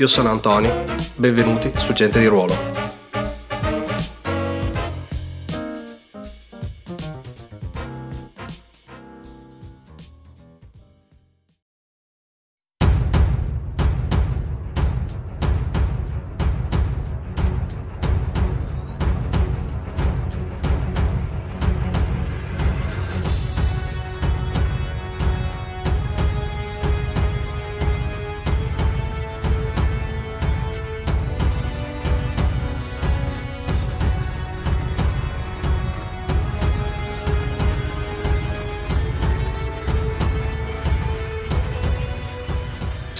Io 0.00 0.06
sono 0.06 0.30
Antonio, 0.30 0.82
benvenuti 1.16 1.70
su 1.76 1.92
Gente 1.92 2.20
di 2.20 2.24
Ruolo. 2.24 2.99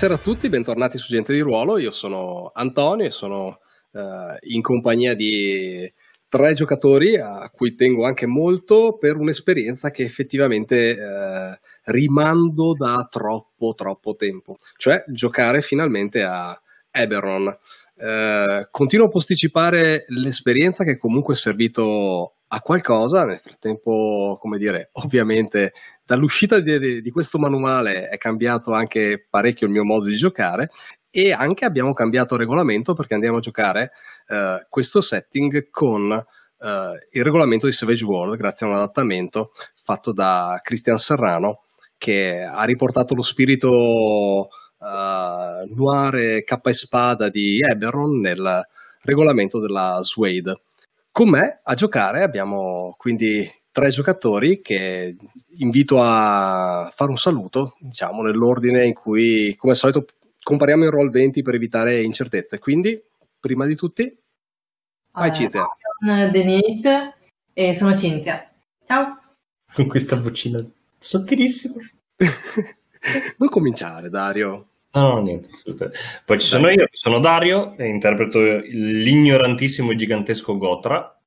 Buonasera 0.00 0.30
a 0.30 0.32
tutti, 0.32 0.48
bentornati 0.48 0.96
su 0.96 1.12
Gente 1.12 1.34
di 1.34 1.40
Ruolo. 1.40 1.76
Io 1.76 1.90
sono 1.90 2.52
Antonio 2.54 3.04
e 3.04 3.10
sono 3.10 3.60
uh, 3.90 4.00
in 4.44 4.62
compagnia 4.62 5.12
di 5.12 5.92
tre 6.26 6.54
giocatori 6.54 7.18
a 7.18 7.50
cui 7.54 7.74
tengo 7.74 8.06
anche 8.06 8.24
molto 8.24 8.96
per 8.96 9.16
un'esperienza 9.16 9.90
che 9.90 10.02
effettivamente 10.02 10.92
uh, 10.92 11.54
rimando 11.90 12.72
da 12.72 13.06
troppo, 13.10 13.74
troppo 13.74 14.16
tempo, 14.16 14.56
cioè 14.78 15.04
giocare 15.08 15.60
finalmente 15.60 16.22
a 16.22 16.58
Eberron. 16.90 17.54
Uh, 17.96 18.68
continuo 18.70 19.04
a 19.04 19.10
posticipare 19.10 20.06
l'esperienza 20.08 20.82
che 20.82 20.96
comunque 20.96 21.34
è 21.34 21.36
servito 21.36 22.36
a 22.52 22.60
qualcosa, 22.62 23.24
nel 23.24 23.38
frattempo, 23.38 24.38
come 24.40 24.56
dire, 24.56 24.88
ovviamente 24.92 25.72
dall'uscita 26.10 26.58
di, 26.58 27.02
di, 27.02 27.10
questo 27.12 27.38
manuale 27.38 28.08
è 28.08 28.18
cambiato 28.18 28.72
anche 28.72 29.24
parecchio 29.30 29.68
il 29.68 29.72
mio 29.72 29.84
modo 29.84 30.06
di 30.06 30.16
giocare 30.16 30.68
e 31.08 31.30
anche 31.30 31.64
abbiamo 31.64 31.92
cambiato 31.92 32.34
regolamento 32.34 32.94
perché 32.94 33.14
andiamo 33.14 33.36
a 33.36 33.40
giocare 33.40 33.92
uh, 34.26 34.66
questo 34.68 35.00
setting 35.00 35.70
con 35.70 36.10
uh, 36.10 36.66
il 37.12 37.22
regolamento 37.22 37.66
di 37.66 37.72
Savage 37.72 38.04
World 38.04 38.36
grazie 38.36 38.66
a 38.66 38.70
un 38.70 38.74
adattamento 38.74 39.52
fatto 39.80 40.12
da 40.12 40.58
Cristian 40.60 40.98
Serrano 40.98 41.62
che 41.96 42.42
ha 42.42 42.64
riportato 42.64 43.14
lo 43.14 43.22
spirito 43.22 43.68
uh, 43.68 44.48
noir 45.76 46.42
cappa 46.42 46.70
e 46.70 46.74
spada 46.74 47.28
di 47.28 47.60
Eberron 47.60 48.18
nel 48.18 48.66
regolamento 49.02 49.60
della 49.60 50.00
Suede. 50.02 50.60
Con 51.12 51.28
me 51.28 51.60
a 51.62 51.74
giocare 51.74 52.22
abbiamo 52.22 52.96
quindi 52.98 53.48
tre 53.72 53.90
giocatori 53.90 54.60
che 54.60 55.16
invito 55.58 56.00
a 56.00 56.90
fare 56.94 57.10
un 57.10 57.18
saluto, 57.18 57.76
diciamo, 57.78 58.22
nell'ordine 58.22 58.84
in 58.84 58.94
cui, 58.94 59.54
come 59.56 59.72
al 59.72 59.78
solito, 59.78 60.06
compariamo 60.42 60.84
in 60.84 60.90
roll 60.90 61.10
20 61.10 61.42
per 61.42 61.54
evitare 61.54 62.02
incertezze. 62.02 62.58
Quindi, 62.58 63.00
prima 63.38 63.66
di 63.66 63.76
tutti, 63.76 64.16
vai 65.12 65.28
uh, 65.28 65.32
Cinzia. 65.32 65.64
Sono 65.98 66.30
Denise 66.30 67.14
e 67.52 67.74
sono 67.74 67.96
Cinzia. 67.96 68.50
Ciao. 68.86 69.18
Con 69.72 69.86
questa 69.86 70.16
vocina 70.20 70.64
sottilissima. 70.98 71.74
non 73.38 73.48
cominciare, 73.48 74.08
Dario. 74.08 74.66
No, 74.92 75.14
no, 75.14 75.22
niente, 75.22 75.48
assolutamente. 75.52 75.98
Poi 76.24 76.40
ci 76.40 76.46
sono 76.46 76.68
io, 76.68 76.88
sono 76.90 77.20
Dario 77.20 77.76
e 77.76 77.86
interpreto 77.86 78.40
l'ignorantissimo 78.40 79.92
e 79.92 79.96
gigantesco 79.96 80.56
Gotra. 80.56 81.19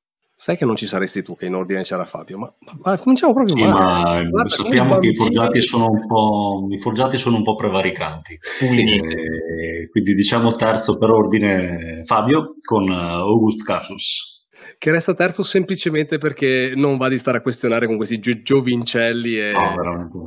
Sai 0.44 0.58
che 0.58 0.66
non 0.66 0.76
ci 0.76 0.86
saresti 0.86 1.22
tu, 1.22 1.36
che 1.36 1.46
in 1.46 1.54
ordine 1.54 1.80
c'era 1.80 2.04
Fabio, 2.04 2.36
ma, 2.36 2.54
ma, 2.66 2.78
ma 2.82 2.98
cominciamo 2.98 3.32
proprio 3.32 3.56
sì, 3.56 3.64
male. 3.64 4.28
Ma 4.28 4.46
sappiamo 4.46 4.98
che 4.98 5.08
i 5.08 5.14
forgiati, 5.14 5.62
sono 5.62 5.88
un 5.88 6.06
po', 6.06 6.66
i 6.68 6.78
forgiati 6.78 7.16
sono 7.16 7.36
un 7.36 7.42
po' 7.42 7.54
prevaricanti. 7.54 8.38
Sì. 8.68 8.82
E, 8.82 9.88
quindi 9.90 10.12
diciamo 10.12 10.52
terzo 10.52 10.98
per 10.98 11.08
ordine 11.08 12.02
Fabio 12.04 12.56
con 12.60 12.86
uh, 12.86 12.92
August 12.92 13.64
Casus. 13.64 14.46
Che 14.76 14.90
resta 14.90 15.14
terzo 15.14 15.42
semplicemente 15.42 16.18
perché 16.18 16.74
non 16.76 16.98
va 16.98 17.08
di 17.08 17.16
stare 17.16 17.38
a 17.38 17.40
questionare 17.40 17.86
con 17.86 17.96
questi 17.96 18.18
gio- 18.18 18.42
giovincelli. 18.42 19.38
E... 19.38 19.50
No, 19.50 19.74
veramente. 19.74 20.18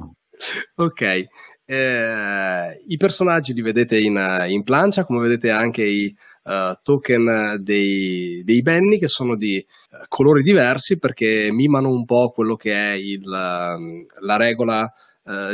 Ok, 0.77 1.27
eh, 1.69 2.83
I 2.87 2.97
personaggi 2.97 3.53
li 3.53 3.61
vedete 3.61 3.99
in, 3.99 4.45
in, 4.47 4.63
plancia, 4.63 5.05
come 5.05 5.19
vedete 5.19 5.51
anche 5.51 5.83
i 5.83 6.15
uh, 6.47 6.79
token 6.81 7.57
dei, 7.59 8.41
dei 8.43 8.61
Benny 8.61 8.97
che 8.97 9.07
sono 9.07 9.35
di 9.35 9.63
uh, 9.91 9.97
colori 10.07 10.41
diversi 10.41 10.97
perché 10.97 11.51
mimano 11.51 11.89
un 11.89 12.05
po' 12.05 12.31
quello 12.31 12.55
che 12.55 12.73
è 12.73 12.91
il, 12.93 13.25
uh, 13.25 14.25
la 14.25 14.37
regola 14.37 14.91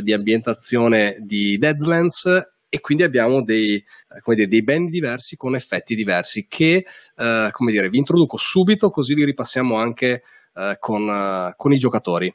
di 0.04 0.14
ambientazione 0.14 1.18
di 1.22 1.58
Deadlands 1.58 2.26
e 2.70 2.80
quindi 2.80 3.02
abbiamo 3.02 3.42
dei, 3.42 3.84
dire, 4.24 4.48
dei 4.48 4.62
band 4.62 4.92
diversi 4.92 5.36
con 5.36 5.56
effetti 5.56 5.96
diversi 5.96 6.46
che 6.48 6.86
come 7.16 7.72
dire, 7.72 7.90
vi 7.90 7.98
introduco 7.98 8.38
subito 8.38 8.92
così 8.92 9.16
li 9.16 9.26
ripassiamo 9.26 9.76
anche 9.76 10.22
con, 10.78 11.52
con 11.58 11.74
i 11.74 11.78
giocatori. 11.78 12.32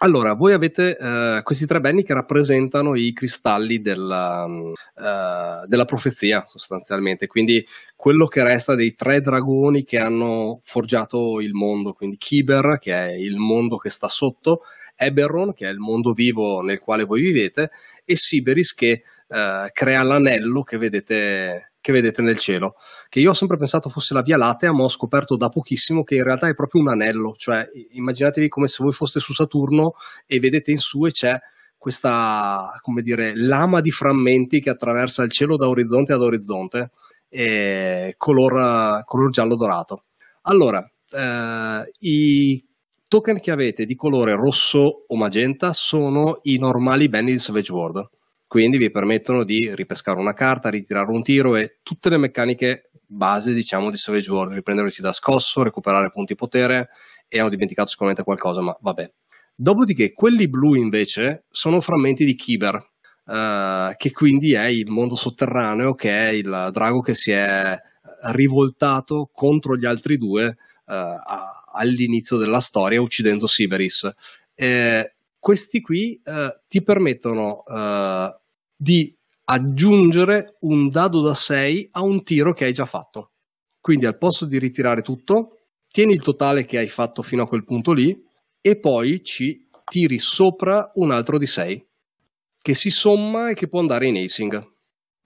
Allora, 0.00 0.34
voi 0.34 0.52
avete 0.52 0.96
uh, 1.00 1.42
questi 1.42 1.66
tre 1.66 1.80
benni 1.80 2.04
che 2.04 2.14
rappresentano 2.14 2.94
i 2.94 3.12
cristalli 3.12 3.80
della, 3.80 4.44
uh, 4.44 5.66
della, 5.66 5.84
profezia, 5.86 6.44
sostanzialmente, 6.46 7.26
quindi 7.26 7.66
quello 7.96 8.26
che 8.26 8.44
resta 8.44 8.76
dei 8.76 8.94
tre 8.94 9.20
dragoni 9.20 9.82
che 9.82 9.98
hanno 9.98 10.60
forgiato 10.62 11.40
il 11.40 11.52
mondo, 11.52 11.94
quindi 11.94 12.16
Kiber, 12.16 12.78
che 12.78 12.94
è 12.94 13.10
il 13.10 13.38
mondo 13.38 13.76
che 13.76 13.90
sta 13.90 14.06
sotto, 14.06 14.60
Eberron, 14.94 15.52
che 15.52 15.66
è 15.66 15.70
il 15.70 15.78
mondo 15.78 16.12
vivo 16.12 16.60
nel 16.60 16.78
quale 16.78 17.02
voi 17.02 17.20
vivete, 17.20 17.72
e 18.04 18.16
Siberis, 18.16 18.74
che 18.74 19.02
uh, 19.28 19.68
crea 19.72 20.02
l'anello 20.02 20.62
che 20.62 20.78
vedete 20.78 21.68
che 21.80 21.92
vedete 21.92 22.22
nel 22.22 22.38
cielo, 22.38 22.74
che 23.08 23.20
io 23.20 23.30
ho 23.30 23.34
sempre 23.34 23.56
pensato 23.56 23.88
fosse 23.88 24.12
la 24.12 24.20
Via 24.20 24.36
Lattea, 24.36 24.72
ma 24.72 24.82
ho 24.82 24.88
scoperto 24.88 25.36
da 25.36 25.48
pochissimo 25.48 26.02
che 26.04 26.16
in 26.16 26.24
realtà 26.24 26.48
è 26.48 26.54
proprio 26.54 26.82
un 26.82 26.88
anello, 26.88 27.34
cioè 27.36 27.66
immaginatevi 27.92 28.48
come 28.48 28.66
se 28.66 28.82
voi 28.82 28.92
foste 28.92 29.20
su 29.20 29.32
Saturno 29.32 29.94
e 30.26 30.38
vedete 30.38 30.70
in 30.70 30.76
su 30.78 31.06
e 31.06 31.12
c'è 31.12 31.38
questa, 31.78 32.72
come 32.82 33.02
dire, 33.02 33.32
lama 33.36 33.80
di 33.80 33.90
frammenti 33.90 34.60
che 34.60 34.68
attraversa 34.68 35.22
il 35.22 35.30
cielo 35.30 35.56
da 35.56 35.68
orizzonte 35.68 36.12
ad 36.12 36.20
orizzonte, 36.20 36.90
e 37.28 38.14
color, 38.16 39.04
color 39.04 39.30
giallo 39.30 39.56
dorato. 39.56 40.04
Allora, 40.42 40.86
eh, 41.10 41.92
i 42.00 42.66
token 43.06 43.40
che 43.40 43.50
avete 43.50 43.86
di 43.86 43.94
colore 43.94 44.34
rosso 44.34 45.04
o 45.06 45.16
magenta 45.16 45.72
sono 45.72 46.40
i 46.42 46.58
normali 46.58 47.08
benny 47.08 47.32
di 47.32 47.38
Savage 47.38 47.72
World 47.72 48.08
quindi 48.48 48.78
vi 48.78 48.90
permettono 48.90 49.44
di 49.44 49.74
ripescare 49.74 50.18
una 50.18 50.32
carta, 50.32 50.70
ritirare 50.70 51.10
un 51.10 51.22
tiro 51.22 51.54
e 51.54 51.78
tutte 51.82 52.08
le 52.08 52.16
meccaniche 52.16 52.90
base 53.06 53.52
diciamo 53.52 53.90
di 53.90 53.98
Savage 53.98 54.30
World, 54.30 54.54
riprendersi 54.54 55.02
da 55.02 55.12
scosso, 55.12 55.62
recuperare 55.62 56.10
punti 56.10 56.34
potere 56.34 56.88
e 57.28 57.38
hanno 57.38 57.50
dimenticato 57.50 57.90
sicuramente 57.90 58.24
qualcosa, 58.24 58.62
ma 58.62 58.76
vabbè. 58.80 59.12
Dopodiché 59.54 60.12
quelli 60.12 60.48
blu 60.48 60.74
invece 60.74 61.44
sono 61.50 61.80
frammenti 61.82 62.24
di 62.24 62.34
Kiber, 62.34 62.74
uh, 62.74 63.94
che 63.96 64.12
quindi 64.12 64.54
è 64.54 64.66
il 64.66 64.88
mondo 64.88 65.14
sotterraneo, 65.14 65.94
che 65.94 66.10
è 66.10 66.28
il 66.28 66.70
drago 66.72 67.00
che 67.00 67.14
si 67.14 67.32
è 67.32 67.78
rivoltato 68.30 69.28
contro 69.30 69.76
gli 69.76 69.84
altri 69.84 70.16
due 70.16 70.46
uh, 70.46 70.92
a, 70.92 71.64
all'inizio 71.72 72.38
della 72.38 72.60
storia 72.60 73.00
uccidendo 73.00 73.46
Siberis. 73.46 74.10
Eh, 74.54 75.12
questi 75.38 75.80
qui 75.80 76.20
eh, 76.24 76.60
ti 76.66 76.82
permettono 76.82 77.62
eh, 77.64 78.40
di 78.78 79.12
aggiungere 79.44 80.56
un 80.60 80.88
dado 80.88 81.20
da 81.20 81.34
6 81.34 81.88
a 81.92 82.02
un 82.02 82.22
tiro 82.22 82.52
che 82.52 82.66
hai 82.66 82.72
già 82.72 82.86
fatto. 82.86 83.32
Quindi 83.80 84.06
al 84.06 84.18
posto 84.18 84.46
di 84.46 84.58
ritirare 84.58 85.02
tutto, 85.02 85.58
tieni 85.90 86.12
il 86.12 86.22
totale 86.22 86.64
che 86.64 86.78
hai 86.78 86.88
fatto 86.88 87.22
fino 87.22 87.42
a 87.42 87.48
quel 87.48 87.64
punto 87.64 87.92
lì 87.92 88.16
e 88.60 88.78
poi 88.78 89.22
ci 89.24 89.68
tiri 89.84 90.18
sopra 90.18 90.90
un 90.94 91.10
altro 91.10 91.38
di 91.38 91.46
6 91.46 91.86
che 92.60 92.74
si 92.74 92.90
somma 92.90 93.50
e 93.50 93.54
che 93.54 93.68
può 93.68 93.80
andare 93.80 94.06
in 94.06 94.16
acing. 94.16 94.76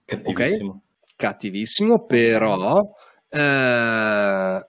Cattivissimo. 0.05 0.69
Okay? 0.69 0.81
cattivissimo, 1.15 2.03
però 2.03 2.81
eh, 3.29 4.67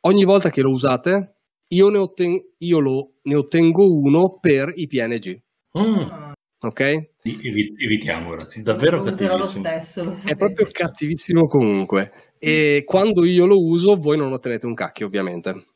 ogni 0.00 0.24
volta 0.24 0.50
che 0.50 0.60
lo 0.60 0.70
usate 0.70 1.34
io 1.68 1.88
ne, 1.88 1.98
otten- 1.98 2.44
io 2.58 2.78
lo, 2.78 3.14
ne 3.22 3.36
ottengo 3.36 3.92
uno 3.92 4.38
per 4.38 4.72
i 4.74 4.86
PNG. 4.86 5.42
Mm. 5.78 6.25
Ok? 6.58 6.80
evitiamo, 7.22 8.30
grazie. 8.30 8.62
Davvero 8.62 9.02
cattivissimo. 9.02 9.64
Stesso, 9.64 10.28
è 10.28 10.36
proprio 10.36 10.68
cattivissimo 10.70 11.46
comunque. 11.46 12.34
E 12.38 12.82
quando 12.84 13.24
io 13.24 13.46
lo 13.46 13.58
uso, 13.58 13.96
voi 13.96 14.16
non 14.16 14.32
ottenete 14.32 14.66
un 14.66 14.74
cacchio, 14.74 15.06
ovviamente. 15.06 15.66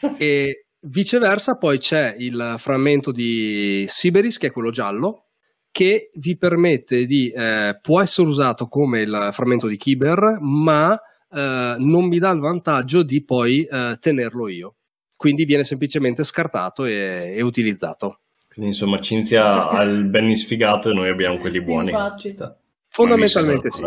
e 0.18 0.66
viceversa, 0.80 1.56
poi 1.56 1.78
c'è 1.78 2.14
il 2.18 2.56
frammento 2.58 3.12
di 3.12 3.84
Siberis, 3.88 4.38
che 4.38 4.48
è 4.48 4.52
quello 4.52 4.70
giallo, 4.70 5.26
che 5.70 6.10
vi 6.14 6.36
permette 6.36 7.06
di. 7.06 7.30
Eh, 7.30 7.78
può 7.80 8.00
essere 8.00 8.28
usato 8.28 8.66
come 8.66 9.02
il 9.02 9.28
frammento 9.32 9.68
di 9.68 9.76
Kiber, 9.76 10.38
ma 10.40 10.98
eh, 11.30 11.76
non 11.78 12.06
mi 12.06 12.18
dà 12.18 12.30
il 12.30 12.40
vantaggio 12.40 13.02
di 13.02 13.24
poi 13.24 13.64
eh, 13.64 13.96
tenerlo 14.00 14.48
io. 14.48 14.76
Quindi 15.14 15.44
viene 15.44 15.64
semplicemente 15.64 16.24
scartato 16.24 16.84
e, 16.84 17.34
e 17.36 17.42
utilizzato. 17.42 18.20
Quindi 18.56 18.72
insomma 18.72 18.98
Cinzia 19.00 19.68
ha 19.68 19.82
il 19.82 20.04
Benny 20.06 20.34
sfigato 20.34 20.88
e 20.88 20.94
noi 20.94 21.10
abbiamo 21.10 21.36
quelli 21.36 21.58
sì, 21.58 21.64
buoni. 21.66 21.92
Fondamentalmente 22.88 23.70
sì. 23.70 23.82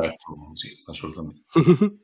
sì. 0.54 0.84
assolutamente. 0.86 1.42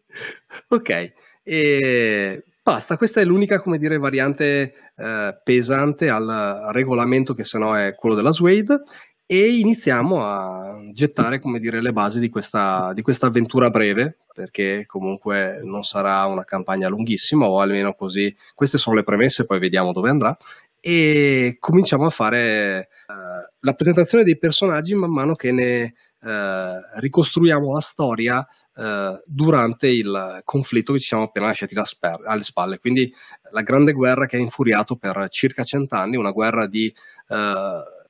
ok, 0.70 1.14
e 1.44 2.44
basta, 2.64 2.98
questa 2.98 3.22
è 3.22 3.24
l'unica, 3.24 3.62
come 3.62 3.78
dire, 3.78 4.00
variante 4.00 4.74
eh, 4.96 5.40
pesante 5.44 6.10
al 6.10 6.70
regolamento 6.72 7.36
che 7.36 7.44
se 7.44 7.60
no 7.60 7.78
è 7.78 7.94
quello 7.94 8.16
della 8.16 8.32
Suede 8.32 8.82
e 9.28 9.58
iniziamo 9.58 10.24
a 10.24 10.80
gettare 10.92 11.40
come 11.40 11.60
dire, 11.60 11.82
le 11.82 11.92
basi 11.92 12.20
di 12.20 12.30
questa, 12.30 12.94
di 12.94 13.02
questa, 13.02 13.26
avventura 13.26 13.72
breve, 13.72 14.18
perché 14.34 14.86
comunque 14.86 15.62
non 15.64 15.84
sarà 15.84 16.26
una 16.26 16.44
campagna 16.44 16.90
lunghissima, 16.90 17.48
o 17.48 17.60
almeno 17.60 17.94
così. 17.96 18.36
Queste 18.54 18.78
sono 18.78 18.96
le 18.96 19.04
premesse, 19.04 19.46
poi 19.46 19.58
vediamo 19.58 19.94
dove 19.94 20.10
andrà. 20.12 20.38
E 20.88 21.58
cominciamo 21.60 22.06
a 22.06 22.12
fare 22.12 22.90
uh, 23.08 23.56
la 23.62 23.74
presentazione 23.74 24.24
dei 24.24 24.38
personaggi 24.38 24.94
man 24.94 25.10
mano 25.10 25.34
che 25.34 25.52
ne 25.52 25.96
uh, 26.22 27.00
ricostruiamo 27.00 27.74
la 27.74 27.80
storia 27.80 28.48
uh, 28.76 29.20
durante 29.26 29.88
il 29.88 30.42
conflitto 30.44 30.94
che 30.94 31.00
ci 31.00 31.08
siamo 31.08 31.24
appena 31.24 31.48
lasciati 31.48 31.74
sper- 31.82 32.28
alle 32.28 32.44
spalle. 32.44 32.78
Quindi 32.78 33.12
la 33.50 33.64
grande 33.64 33.94
guerra 33.94 34.28
che 34.28 34.36
ha 34.36 34.40
infuriato 34.40 34.96
per 34.96 35.26
circa 35.30 35.64
cent'anni, 35.64 36.18
una 36.18 36.30
guerra 36.30 36.68
di 36.68 36.94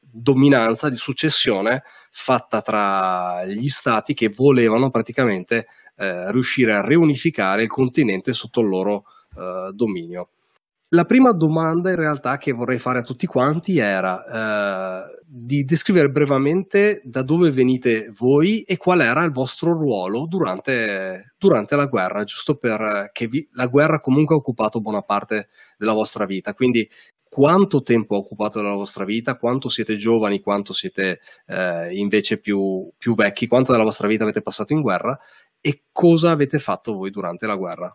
dominanza, 0.02 0.90
di 0.90 0.98
successione 0.98 1.82
fatta 2.12 2.62
tra 2.62 3.46
gli 3.46 3.70
stati 3.70 4.14
che 4.14 4.28
volevano 4.28 4.90
praticamente 4.90 5.68
riuscire 5.96 6.74
a 6.74 6.86
riunificare 6.86 7.62
il 7.64 7.70
continente 7.70 8.34
sotto 8.34 8.60
il 8.60 8.68
loro 8.68 9.06
dominio. 9.72 10.32
La 10.96 11.04
prima 11.04 11.34
domanda 11.34 11.90
in 11.90 11.98
realtà 11.98 12.38
che 12.38 12.54
vorrei 12.54 12.80
fare 12.80 13.00
a 13.00 13.02
tutti 13.02 13.26
quanti 13.26 13.80
era 13.80 15.04
eh, 15.04 15.22
di 15.26 15.66
descrivere 15.66 16.08
brevemente 16.08 17.02
da 17.04 17.22
dove 17.22 17.52
venite 17.52 18.14
voi 18.18 18.62
e 18.62 18.78
qual 18.78 19.02
era 19.02 19.22
il 19.24 19.34
vostro 19.34 19.74
ruolo 19.74 20.26
durante, 20.26 21.34
durante 21.38 21.76
la 21.76 21.88
guerra, 21.88 22.24
giusto 22.24 22.56
perché 22.56 23.28
vi, 23.28 23.46
la 23.56 23.68
guerra 23.68 24.00
comunque 24.00 24.36
ha 24.36 24.38
occupato 24.38 24.80
buona 24.80 25.02
parte 25.02 25.50
della 25.78 25.92
vostra 25.92 26.26
vita. 26.26 26.54
Quindi 26.54 26.90
quanto 27.28 27.82
tempo 27.82 28.16
ha 28.16 28.20
occupato 28.20 28.62
della 28.62 28.76
vostra 28.76 29.04
vita, 29.04 29.36
quanto 29.36 29.68
siete 29.68 29.98
giovani, 29.98 30.40
quanto 30.40 30.72
siete 30.72 31.20
eh, 31.48 31.94
invece 31.94 32.40
più, 32.40 32.90
più, 32.98 33.16
vecchi, 33.16 33.48
quanto 33.48 33.74
della 33.74 33.84
vostra 33.84 34.08
vita 34.08 34.24
avete 34.24 34.42
passato 34.42 34.72
in 34.72 34.80
guerra 34.80 35.20
e 35.60 35.84
cosa 35.92 36.32
avete 36.32 36.58
fatto 36.58 36.94
voi 36.94 37.10
durante 37.10 37.46
la 37.48 37.58
guerra. 37.58 37.94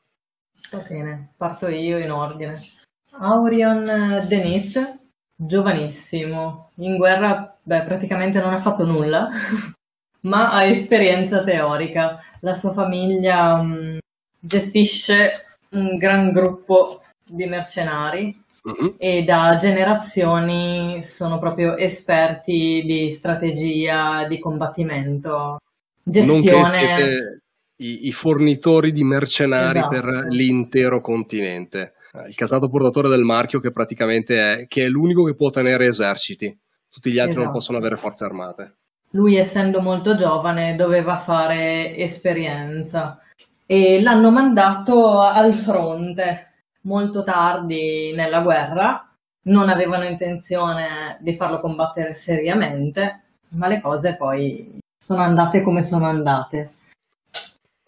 Va 0.72 0.84
bene, 0.86 1.32
parto 1.38 1.66
io 1.68 1.96
in 1.96 2.10
ordine. 2.10 2.78
Aurion 3.18 4.24
Denit, 4.28 4.98
giovanissimo, 5.34 6.70
in 6.76 6.96
guerra 6.96 7.56
beh, 7.62 7.82
praticamente 7.82 8.40
non 8.40 8.52
ha 8.52 8.58
fatto 8.58 8.84
nulla, 8.84 9.28
ma 10.22 10.50
ha 10.50 10.64
esperienza 10.64 11.42
teorica. 11.42 12.20
La 12.40 12.54
sua 12.54 12.72
famiglia 12.72 13.62
mh, 13.62 13.72
mm, 13.72 13.98
gestisce 14.38 15.46
un 15.70 15.96
gran 15.96 16.32
gruppo 16.32 17.02
di 17.24 17.46
mercenari 17.46 18.36
uh-huh. 18.62 18.94
e 18.98 19.22
da 19.22 19.56
generazioni 19.58 21.04
sono 21.04 21.38
proprio 21.38 21.76
esperti 21.76 22.82
di 22.84 23.12
strategia, 23.12 24.26
di 24.26 24.38
combattimento, 24.38 25.58
gestione. 26.02 27.42
I, 27.80 28.08
i, 28.08 28.12
fornitori 28.12 28.92
di 28.92 29.02
mercenari 29.04 29.78
esatto. 29.78 30.00
per 30.00 30.26
l'intero 30.28 31.00
continente. 31.00 31.94
Il 32.26 32.34
casato 32.34 32.68
portatore 32.68 33.08
del 33.08 33.22
marchio 33.22 33.60
che 33.60 33.70
praticamente 33.70 34.38
è, 34.38 34.66
che 34.66 34.84
è 34.84 34.88
l'unico 34.88 35.24
che 35.24 35.34
può 35.34 35.50
tenere 35.50 35.86
eserciti. 35.86 36.56
Tutti 36.88 37.10
gli 37.12 37.18
altri 37.18 37.34
esatto. 37.34 37.44
non 37.44 37.52
possono 37.52 37.78
avere 37.78 37.96
forze 37.96 38.24
armate. 38.24 38.76
Lui, 39.10 39.36
essendo 39.36 39.80
molto 39.80 40.14
giovane, 40.14 40.76
doveva 40.76 41.18
fare 41.18 41.96
esperienza 41.96 43.20
e 43.66 44.00
l'hanno 44.00 44.30
mandato 44.30 45.20
al 45.20 45.54
fronte 45.54 46.48
molto 46.82 47.22
tardi 47.22 48.12
nella 48.14 48.40
guerra, 48.40 49.08
non 49.42 49.68
avevano 49.68 50.04
intenzione 50.04 51.18
di 51.20 51.34
farlo 51.34 51.60
combattere 51.60 52.14
seriamente, 52.14 53.22
ma 53.50 53.68
le 53.68 53.80
cose 53.80 54.16
poi 54.16 54.78
sono 54.96 55.22
andate 55.22 55.62
come 55.62 55.82
sono 55.82 56.06
andate. 56.06 56.70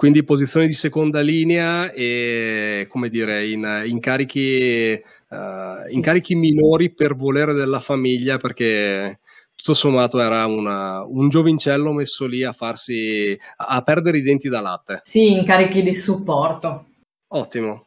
Quindi 0.03 0.25
posizioni 0.25 0.67
di 0.67 0.75
seconda 0.75 1.21
linea 1.21 1.93
e, 1.93 2.89
come 2.89 3.09
dire, 3.09 3.47
in, 3.47 3.85
incarichi, 3.85 5.01
uh, 5.29 5.87
sì. 5.87 5.95
incarichi 5.95 6.35
minori 6.35 6.93
per 6.93 7.15
volere 7.15 7.53
della 7.53 7.79
famiglia, 7.79 8.37
perché 8.37 9.21
tutto 9.55 9.75
sommato 9.75 10.19
era 10.19 10.45
una, 10.47 11.05
un 11.05 11.29
giovincello 11.29 11.93
messo 11.93 12.27
lì 12.27 12.43
a 12.43 12.53
farsi 12.53 13.39
a 13.55 13.81
perdere 13.83 14.19
i 14.19 14.23
denti 14.23 14.49
da 14.49 14.61
latte. 14.61 15.03
Sì, 15.05 15.35
incarichi 15.35 15.85
di 15.85 15.95
supporto. 15.95 16.87
Ottimo. 17.29 17.87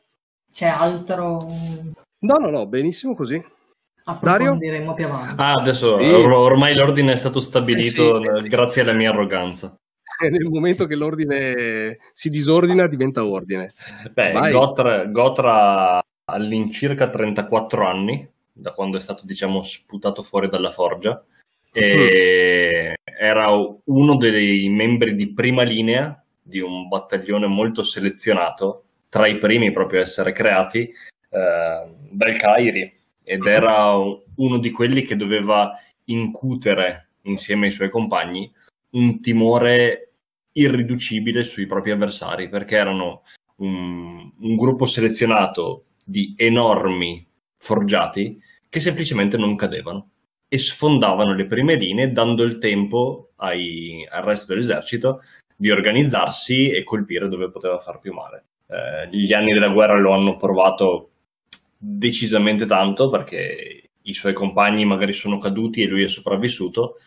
C'è 0.53 0.67
altro? 0.67 1.45
No, 2.19 2.37
no, 2.37 2.49
no, 2.49 2.65
benissimo 2.65 3.13
così. 3.13 3.43
Dario? 4.21 4.57
più 4.57 5.05
avanti. 5.05 5.33
Ah, 5.35 5.55
adesso 5.55 6.01
sì. 6.01 6.09
or- 6.09 6.31
ormai 6.31 6.75
l'ordine 6.75 7.11
è 7.11 7.17
stato 7.17 7.41
stabilito 7.41 8.21
eh 8.21 8.35
sì, 8.35 8.41
sì. 8.43 8.47
grazie 8.47 8.83
alla 8.83 8.93
mia 8.93 9.09
arroganza. 9.09 9.75
Nel 10.31 10.49
momento 10.49 10.85
che 10.85 10.95
l'ordine 10.95 11.97
si 12.13 12.29
disordina, 12.29 12.87
diventa 12.87 13.25
ordine. 13.25 13.73
Beh, 14.11 14.51
Gotra, 14.51 15.05
Gotra 15.05 16.03
all'incirca 16.25 17.09
34 17.09 17.87
anni, 17.87 18.27
da 18.51 18.71
quando 18.73 18.97
è 18.97 18.99
stato, 18.99 19.25
diciamo, 19.25 19.61
sputato 19.61 20.21
fuori 20.21 20.49
dalla 20.49 20.69
forgia, 20.69 21.23
e 21.71 22.91
mm. 22.91 23.13
era 23.19 23.49
uno 23.49 24.15
dei 24.15 24.69
membri 24.69 25.13
di 25.15 25.33
prima 25.33 25.63
linea 25.63 26.23
di 26.41 26.59
un 26.59 26.87
battaglione 26.87 27.47
molto 27.47 27.83
selezionato 27.83 28.83
tra 29.09 29.27
i 29.27 29.37
primi 29.37 29.71
proprio 29.71 29.99
a 29.99 30.03
essere 30.03 30.31
creati 30.31 30.81
eh, 30.81 31.93
dal 32.09 32.37
Cairi 32.37 32.93
ed 33.23 33.45
era 33.45 33.95
uno 33.95 34.57
di 34.57 34.71
quelli 34.71 35.01
che 35.01 35.15
doveva 35.15 35.71
incutere 36.05 37.09
insieme 37.23 37.65
ai 37.65 37.71
suoi 37.71 37.89
compagni 37.89 38.51
un 38.91 39.19
timore 39.19 40.13
irriducibile 40.57 41.43
sui 41.43 41.65
propri 41.65 41.91
avversari 41.91 42.49
perché 42.49 42.75
erano 42.75 43.23
un, 43.57 44.31
un 44.39 44.55
gruppo 44.55 44.85
selezionato 44.85 45.85
di 46.03 46.33
enormi 46.37 47.25
forgiati 47.57 48.37
che 48.69 48.79
semplicemente 48.79 49.37
non 49.37 49.55
cadevano 49.55 50.09
e 50.47 50.57
sfondavano 50.57 51.33
le 51.33 51.47
prime 51.47 51.75
linee 51.75 52.11
dando 52.11 52.43
il 52.43 52.57
tempo 52.57 53.31
ai, 53.37 54.07
al 54.09 54.23
resto 54.23 54.53
dell'esercito 54.53 55.21
di 55.55 55.71
organizzarsi 55.71 56.69
e 56.69 56.83
colpire 56.83 57.27
dove 57.27 57.49
poteva 57.49 57.79
far 57.79 57.99
più 57.99 58.13
male. 58.13 58.45
Eh, 58.67 59.09
gli 59.15 59.33
anni 59.33 59.53
della 59.53 59.69
guerra 59.69 59.99
lo 59.99 60.13
hanno 60.13 60.37
provato 60.37 61.09
decisamente 61.77 62.65
tanto 62.65 63.09
perché 63.09 63.89
i 64.01 64.13
suoi 64.13 64.33
compagni 64.33 64.85
magari 64.85 65.13
sono 65.13 65.37
caduti 65.37 65.81
e 65.81 65.87
lui 65.87 66.03
è 66.03 66.07
sopravvissuto 66.07 66.97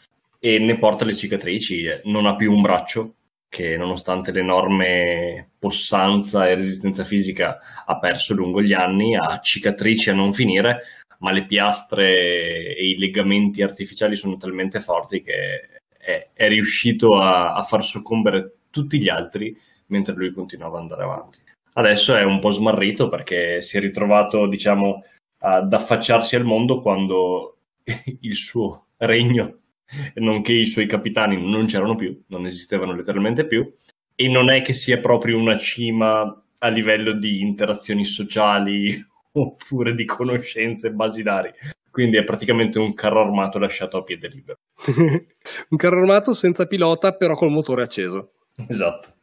e 0.41 0.59
ne 0.59 0.79
porta 0.79 1.05
le 1.05 1.15
cicatrici, 1.15 1.85
non 2.05 2.27
ha 2.27 2.35
più 2.35 2.53
un 2.53 2.63
braccio 2.63 3.15
che 3.49 3.77
nonostante 3.77 4.31
l'enorme 4.31 5.53
possanza 5.59 6.49
e 6.49 6.55
resistenza 6.55 7.05
fisica 7.05 7.59
ha 7.87 7.99
perso 7.99 8.35
lungo 8.35 8.63
gli 8.63 8.73
anni, 8.73 9.17
ha 9.17 9.41
cicatrici 9.41 10.11
a 10.11 10.15
non 10.15 10.33
finire, 10.33 10.83
ma 11.21 11.33
le 11.33 11.47
piastre 11.47 12.75
e 12.77 12.89
i 12.89 12.99
legamenti 12.99 13.63
artificiali 13.63 14.17
sono 14.17 14.37
talmente 14.37 14.81
forti 14.81 15.23
che 15.23 15.81
è, 15.99 16.29
è 16.33 16.49
riuscito 16.49 17.19
a, 17.19 17.53
a 17.53 17.63
far 17.63 17.85
soccombere 17.85 18.59
tutti 18.71 18.99
gli 18.99 19.09
altri 19.09 19.57
mentre 19.87 20.15
lui 20.15 20.33
continuava 20.33 20.77
ad 20.77 20.83
andare 20.83 21.03
avanti. 21.03 21.39
Adesso 21.75 22.17
è 22.17 22.25
un 22.25 22.41
po' 22.41 22.51
smarrito 22.51 23.09
perché 23.09 23.61
si 23.61 23.77
è 23.77 23.81
ritrovato, 23.81 24.47
diciamo, 24.47 25.03
ad 25.41 25.73
affacciarsi 25.73 26.37
al 26.37 26.45
mondo 26.45 26.79
quando 26.79 27.59
il 28.21 28.35
suo 28.35 28.89
regno, 28.97 29.59
nonché 30.17 30.53
i 30.53 30.67
suoi 30.67 30.87
capitani, 30.87 31.41
non 31.41 31.67
c'erano 31.67 31.95
più, 31.95 32.23
non 32.29 32.47
esistevano 32.47 32.95
letteralmente 32.95 33.47
più, 33.47 33.73
e 34.15 34.29
non 34.29 34.51
è 34.51 34.63
che 34.63 34.73
sia 34.73 34.99
proprio 34.99 35.39
una 35.39 35.59
cima 35.59 36.43
a 36.59 36.69
livello 36.69 37.13
di 37.13 37.41
interazioni 37.41 38.05
sociali 38.05 39.05
oppure 39.33 39.95
di 39.95 40.05
conoscenze 40.05 40.91
basilari. 40.91 41.53
Quindi 41.91 42.17
è 42.17 42.25
praticamente 42.25 42.79
un 42.79 42.95
carro 42.95 43.23
armato 43.23 43.59
lasciato 43.59 43.97
a 43.97 44.03
piede 44.03 44.29
libero. 44.29 44.59
un 45.71 45.77
carro 45.77 45.99
armato 45.99 46.33
senza 46.33 46.67
pilota, 46.67 47.13
però 47.13 47.35
col 47.35 47.51
motore 47.51 47.83
acceso. 47.83 48.33
Esatto. 48.69 49.15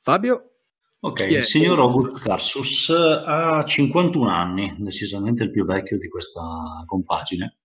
Fabio? 0.00 0.50
Ok, 1.00 1.26
il 1.28 1.42
signor 1.42 1.80
August 1.80 2.22
Carsus 2.22 2.88
ha 2.88 3.62
51 3.62 4.30
anni, 4.30 4.74
decisamente 4.78 5.42
il 5.44 5.50
più 5.50 5.66
vecchio 5.66 5.98
di 5.98 6.08
questa 6.08 6.40
compagine. 6.86 7.56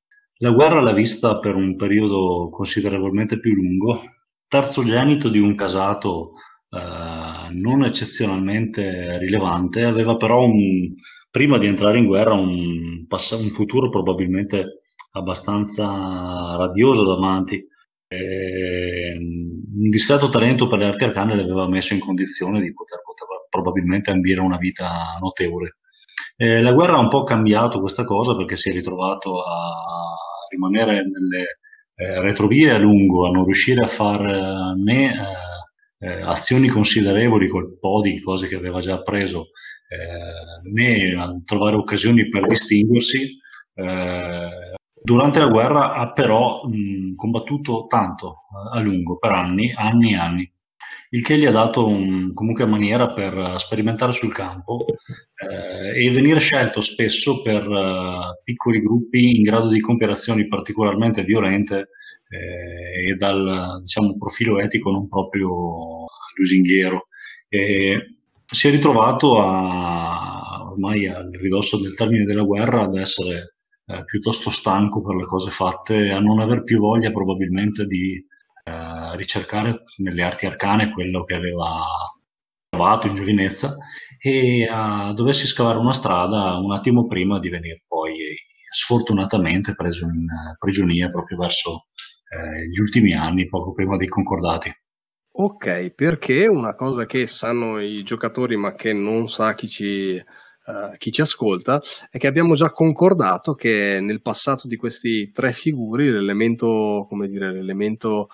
La 0.41 0.51
guerra 0.51 0.79
l'ha 0.81 0.93
vista 0.93 1.37
per 1.39 1.55
un 1.55 1.75
periodo 1.75 2.49
considerevolmente 2.49 3.39
più 3.39 3.53
lungo, 3.53 3.99
terzogenito 4.47 5.27
di 5.27 5.37
un 5.37 5.53
casato 5.53 6.31
eh, 6.69 7.49
non 7.51 7.83
eccezionalmente 7.83 9.17
rilevante, 9.17 9.83
aveva 9.83 10.15
però 10.15 10.45
un, 10.45 10.93
prima 11.29 11.57
di 11.57 11.67
entrare 11.67 11.97
in 11.97 12.05
guerra 12.05 12.35
un, 12.35 13.05
un 13.05 13.49
futuro 13.49 13.89
probabilmente 13.89 14.83
abbastanza 15.11 16.55
radioso 16.55 17.03
davanti. 17.03 17.61
E, 18.07 19.17
un 19.17 19.89
discreto 19.89 20.29
talento 20.29 20.67
per 20.69 20.79
le 20.79 20.85
arti 20.85 21.03
arcane 21.03 21.35
le 21.35 21.41
aveva 21.41 21.67
messo 21.67 21.93
in 21.93 21.99
condizione 21.99 22.61
di 22.61 22.73
poter, 22.73 23.01
poter 23.03 23.27
probabilmente 23.49 24.09
ambire 24.09 24.39
una 24.39 24.57
vita 24.57 25.17
notevole. 25.19 25.79
Eh, 26.37 26.61
la 26.61 26.71
guerra 26.71 26.95
ha 26.95 27.01
un 27.01 27.09
po' 27.09 27.23
cambiato 27.23 27.81
questa 27.81 28.05
cosa 28.05 28.37
perché 28.37 28.55
si 28.55 28.69
è 28.69 28.73
ritrovato 28.73 29.41
a 29.43 30.28
rimanere 30.49 31.03
nelle 31.03 31.59
eh, 31.95 32.21
retrovie 32.21 32.71
a 32.71 32.77
lungo, 32.77 33.27
a 33.27 33.31
non 33.31 33.43
riuscire 33.43 33.83
a 33.83 33.87
fare 33.87 34.73
né 34.77 35.13
eh, 35.13 36.07
eh, 36.07 36.21
azioni 36.21 36.67
considerevoli 36.67 37.47
col 37.47 37.77
po' 37.77 38.01
di 38.01 38.19
cose 38.21 38.47
che 38.47 38.55
aveva 38.55 38.79
già 38.79 38.95
appreso, 38.95 39.47
eh, 39.89 40.71
né 40.71 41.21
a 41.21 41.29
trovare 41.45 41.75
occasioni 41.75 42.27
per 42.29 42.45
distinguersi. 42.45 43.37
Eh, 43.73 44.73
durante 45.01 45.39
la 45.39 45.47
guerra 45.47 45.93
ha 45.93 46.11
però 46.11 46.63
mh, 46.65 47.15
combattuto 47.15 47.85
tanto 47.87 48.43
a 48.73 48.79
lungo, 48.79 49.17
per 49.17 49.31
anni, 49.31 49.73
anni 49.73 50.13
e 50.13 50.17
anni 50.17 50.53
il 51.11 51.23
che 51.23 51.37
gli 51.37 51.45
ha 51.45 51.51
dato 51.51 51.87
un, 51.87 52.33
comunque 52.33 52.65
maniera 52.65 53.13
per 53.13 53.55
sperimentare 53.57 54.11
sul 54.11 54.33
campo 54.33 54.85
eh, 55.35 56.05
e 56.05 56.11
venire 56.11 56.39
scelto 56.39 56.81
spesso 56.81 57.41
per 57.41 57.67
uh, 57.67 58.41
piccoli 58.43 58.79
gruppi 58.79 59.37
in 59.37 59.41
grado 59.41 59.69
di 59.69 59.79
compiere 59.79 60.13
azioni 60.13 60.47
particolarmente 60.47 61.23
violente 61.23 61.89
eh, 62.29 63.11
e 63.11 63.15
dal 63.15 63.79
diciamo, 63.81 64.17
profilo 64.17 64.59
etico 64.59 64.91
non 64.91 65.07
proprio 65.07 66.05
lusinghiero. 66.35 67.07
E 67.47 68.17
si 68.45 68.67
è 68.67 68.71
ritrovato 68.71 69.39
a, 69.39 70.69
ormai 70.69 71.07
al 71.07 71.31
ridosso 71.31 71.79
del 71.79 71.95
termine 71.95 72.25
della 72.25 72.43
guerra 72.43 72.83
ad 72.83 72.95
essere 72.95 73.55
eh, 73.85 74.05
piuttosto 74.05 74.51
stanco 74.51 75.01
per 75.01 75.15
le 75.15 75.25
cose 75.25 75.49
fatte, 75.49 76.09
a 76.11 76.19
non 76.19 76.39
aver 76.39 76.63
più 76.63 76.79
voglia 76.79 77.11
probabilmente 77.11 77.85
di 77.85 78.13
eh, 78.63 78.98
ricercare 79.15 79.81
nelle 79.97 80.23
arti 80.23 80.45
arcane 80.45 80.91
quello 80.91 81.23
che 81.23 81.35
aveva 81.35 81.85
trovato 82.69 83.07
in 83.07 83.15
giovinezza 83.15 83.75
e 84.19 84.67
a 84.69 85.11
doversi 85.13 85.47
scavare 85.47 85.77
una 85.77 85.93
strada 85.93 86.57
un 86.57 86.71
attimo 86.71 87.07
prima 87.07 87.39
di 87.39 87.49
venire 87.49 87.83
poi 87.87 88.13
sfortunatamente 88.71 89.73
preso 89.73 90.05
in 90.05 90.27
prigionia 90.57 91.09
proprio 91.09 91.37
verso 91.37 91.87
eh, 92.29 92.67
gli 92.67 92.79
ultimi 92.79 93.13
anni, 93.13 93.47
poco 93.47 93.73
prima 93.73 93.97
dei 93.97 94.07
concordati. 94.07 94.71
Ok, 95.31 95.91
perché 95.91 96.47
una 96.47 96.75
cosa 96.75 97.05
che 97.05 97.25
sanno 97.25 97.79
i 97.79 98.03
giocatori 98.03 98.55
ma 98.55 98.73
che 98.73 98.93
non 98.93 99.27
sa 99.29 99.53
chi 99.53 99.67
ci, 99.67 100.15
uh, 100.65 100.97
chi 100.97 101.11
ci 101.11 101.21
ascolta 101.21 101.81
è 102.09 102.17
che 102.17 102.27
abbiamo 102.27 102.55
già 102.55 102.71
concordato 102.71 103.53
che 103.53 103.99
nel 104.01 104.21
passato 104.21 104.67
di 104.67 104.75
questi 104.75 105.31
tre 105.31 105.53
figuri 105.53 106.11
l'elemento, 106.11 107.05
come 107.07 107.27
dire, 107.27 107.53
l'elemento 107.53 108.27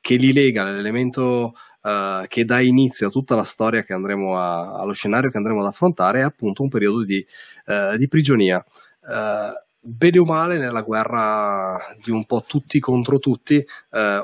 che 0.00 0.16
li 0.16 0.32
lega, 0.32 0.64
l'elemento 0.64 1.54
uh, 1.82 2.26
che 2.26 2.44
dà 2.44 2.60
inizio 2.60 3.08
a 3.08 3.10
tutta 3.10 3.36
la 3.36 3.44
storia 3.44 3.82
che 3.82 3.92
andremo 3.92 4.36
a, 4.36 4.78
allo 4.78 4.92
scenario 4.92 5.30
che 5.30 5.36
andremo 5.36 5.60
ad 5.60 5.66
affrontare 5.66 6.20
è 6.20 6.24
appunto 6.24 6.62
un 6.62 6.68
periodo 6.68 7.04
di, 7.04 7.24
uh, 7.66 7.96
di 7.96 8.08
prigionia. 8.08 8.64
bene 9.80 10.18
o 10.18 10.24
male, 10.24 10.58
nella 10.58 10.82
guerra 10.82 11.78
di 12.02 12.10
un 12.10 12.24
po' 12.26 12.42
tutti 12.46 12.80
contro 12.80 13.18
tutti, 13.18 13.64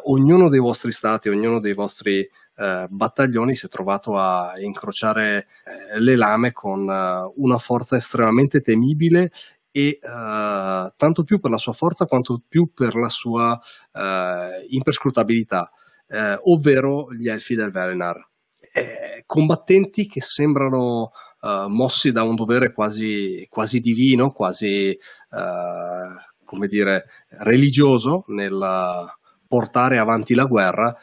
ognuno 0.03 0.49
dei 0.49 0.59
vostri 0.59 0.93
stati, 0.93 1.29
ognuno 1.29 1.61
dei 1.61 1.75
vostri 1.75 2.29
Uh, 2.57 2.87
battaglioni 2.89 3.57
si 3.57 3.67
è 3.67 3.69
trovato 3.69 4.17
a 4.17 4.53
incrociare 4.61 5.49
uh, 5.65 5.99
le 5.99 6.15
lame 6.15 6.53
con 6.53 6.87
una 7.35 7.59
forza 7.59 7.97
estremamente 7.97 8.61
temibile 8.61 9.33
e 9.77 9.99
uh, 10.01 10.93
tanto 10.97 11.25
più 11.25 11.41
per 11.41 11.51
la 11.51 11.59
sua 11.59 11.73
forza 11.73 12.07
quanto 12.07 12.41
più 12.47 12.73
per 12.73 12.95
la 12.95 13.09
sua 13.09 13.59
uh, 13.93 14.67
imperscrutabilità, 14.69 15.69
uh, 16.07 16.53
ovvero 16.53 17.13
gli 17.13 17.29
elfi 17.29 17.57
del 17.57 17.73
Velenar. 17.73 18.25
Eh, 18.73 19.25
combattenti 19.27 20.07
che 20.07 20.21
sembrano 20.21 21.11
mossi 21.69 22.11
da 22.11 22.23
un 22.23 22.35
dovere 22.37 22.73
quasi, 22.73 23.47
quasi 23.51 23.79
divino, 23.81 24.33
quasi 24.33 24.99
come 26.43 26.67
dire, 26.67 27.05
religioso 27.41 28.25
nel 28.29 29.07
portare 29.47 29.99
avanti 29.99 30.35
la 30.35 30.47
guerra, 30.47 30.97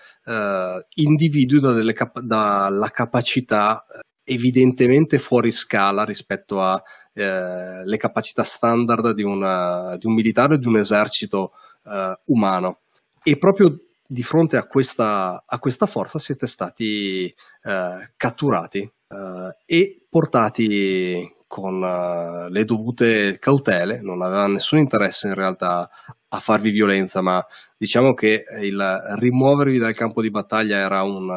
individui 0.96 1.60
da 1.60 1.94
cap- 1.94 2.20
dalla 2.22 2.90
capacità 2.90 3.86
evidentemente 4.34 5.20
fuori 5.20 5.52
scala 5.52 6.04
rispetto 6.04 6.62
a 6.62 6.82
eh, 7.14 7.98
capacità 7.98 8.44
standard 8.44 9.12
di, 9.12 9.24
una, 9.24 9.98
di, 9.98 10.08
un 10.08 10.14
militare 10.14 10.54
o 10.54 10.58
di 10.58 10.68
un 10.68 10.78
esercito 10.78 11.52
eh, 11.86 12.20
umano. 12.26 12.80
E 13.24 13.38
proprio 13.38 13.78
di 14.08 14.24
fronte 14.24 14.58
a 14.58 14.66
questa, 14.66 15.44
a 15.46 15.60
questa 15.60 15.86
forza 15.86 16.20
siete 16.20 16.48
stati 16.48 17.26
eh, 17.26 18.14
catturati 18.16 18.80
eh, 18.80 19.56
e 19.66 20.06
portati 20.10 21.40
con 21.52 21.82
uh, 21.82 22.48
le 22.50 22.64
dovute 22.64 23.38
cautele, 23.38 24.00
non 24.02 24.22
aveva 24.22 24.48
nessun 24.48 24.80
interesse 24.80 25.28
in 25.28 25.34
realtà 25.34 25.90
a 26.30 26.40
farvi 26.40 26.70
violenza, 26.70 27.20
ma 27.20 27.46
diciamo 27.76 28.14
che 28.14 28.46
il 28.62 29.16
rimuovervi 29.18 29.78
dal 29.78 29.94
campo 29.94 30.22
di 30.22 30.32
battaglia 30.32 30.78
era 30.78 31.04
un, 31.04 31.30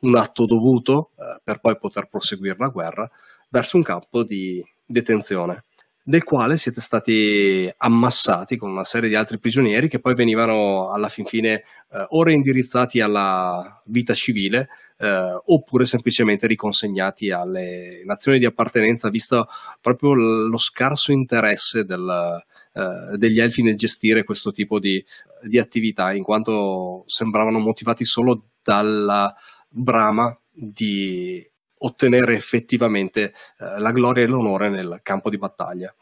un 0.00 0.16
atto 0.16 0.46
dovuto 0.46 1.10
uh, 1.14 1.40
per 1.42 1.60
poi 1.60 1.76
poter 1.78 2.08
proseguire 2.08 2.56
la 2.58 2.68
guerra 2.68 3.10
verso 3.48 3.76
un 3.76 3.82
campo 3.82 4.22
di, 4.22 4.62
detenzione, 4.88 5.64
del 6.02 6.24
quale 6.24 6.56
siete 6.56 6.80
stati 6.80 7.70
ammassati 7.76 8.56
con 8.56 8.70
una 8.70 8.84
serie 8.84 9.10
di 9.10 9.14
altri 9.14 9.38
prigionieri 9.38 9.88
che 9.88 10.00
poi 10.00 10.14
venivano 10.14 10.90
alla 10.90 11.08
fin 11.10 11.26
fine 11.26 11.64
eh, 11.90 12.06
o 12.08 12.22
reindirizzati 12.22 13.00
alla 13.00 13.82
vita 13.84 14.14
civile 14.14 14.68
eh, 14.96 15.38
oppure 15.44 15.84
semplicemente 15.84 16.46
riconsegnati 16.46 17.30
alle 17.30 18.02
nazioni 18.06 18.38
di 18.38 18.46
appartenenza, 18.46 19.10
visto 19.10 19.48
proprio 19.82 20.14
lo 20.14 20.58
scarso 20.58 21.12
interesse 21.12 21.84
del, 21.84 22.42
eh, 22.72 23.18
degli 23.18 23.38
elfi 23.38 23.62
nel 23.62 23.76
gestire 23.76 24.24
questo 24.24 24.50
tipo 24.50 24.78
di, 24.78 25.04
di 25.42 25.58
attività, 25.58 26.14
in 26.14 26.22
quanto 26.22 27.04
sembravano 27.06 27.58
motivati 27.58 28.06
solo 28.06 28.44
dalla 28.62 29.34
brama 29.68 30.36
di 30.50 31.46
ottenere 31.80 32.34
effettivamente 32.34 33.32
eh, 33.58 33.78
la 33.78 33.92
gloria 33.92 34.24
e 34.24 34.26
l'onore 34.26 34.68
nel 34.68 35.00
campo 35.02 35.30
di 35.30 35.38
battaglia. 35.38 35.94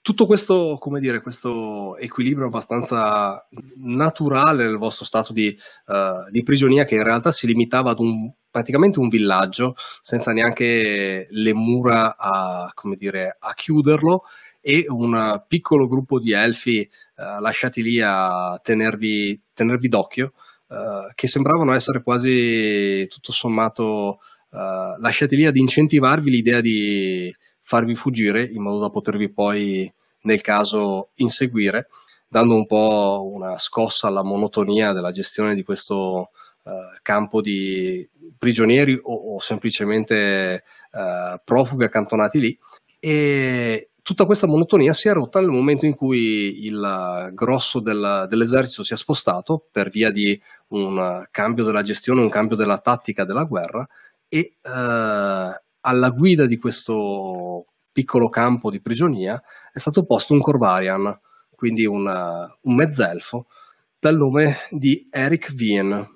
Tutto 0.00 0.26
questo, 0.26 0.76
come 0.78 1.00
dire, 1.00 1.22
questo 1.22 1.96
equilibrio 1.96 2.48
abbastanza 2.48 3.48
naturale 3.76 4.66
nel 4.66 4.76
vostro 4.76 5.06
stato 5.06 5.32
di, 5.32 5.56
uh, 5.86 6.30
di 6.30 6.42
prigionia 6.42 6.84
che 6.84 6.96
in 6.96 7.02
realtà 7.02 7.32
si 7.32 7.46
limitava 7.46 7.92
ad 7.92 8.00
un, 8.00 8.30
praticamente 8.50 8.98
un 8.98 9.08
villaggio 9.08 9.74
senza 10.02 10.32
neanche 10.32 11.26
le 11.26 11.54
mura 11.54 12.18
a, 12.18 12.70
dire, 12.98 13.38
a 13.40 13.54
chiuderlo 13.54 14.24
e 14.60 14.84
un 14.88 15.42
piccolo 15.48 15.88
gruppo 15.88 16.20
di 16.20 16.32
elfi 16.32 16.86
uh, 17.16 17.40
lasciati 17.40 17.82
lì 17.82 17.98
a 17.98 18.60
tenervi, 18.62 19.40
tenervi 19.54 19.88
d'occhio 19.88 20.34
uh, 20.74 21.12
che 21.14 21.28
sembravano 21.28 21.72
essere 21.72 22.02
quasi 22.02 23.06
tutto 23.08 23.32
sommato 23.32 24.18
uh, 24.50 24.58
lasciate 24.98 25.36
lì 25.36 25.46
ad 25.46 25.56
incentivarvi 25.56 26.30
l'idea 26.30 26.60
di 26.60 27.34
farvi 27.62 27.94
fuggire 27.94 28.44
in 28.44 28.62
modo 28.62 28.80
da 28.80 28.90
potervi 28.90 29.32
poi 29.32 29.90
nel 30.22 30.40
caso 30.40 31.10
inseguire, 31.16 31.88
dando 32.28 32.56
un 32.56 32.66
po' 32.66 33.30
una 33.32 33.58
scossa 33.58 34.08
alla 34.08 34.22
monotonia 34.22 34.92
della 34.92 35.10
gestione 35.10 35.54
di 35.54 35.62
questo 35.62 36.30
uh, 36.62 36.72
campo 37.02 37.40
di 37.40 38.08
prigionieri 38.36 38.98
o, 39.00 39.34
o 39.34 39.40
semplicemente 39.40 40.64
profughi 41.44 41.82
accantonati 41.82 42.38
lì. 42.38 42.58
E 43.00 43.90
tutta 44.04 44.26
questa 44.26 44.46
monotonia 44.46 44.92
si 44.92 45.08
è 45.08 45.14
rotta 45.14 45.40
nel 45.40 45.48
momento 45.48 45.86
in 45.86 45.94
cui 45.94 46.66
il 46.66 47.30
grosso 47.32 47.80
del, 47.80 48.26
dell'esercito 48.28 48.84
si 48.84 48.92
è 48.92 48.96
spostato 48.98 49.66
per 49.72 49.88
via 49.88 50.10
di 50.10 50.38
un 50.68 51.26
cambio 51.30 51.64
della 51.64 51.80
gestione, 51.80 52.20
un 52.20 52.28
cambio 52.28 52.54
della 52.54 52.76
tattica 52.76 53.24
della 53.24 53.44
guerra 53.44 53.88
e 54.28 54.56
eh, 54.60 54.60
alla 54.70 56.10
guida 56.10 56.44
di 56.44 56.58
questo 56.58 57.64
piccolo 57.92 58.28
campo 58.28 58.70
di 58.70 58.82
prigionia 58.82 59.42
è 59.72 59.78
stato 59.78 60.04
posto 60.04 60.34
un 60.34 60.40
Corvarian, 60.40 61.18
quindi 61.54 61.86
una, 61.86 62.54
un 62.60 62.74
mezzelfo, 62.74 63.46
dal 63.98 64.16
nome 64.16 64.58
di 64.68 65.08
Eric 65.10 65.54
Vien. 65.54 66.06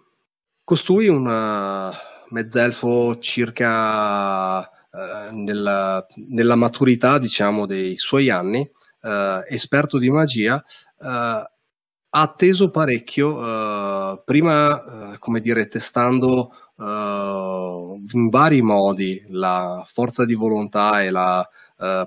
Costui 0.63 1.09
un 1.09 1.91
mezzelfo 2.29 3.19
circa 3.19 4.71
eh, 4.91 5.31
nella, 5.33 6.07
nella, 6.29 6.55
maturità, 6.55 7.19
diciamo, 7.19 7.67
dei 7.67 7.97
suoi 7.97 8.31
anni, 8.31 8.69
eh, 9.03 9.45
esperto 9.49 9.99
di 9.99 10.11
magia, 10.11 10.63
eh, 11.01 11.07
ha 12.11 12.23
atteso 12.23 12.71
parecchio, 12.71 14.23
prima, 14.25 15.17
come 15.19 15.41
dire, 15.41 15.69
testando 15.69 16.53
in 16.79 18.29
vari 18.31 18.63
modi 18.63 19.23
la 19.29 19.85
forza 19.87 20.25
di 20.25 20.33
volontà 20.35 21.03
e 21.03 21.11
la 21.11 21.47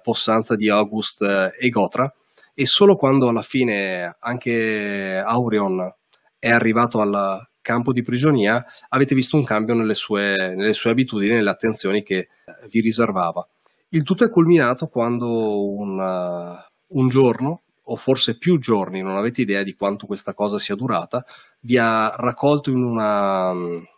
possanza 0.02 0.56
di 0.56 0.70
August 0.70 1.22
e 1.22 1.70
Gotra, 1.70 2.12
e 2.56 2.66
solo 2.66 2.96
quando 2.96 3.30
alla 3.30 3.44
fine 3.44 4.16
anche 4.20 5.22
Aurion 5.24 5.94
è 6.40 6.50
arrivato 6.50 7.00
al 7.00 7.51
campo 7.62 7.94
di 7.94 8.02
prigionia, 8.02 8.66
avete 8.90 9.16
visto 9.16 9.38
un 9.38 9.44
cambio 9.44 9.76
nelle 9.76 9.94
sue, 9.94 10.54
nelle 10.56 10.74
sue 10.74 10.92
abitudini, 10.92 11.36
nelle 11.36 11.50
attenzioni 11.50 12.04
che 12.04 12.18
eh, 12.18 12.28
vi 12.70 12.82
riservava. 12.82 13.48
Il 13.90 14.04
tutto 14.04 14.24
è 14.24 14.30
culminato 14.30 14.88
quando 14.88 15.76
un, 15.76 16.00
uh, 16.00 16.98
un 17.00 17.10
giorno, 17.10 17.62
o 17.84 17.96
forse 17.96 18.38
più 18.38 18.58
giorni, 18.58 19.02
non 19.02 19.18
avete 19.18 19.42
idea 19.42 19.64
di 19.64 19.76
quanto 19.76 20.06
questa 20.06 20.34
cosa 20.34 20.58
sia 20.58 20.76
durata, 20.76 21.26
vi 21.62 21.78
ha 21.78 22.16
raccolto 22.16 22.70
in 22.70 22.84
una, 22.84 23.52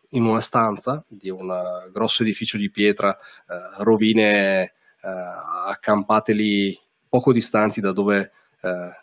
in 0.10 0.26
una 0.26 0.42
stanza 0.42 1.04
di 1.08 1.30
un 1.30 1.48
grosso 1.92 2.24
edificio 2.24 2.58
di 2.58 2.72
pietra, 2.72 3.10
uh, 3.10 3.84
rovine 3.84 4.74
uh, 5.02 5.08
accampate 5.70 6.34
lì 6.34 6.78
poco 7.08 7.32
distanti 7.32 7.80
da 7.82 7.92
dove 7.92 8.32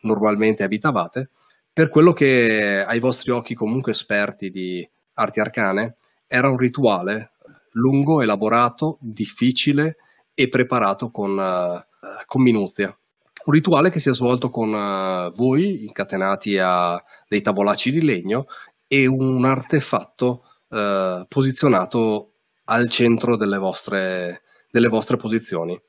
normalmente 0.00 0.62
abitavate, 0.62 1.28
per 1.72 1.88
quello 1.88 2.12
che 2.12 2.84
ai 2.86 2.98
vostri 2.98 3.30
occhi 3.30 3.54
comunque 3.54 3.92
esperti 3.92 4.50
di 4.50 4.88
arti 5.14 5.40
arcane 5.40 5.96
era 6.26 6.48
un 6.48 6.56
rituale 6.56 7.32
lungo, 7.72 8.20
elaborato, 8.20 8.98
difficile 9.00 9.96
e 10.34 10.48
preparato 10.48 11.10
con, 11.10 11.36
uh, 11.36 12.24
con 12.26 12.42
minuzia. 12.42 12.96
Un 13.44 13.52
rituale 13.52 13.90
che 13.90 14.00
si 14.00 14.08
è 14.08 14.14
svolto 14.14 14.50
con 14.50 14.72
uh, 14.72 15.32
voi 15.32 15.84
incatenati 15.84 16.58
a 16.58 17.02
dei 17.28 17.40
tavolacci 17.40 17.90
di 17.90 18.02
legno 18.02 18.46
e 18.86 19.06
un 19.06 19.44
artefatto 19.44 20.44
uh, 20.68 21.26
posizionato 21.28 22.32
al 22.64 22.90
centro 22.90 23.36
delle 23.36 23.58
vostre, 23.58 24.42
delle 24.70 24.88
vostre 24.88 25.16
posizioni 25.16 25.80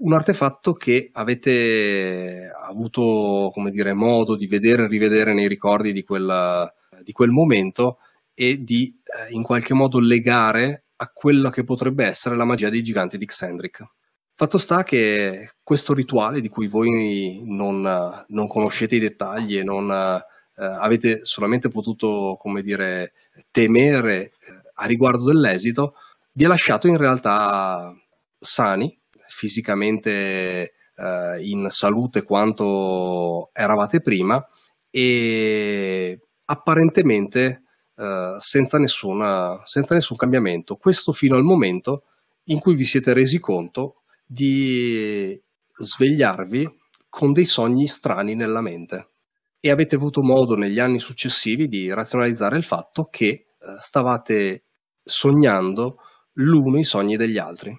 un 0.00 0.12
artefatto 0.12 0.74
che 0.74 1.10
avete 1.12 2.50
avuto 2.62 3.50
come 3.52 3.70
dire, 3.70 3.92
modo 3.92 4.36
di 4.36 4.46
vedere 4.46 4.84
e 4.84 4.88
rivedere 4.88 5.34
nei 5.34 5.48
ricordi 5.48 5.92
di, 5.92 6.02
quella, 6.02 6.72
di 7.02 7.12
quel 7.12 7.30
momento 7.30 7.98
e 8.34 8.62
di 8.62 8.98
eh, 9.04 9.32
in 9.32 9.42
qualche 9.42 9.74
modo 9.74 9.98
legare 9.98 10.84
a 10.96 11.08
quella 11.08 11.50
che 11.50 11.64
potrebbe 11.64 12.04
essere 12.06 12.36
la 12.36 12.44
magia 12.44 12.68
dei 12.68 12.82
giganti 12.82 13.18
di 13.18 13.26
Xendric. 13.26 13.84
Fatto 14.34 14.58
sta 14.58 14.82
che 14.84 15.52
questo 15.62 15.92
rituale, 15.92 16.40
di 16.40 16.48
cui 16.48 16.66
voi 16.66 17.42
non, 17.44 18.24
non 18.28 18.46
conoscete 18.46 18.96
i 18.96 19.00
dettagli 19.00 19.58
e 19.58 19.62
non 19.62 19.90
eh, 19.90 20.64
avete 20.64 21.24
solamente 21.24 21.68
potuto, 21.68 22.36
come 22.40 22.62
dire, 22.62 23.12
temere 23.50 24.22
eh, 24.22 24.32
a 24.74 24.86
riguardo 24.86 25.24
dell'esito, 25.24 25.94
vi 26.32 26.44
ha 26.44 26.48
lasciato 26.48 26.86
in 26.86 26.96
realtà 26.96 27.94
sani, 28.38 28.99
fisicamente 29.30 30.72
eh, 30.96 31.40
in 31.40 31.68
salute 31.70 32.24
quanto 32.24 33.50
eravate 33.52 34.00
prima 34.00 34.44
e 34.90 36.18
apparentemente 36.44 37.62
eh, 37.96 38.34
senza, 38.38 38.78
nessuna, 38.78 39.60
senza 39.64 39.94
nessun 39.94 40.16
cambiamento. 40.16 40.76
Questo 40.76 41.12
fino 41.12 41.36
al 41.36 41.42
momento 41.42 42.04
in 42.44 42.58
cui 42.58 42.74
vi 42.74 42.84
siete 42.84 43.12
resi 43.12 43.38
conto 43.38 44.02
di 44.26 45.40
svegliarvi 45.72 46.68
con 47.08 47.32
dei 47.32 47.44
sogni 47.44 47.86
strani 47.86 48.34
nella 48.34 48.60
mente 48.60 49.08
e 49.60 49.70
avete 49.70 49.96
avuto 49.96 50.22
modo 50.22 50.54
negli 50.54 50.78
anni 50.78 50.98
successivi 50.98 51.68
di 51.68 51.92
razionalizzare 51.92 52.56
il 52.56 52.64
fatto 52.64 53.08
che 53.10 53.26
eh, 53.26 53.46
stavate 53.78 54.64
sognando 55.02 55.96
l'uno 56.34 56.78
i 56.78 56.84
sogni 56.84 57.16
degli 57.16 57.38
altri. 57.38 57.76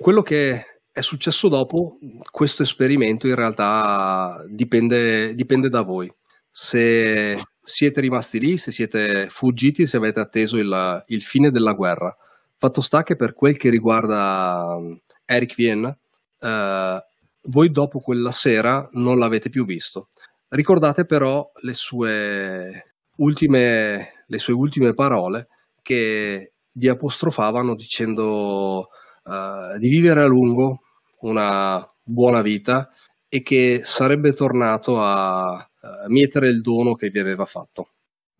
Quello 0.00 0.22
che 0.22 0.64
è 0.92 1.00
successo 1.00 1.48
dopo 1.48 1.98
questo 2.30 2.62
esperimento 2.62 3.26
in 3.26 3.34
realtà 3.34 4.44
dipende, 4.48 5.34
dipende 5.34 5.68
da 5.68 5.82
voi. 5.82 6.12
Se 6.50 7.40
siete 7.60 8.00
rimasti 8.00 8.40
lì, 8.40 8.56
se 8.56 8.70
siete 8.70 9.28
fuggiti, 9.28 9.86
se 9.86 9.96
avete 9.96 10.20
atteso 10.20 10.56
il, 10.56 11.02
il 11.06 11.22
fine 11.22 11.50
della 11.50 11.72
guerra. 11.72 12.16
Fatto 12.56 12.80
sta 12.80 13.02
che 13.02 13.16
per 13.16 13.34
quel 13.34 13.56
che 13.56 13.70
riguarda 13.70 14.76
um, 14.76 14.98
Eric 15.24 15.54
Vienna, 15.54 15.96
eh, 16.40 17.04
voi 17.42 17.70
dopo 17.70 18.00
quella 18.00 18.30
sera 18.30 18.88
non 18.92 19.18
l'avete 19.18 19.50
più 19.50 19.64
visto. 19.64 20.08
Ricordate 20.48 21.04
però 21.04 21.48
le 21.62 21.74
sue 21.74 22.94
ultime, 23.16 24.24
le 24.26 24.38
sue 24.38 24.54
ultime 24.54 24.94
parole 24.94 25.48
che 25.82 26.52
vi 26.72 26.88
apostrofavano 26.88 27.74
dicendo 27.74 28.88
uh, 29.28 29.78
di 29.78 29.88
vivere 29.88 30.22
a 30.22 30.26
lungo 30.26 30.80
una 31.20 31.86
buona 32.02 32.40
vita 32.42 32.88
e 33.28 33.42
che 33.42 33.80
sarebbe 33.84 34.32
tornato 34.32 35.00
a 35.00 35.54
uh, 35.54 36.10
mietere 36.10 36.48
il 36.48 36.60
dono 36.60 36.94
che 36.94 37.10
vi 37.10 37.18
aveva 37.18 37.44
fatto. 37.44 37.90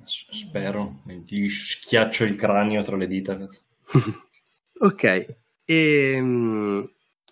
Spero, 0.05 1.03
gli 1.27 1.49
schiaccio 1.49 2.25
il 2.25 2.37
cranio 2.37 2.83
tra 2.83 2.97
le 2.97 3.07
dita. 3.07 3.37
ok, 4.81 5.03
e 5.05 6.13
ehm, 6.15 6.91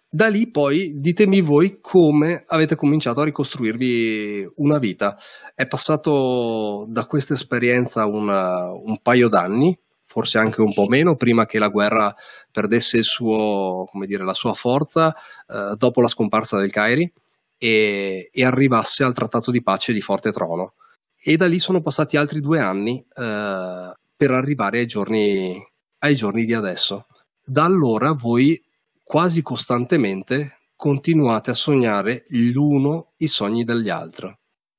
da 0.08 0.28
lì 0.28 0.50
poi 0.50 1.00
ditemi 1.00 1.40
voi 1.40 1.78
come 1.80 2.44
avete 2.46 2.74
cominciato 2.74 3.20
a 3.20 3.24
ricostruirvi 3.24 4.46
una 4.56 4.78
vita. 4.78 5.16
È 5.54 5.66
passato 5.66 6.86
da 6.88 7.06
questa 7.06 7.34
esperienza 7.34 8.06
una, 8.06 8.70
un 8.70 8.98
paio 9.02 9.28
d'anni, 9.28 9.78
forse 10.06 10.38
anche 10.38 10.60
un 10.62 10.72
po' 10.72 10.86
meno, 10.88 11.16
prima 11.16 11.46
che 11.46 11.58
la 11.58 11.68
guerra 11.68 12.14
perdesse 12.50 13.02
suo, 13.02 13.90
dire, 14.06 14.24
la 14.24 14.34
sua 14.34 14.54
forza 14.54 15.14
eh, 15.48 15.74
dopo 15.76 16.00
la 16.00 16.08
scomparsa 16.08 16.58
del 16.58 16.70
Cairi 16.70 17.12
e, 17.58 18.30
e, 18.32 18.44
arrivasse 18.44 19.02
al 19.02 19.12
trattato 19.12 19.50
di 19.50 19.62
pace 19.62 19.92
di 19.92 20.00
Forte 20.00 20.30
Trono. 20.30 20.74
E 21.20 21.36
da 21.36 21.46
lì 21.46 21.58
sono 21.58 21.82
passati 21.82 22.16
altri 22.16 22.40
due 22.40 22.60
anni 22.60 23.00
eh, 23.00 23.92
per 24.16 24.30
arrivare 24.30 24.78
ai 24.78 24.86
giorni, 24.86 25.60
ai 25.98 26.14
giorni 26.14 26.44
di 26.44 26.54
adesso. 26.54 27.06
Da 27.44 27.64
allora 27.64 28.12
voi 28.12 28.62
quasi 29.02 29.42
costantemente 29.42 30.60
continuate 30.76 31.50
a 31.50 31.54
sognare 31.54 32.24
l'uno 32.28 33.12
i 33.18 33.26
sogni 33.26 33.64
degli 33.64 33.88
altri 33.88 34.32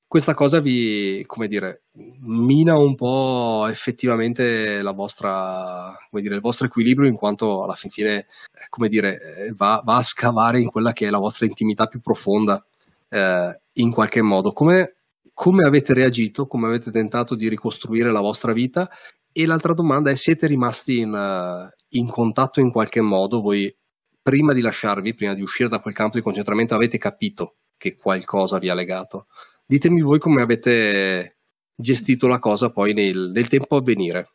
questa 0.07 0.33
cosa 0.33 0.61
vi, 0.61 1.23
come 1.25 1.47
dire, 1.47 1.83
mina 2.21 2.75
un 2.77 2.95
po' 2.95 3.67
effettivamente 3.67 4.81
la 4.81 4.93
vostra, 4.93 5.93
come 6.09 6.21
dire, 6.21 6.35
il 6.35 6.41
vostro 6.41 6.65
equilibrio 6.65 7.09
in 7.09 7.15
quanto 7.15 7.63
alla 7.63 7.73
fin 7.73 7.89
fine, 7.89 8.27
come 8.69 8.87
dire, 8.87 9.19
eh, 9.19 9.53
va, 9.53 9.81
va 9.83 9.97
a 9.97 10.03
scavare 10.03 10.61
in 10.61 10.69
quella 10.69 10.93
che 10.93 11.07
è 11.07 11.09
la 11.09 11.17
vostra 11.17 11.45
intimità 11.45 11.87
più 11.87 11.99
profonda 11.99 12.65
eh, 13.09 13.59
in 13.73 13.91
qualche 13.91 14.21
modo. 14.21 14.53
Come, 14.53 14.95
come 15.33 15.65
avete 15.67 15.93
reagito? 15.93 16.47
Come 16.47 16.67
avete 16.67 16.89
tentato 16.89 17.35
di 17.35 17.49
ricostruire 17.49 18.09
la 18.09 18.21
vostra 18.21 18.53
vita? 18.53 18.89
E 19.33 19.45
l'altra 19.45 19.73
domanda 19.73 20.09
è: 20.09 20.15
siete 20.15 20.47
rimasti 20.47 20.99
in, 20.99 21.69
in 21.89 22.09
contatto 22.09 22.61
in 22.61 22.71
qualche 22.71 23.01
modo? 23.01 23.41
Voi 23.41 23.75
prima 24.21 24.53
di 24.53 24.61
lasciarvi, 24.61 25.13
prima 25.15 25.33
di 25.33 25.41
uscire 25.41 25.67
da 25.69 25.79
quel 25.79 25.93
campo 25.93 26.15
di 26.15 26.23
concentramento, 26.23 26.75
avete 26.75 26.97
capito 26.97 27.57
che 27.75 27.97
qualcosa 27.97 28.57
vi 28.57 28.69
ha 28.69 28.73
legato? 28.73 29.27
Ditemi 29.69 29.99
voi 30.01 30.17
come 30.17 30.41
avete 30.41 31.39
gestito 31.75 32.27
la 32.27 32.39
cosa 32.39 32.69
poi 32.69 32.93
nel, 32.93 33.31
nel 33.33 33.49
tempo 33.49 33.75
a 33.75 33.81
venire. 33.81 34.29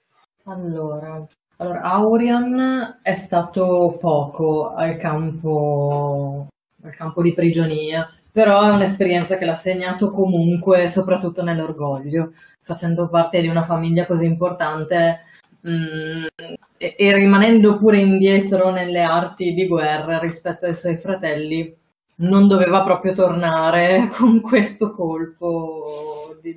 Allora, 0.45 1.27
allora, 1.57 1.81
Aurian 1.81 2.99
è 3.01 3.15
stato 3.15 3.97
poco 3.99 4.75
al 4.75 4.97
campo, 4.99 6.49
al 6.83 6.95
campo 6.95 7.23
di 7.23 7.33
prigionia, 7.33 8.07
però 8.31 8.63
è 8.63 8.73
un'esperienza 8.73 9.39
che 9.39 9.47
l'ha 9.47 9.55
segnato 9.55 10.11
comunque, 10.11 10.89
soprattutto 10.89 11.43
nell'orgoglio, 11.43 12.33
facendo 12.61 13.09
parte 13.09 13.41
di 13.41 13.49
una 13.49 13.63
famiglia 13.63 14.05
così 14.05 14.27
importante 14.27 15.21
mh, 15.61 15.71
mm, 15.71 16.25
e, 16.77 16.95
e 16.99 17.15
rimanendo 17.15 17.79
pure 17.79 18.01
indietro 18.01 18.71
nelle 18.71 19.01
arti 19.01 19.55
di 19.55 19.67
guerra 19.67 20.19
rispetto 20.19 20.67
ai 20.67 20.75
suoi 20.75 20.99
fratelli, 20.99 21.75
non 22.17 22.47
doveva 22.47 22.83
proprio 22.83 23.13
tornare 23.13 24.09
con 24.15 24.41
questo 24.41 24.93
colpo 24.93 26.37
di, 26.41 26.55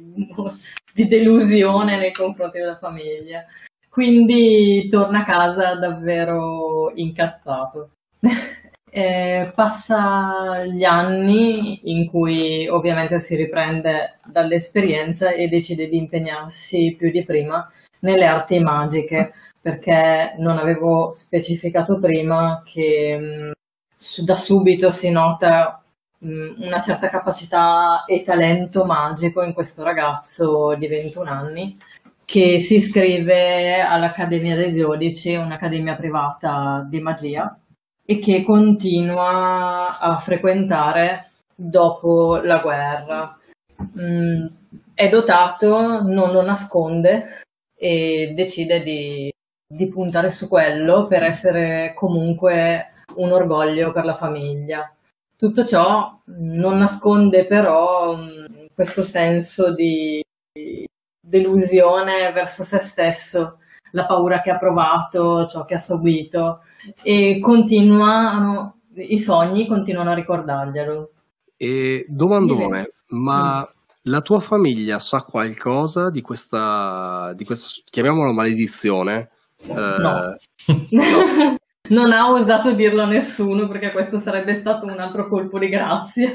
di 0.93 1.07
delusione 1.07 1.97
nei 1.97 2.11
confronti 2.11 2.59
della 2.59 2.77
famiglia. 2.77 3.45
Quindi 3.89 4.89
torna 4.89 5.21
a 5.21 5.25
casa 5.25 5.75
davvero 5.75 6.91
incazzato. 6.95 7.91
Eh, 8.97 9.51
passa 9.53 10.63
gli 10.63 10.85
anni 10.85 11.91
in 11.91 12.07
cui 12.07 12.65
ovviamente 12.69 13.19
si 13.19 13.35
riprende 13.35 14.19
dall'esperienza 14.25 15.31
e 15.31 15.49
decide 15.49 15.89
di 15.89 15.97
impegnarsi 15.97 16.95
più 16.97 17.11
di 17.11 17.25
prima 17.25 17.69
nelle 17.99 18.25
arti 18.25 18.57
magiche 18.59 19.33
perché 19.59 20.35
non 20.37 20.57
avevo 20.59 21.11
specificato 21.13 21.99
prima 21.99 22.61
che 22.63 23.17
mh, 23.17 23.51
da 24.23 24.35
subito 24.35 24.91
si 24.91 25.09
nota 25.09 25.81
mh, 26.19 26.63
una 26.63 26.81
certa 26.81 27.07
capacità 27.07 28.05
e 28.05 28.21
talento 28.21 28.85
magico 28.85 29.41
in 29.41 29.53
questo 29.53 29.83
ragazzo 29.83 30.75
di 30.75 30.87
21 30.87 31.29
anni 31.29 31.77
che 32.25 32.59
si 32.59 32.75
iscrive 32.77 33.81
all'Accademia 33.81 34.55
dei 34.55 34.73
12, 34.73 35.35
un'accademia 35.35 35.95
privata 35.95 36.85
di 36.89 36.99
magia 36.99 37.57
e 38.03 38.19
che 38.19 38.43
continua 38.43 39.97
a 39.99 40.17
frequentare 40.17 41.29
dopo 41.53 42.37
la 42.37 42.59
guerra. 42.59 43.37
Mm, 43.99 44.47
è 44.93 45.09
dotato, 45.09 46.01
non 46.01 46.31
lo 46.31 46.41
nasconde 46.41 47.43
e 47.77 48.31
decide 48.35 48.81
di, 48.81 49.31
di 49.75 49.87
puntare 49.89 50.29
su 50.29 50.47
quello 50.47 51.05
per 51.07 51.23
essere 51.23 51.93
comunque 51.95 52.87
un 53.17 53.31
orgoglio 53.31 53.91
per 53.91 54.05
la 54.05 54.15
famiglia. 54.15 54.89
Tutto 55.37 55.65
ciò 55.65 56.17
non 56.25 56.77
nasconde 56.77 57.45
però 57.45 58.15
mm, 58.15 58.67
questo 58.73 59.03
senso 59.03 59.73
di 59.73 60.23
delusione 61.19 62.31
verso 62.31 62.63
se 62.63 62.79
stesso, 62.79 63.57
la 63.91 64.05
paura 64.05 64.41
che 64.41 64.51
ha 64.51 64.57
provato, 64.57 65.45
ciò 65.47 65.65
che 65.65 65.75
ha 65.75 65.79
subito 65.79 66.61
e 67.03 67.39
continuano, 67.41 68.79
i 68.95 69.19
sogni 69.19 69.67
continuano 69.67 70.11
a 70.11 70.15
ricordarglielo. 70.15 71.11
E 71.57 72.05
domandone, 72.07 72.91
ma 73.09 73.61
mm. 73.61 73.63
la 74.03 74.21
tua 74.21 74.39
famiglia 74.39 74.99
sa 74.99 75.21
qualcosa 75.23 76.09
di 76.09 76.21
questa, 76.21 77.33
di 77.33 77.43
questa 77.43 77.81
chiamiamola 77.89 78.31
maledizione? 78.31 79.31
No. 79.63 79.75
Eh, 79.77 79.97
no. 79.99 81.57
non 81.89 82.11
ha 82.11 82.31
osato 82.31 82.73
dirlo 82.73 83.03
a 83.03 83.07
nessuno 83.07 83.67
perché 83.67 83.91
questo 83.91 84.19
sarebbe 84.19 84.55
stato 84.55 84.85
un 84.85 84.99
altro 84.99 85.27
colpo 85.27 85.59
di 85.59 85.69
grazia. 85.69 86.33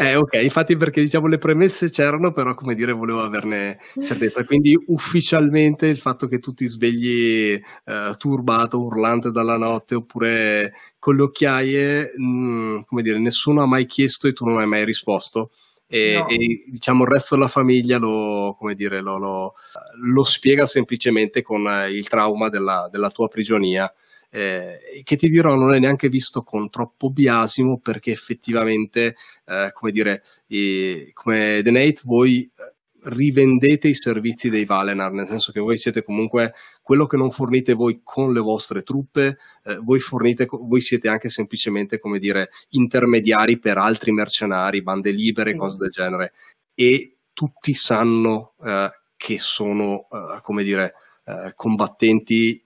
Eh, 0.00 0.16
ok, 0.16 0.34
infatti 0.42 0.76
perché 0.76 1.00
diciamo 1.00 1.28
le 1.28 1.38
premesse 1.38 1.88
c'erano, 1.88 2.32
però 2.32 2.54
come 2.54 2.74
dire 2.74 2.92
volevo 2.92 3.22
averne 3.22 3.78
certezza. 4.02 4.44
Quindi 4.44 4.76
ufficialmente 4.86 5.86
il 5.86 5.98
fatto 5.98 6.26
che 6.26 6.40
tu 6.40 6.52
ti 6.52 6.66
svegli 6.66 7.52
eh, 7.52 8.14
turbato, 8.16 8.82
urlante 8.82 9.30
dalla 9.30 9.56
notte 9.56 9.94
oppure 9.94 10.72
con 10.98 11.14
le 11.14 11.22
occhiaie, 11.22 12.12
mh, 12.16 12.24
mm, 12.24 12.80
come 12.86 13.02
dire, 13.02 13.18
nessuno 13.20 13.62
ha 13.62 13.66
mai 13.66 13.86
chiesto 13.86 14.26
e 14.26 14.32
tu 14.32 14.44
non 14.44 14.58
hai 14.58 14.66
mai 14.66 14.84
risposto. 14.84 15.50
E, 15.88 16.14
no. 16.16 16.28
e 16.28 16.64
diciamo 16.68 17.04
il 17.04 17.10
resto 17.10 17.36
della 17.36 17.48
famiglia 17.48 17.98
lo, 17.98 18.56
dire, 18.74 19.00
lo, 19.00 19.18
lo, 19.18 19.54
lo 20.02 20.22
spiega 20.24 20.66
semplicemente 20.66 21.42
con 21.42 21.64
il 21.88 22.08
trauma 22.08 22.48
della, 22.48 22.88
della 22.90 23.10
tua 23.10 23.28
prigionia 23.28 23.92
eh, 24.30 25.02
che 25.02 25.16
ti 25.16 25.28
dirò 25.28 25.54
non 25.54 25.72
è 25.72 25.78
neanche 25.78 26.08
visto 26.08 26.42
con 26.42 26.68
troppo 26.68 27.10
biasimo 27.10 27.78
perché 27.78 28.10
effettivamente, 28.10 29.16
eh, 29.46 29.70
come 29.72 29.92
dire, 29.92 30.22
i, 30.48 31.10
come 31.12 31.60
The 31.62 31.70
Nate, 31.70 32.00
voi 32.04 32.42
eh, 32.42 32.74
rivendete 33.06 33.88
i 33.88 33.94
servizi 33.94 34.48
dei 34.48 34.64
Valenar, 34.64 35.12
nel 35.12 35.26
senso 35.26 35.52
che 35.52 35.60
voi 35.60 35.78
siete 35.78 36.02
comunque 36.02 36.54
quello 36.82 37.06
che 37.06 37.16
non 37.16 37.30
fornite 37.30 37.74
voi 37.74 38.00
con 38.02 38.32
le 38.32 38.40
vostre 38.40 38.82
truppe, 38.82 39.38
eh, 39.64 39.76
voi, 39.76 40.00
fornite, 40.00 40.46
voi 40.48 40.80
siete 40.80 41.08
anche 41.08 41.28
semplicemente, 41.28 41.98
come 41.98 42.18
dire, 42.18 42.50
intermediari 42.70 43.58
per 43.58 43.78
altri 43.78 44.12
mercenari, 44.12 44.82
bande 44.82 45.10
libere, 45.10 45.54
mm. 45.54 45.58
cose 45.58 45.76
del 45.78 45.90
genere. 45.90 46.32
E 46.74 47.18
tutti 47.32 47.74
sanno 47.74 48.54
eh, 48.64 48.90
che 49.16 49.38
sono, 49.38 50.08
eh, 50.10 50.40
come 50.42 50.64
dire, 50.64 50.94
eh, 51.24 51.52
combattenti 51.54 52.62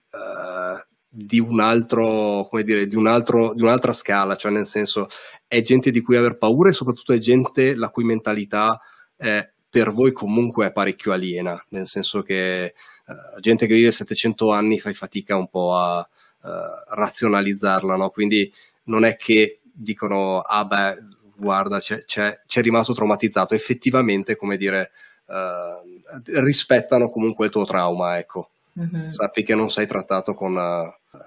di 1.13 1.39
un 1.39 1.59
altro, 1.59 2.47
come 2.49 2.63
dire, 2.63 2.87
di, 2.87 2.95
un 2.95 3.05
altro, 3.07 3.53
di 3.53 3.61
un'altra 3.61 3.91
scala, 3.91 4.35
cioè 4.35 4.51
nel 4.51 4.65
senso 4.65 5.07
è 5.45 5.61
gente 5.61 5.91
di 5.91 6.01
cui 6.01 6.15
aver 6.15 6.37
paura 6.37 6.69
e 6.69 6.73
soprattutto 6.73 7.11
è 7.11 7.17
gente 7.17 7.75
la 7.75 7.89
cui 7.89 8.05
mentalità 8.05 8.79
è, 9.17 9.45
per 9.71 9.93
voi 9.93 10.11
comunque 10.11 10.67
è 10.67 10.71
parecchio 10.73 11.13
aliena, 11.13 11.63
nel 11.69 11.87
senso 11.87 12.21
che 12.23 12.73
uh, 13.07 13.39
gente 13.39 13.67
che 13.67 13.73
vive 13.73 13.91
700 13.93 14.51
anni 14.51 14.81
fai 14.81 14.93
fatica 14.93 15.37
un 15.37 15.47
po' 15.47 15.77
a 15.77 15.99
uh, 15.99 16.49
razionalizzarla, 16.89 17.95
no? 17.95 18.09
quindi 18.09 18.51
non 18.83 19.05
è 19.05 19.15
che 19.15 19.61
dicono, 19.61 20.41
ah 20.41 20.65
beh, 20.65 20.97
guarda, 21.37 21.79
c'è, 21.79 22.03
c'è, 22.03 22.41
c'è 22.45 22.61
rimasto 22.61 22.93
traumatizzato, 22.93 23.55
effettivamente, 23.55 24.35
come 24.35 24.57
dire, 24.57 24.91
uh, 25.27 26.41
rispettano 26.41 27.09
comunque 27.09 27.45
il 27.45 27.51
tuo 27.51 27.63
trauma, 27.63 28.17
ecco. 28.17 28.49
Mm-hmm. 28.77 29.07
Sappi 29.07 29.43
che 29.43 29.55
non 29.55 29.69
sei 29.69 29.87
trattato 29.87 30.33
con, 30.33 30.57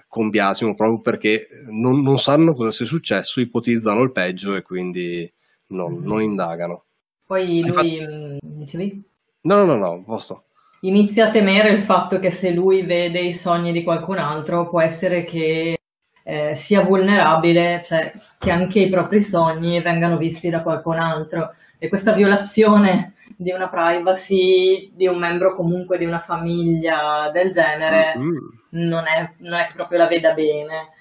con 0.09 0.28
biasimo 0.30 0.74
proprio 0.74 1.00
perché 1.00 1.48
non, 1.68 2.02
non, 2.02 2.18
sanno 2.18 2.54
cosa 2.54 2.70
sia 2.70 2.87
successo, 2.87 3.40
ipotizzano 3.40 4.02
il 4.02 4.12
peggio 4.12 4.54
e 4.54 4.62
quindi 4.62 5.30
non, 5.68 5.92
mm-hmm. 5.92 6.07
non 6.07 6.22
indagano. 6.22 6.85
Poi 7.26 7.46
lui, 7.46 7.58
Infatti... 7.58 8.00
Mm, 8.00 8.38
dicevi? 8.40 9.02
No, 9.42 9.56
no, 9.56 9.64
no, 9.64 9.76
no, 9.76 10.02
posto. 10.04 10.44
Inizia 10.80 11.28
a 11.28 11.30
temere 11.30 11.70
il 11.70 11.82
fatto 11.82 12.18
che 12.18 12.30
se 12.30 12.50
lui 12.50 12.82
vede 12.82 13.20
i 13.20 13.32
sogni 13.32 13.72
di 13.72 13.82
qualcun 13.82 14.18
altro 14.18 14.68
può 14.68 14.80
essere 14.80 15.24
che 15.24 15.78
eh, 16.22 16.54
sia 16.54 16.80
vulnerabile, 16.80 17.82
cioè 17.84 18.12
che 18.38 18.50
anche 18.50 18.80
i 18.80 18.88
propri 18.88 19.22
sogni 19.22 19.80
vengano 19.80 20.16
visti 20.16 20.50
da 20.50 20.62
qualcun 20.62 20.98
altro. 20.98 21.52
E 21.78 21.88
questa 21.88 22.12
violazione 22.12 23.14
di 23.37 23.52
una 23.52 23.68
privacy 23.68 24.92
di 24.94 25.06
un 25.06 25.18
membro 25.18 25.54
comunque 25.54 25.98
di 25.98 26.04
una 26.04 26.20
famiglia 26.20 27.30
del 27.32 27.50
genere 27.50 28.14
mm-hmm. 28.16 28.37
non, 28.70 29.04
è, 29.06 29.32
non, 29.38 29.60
è, 29.60 29.66
che 29.66 29.74
proprio 29.74 29.98
la 29.98 30.06
veda 30.06 30.32
bene. 30.32 30.92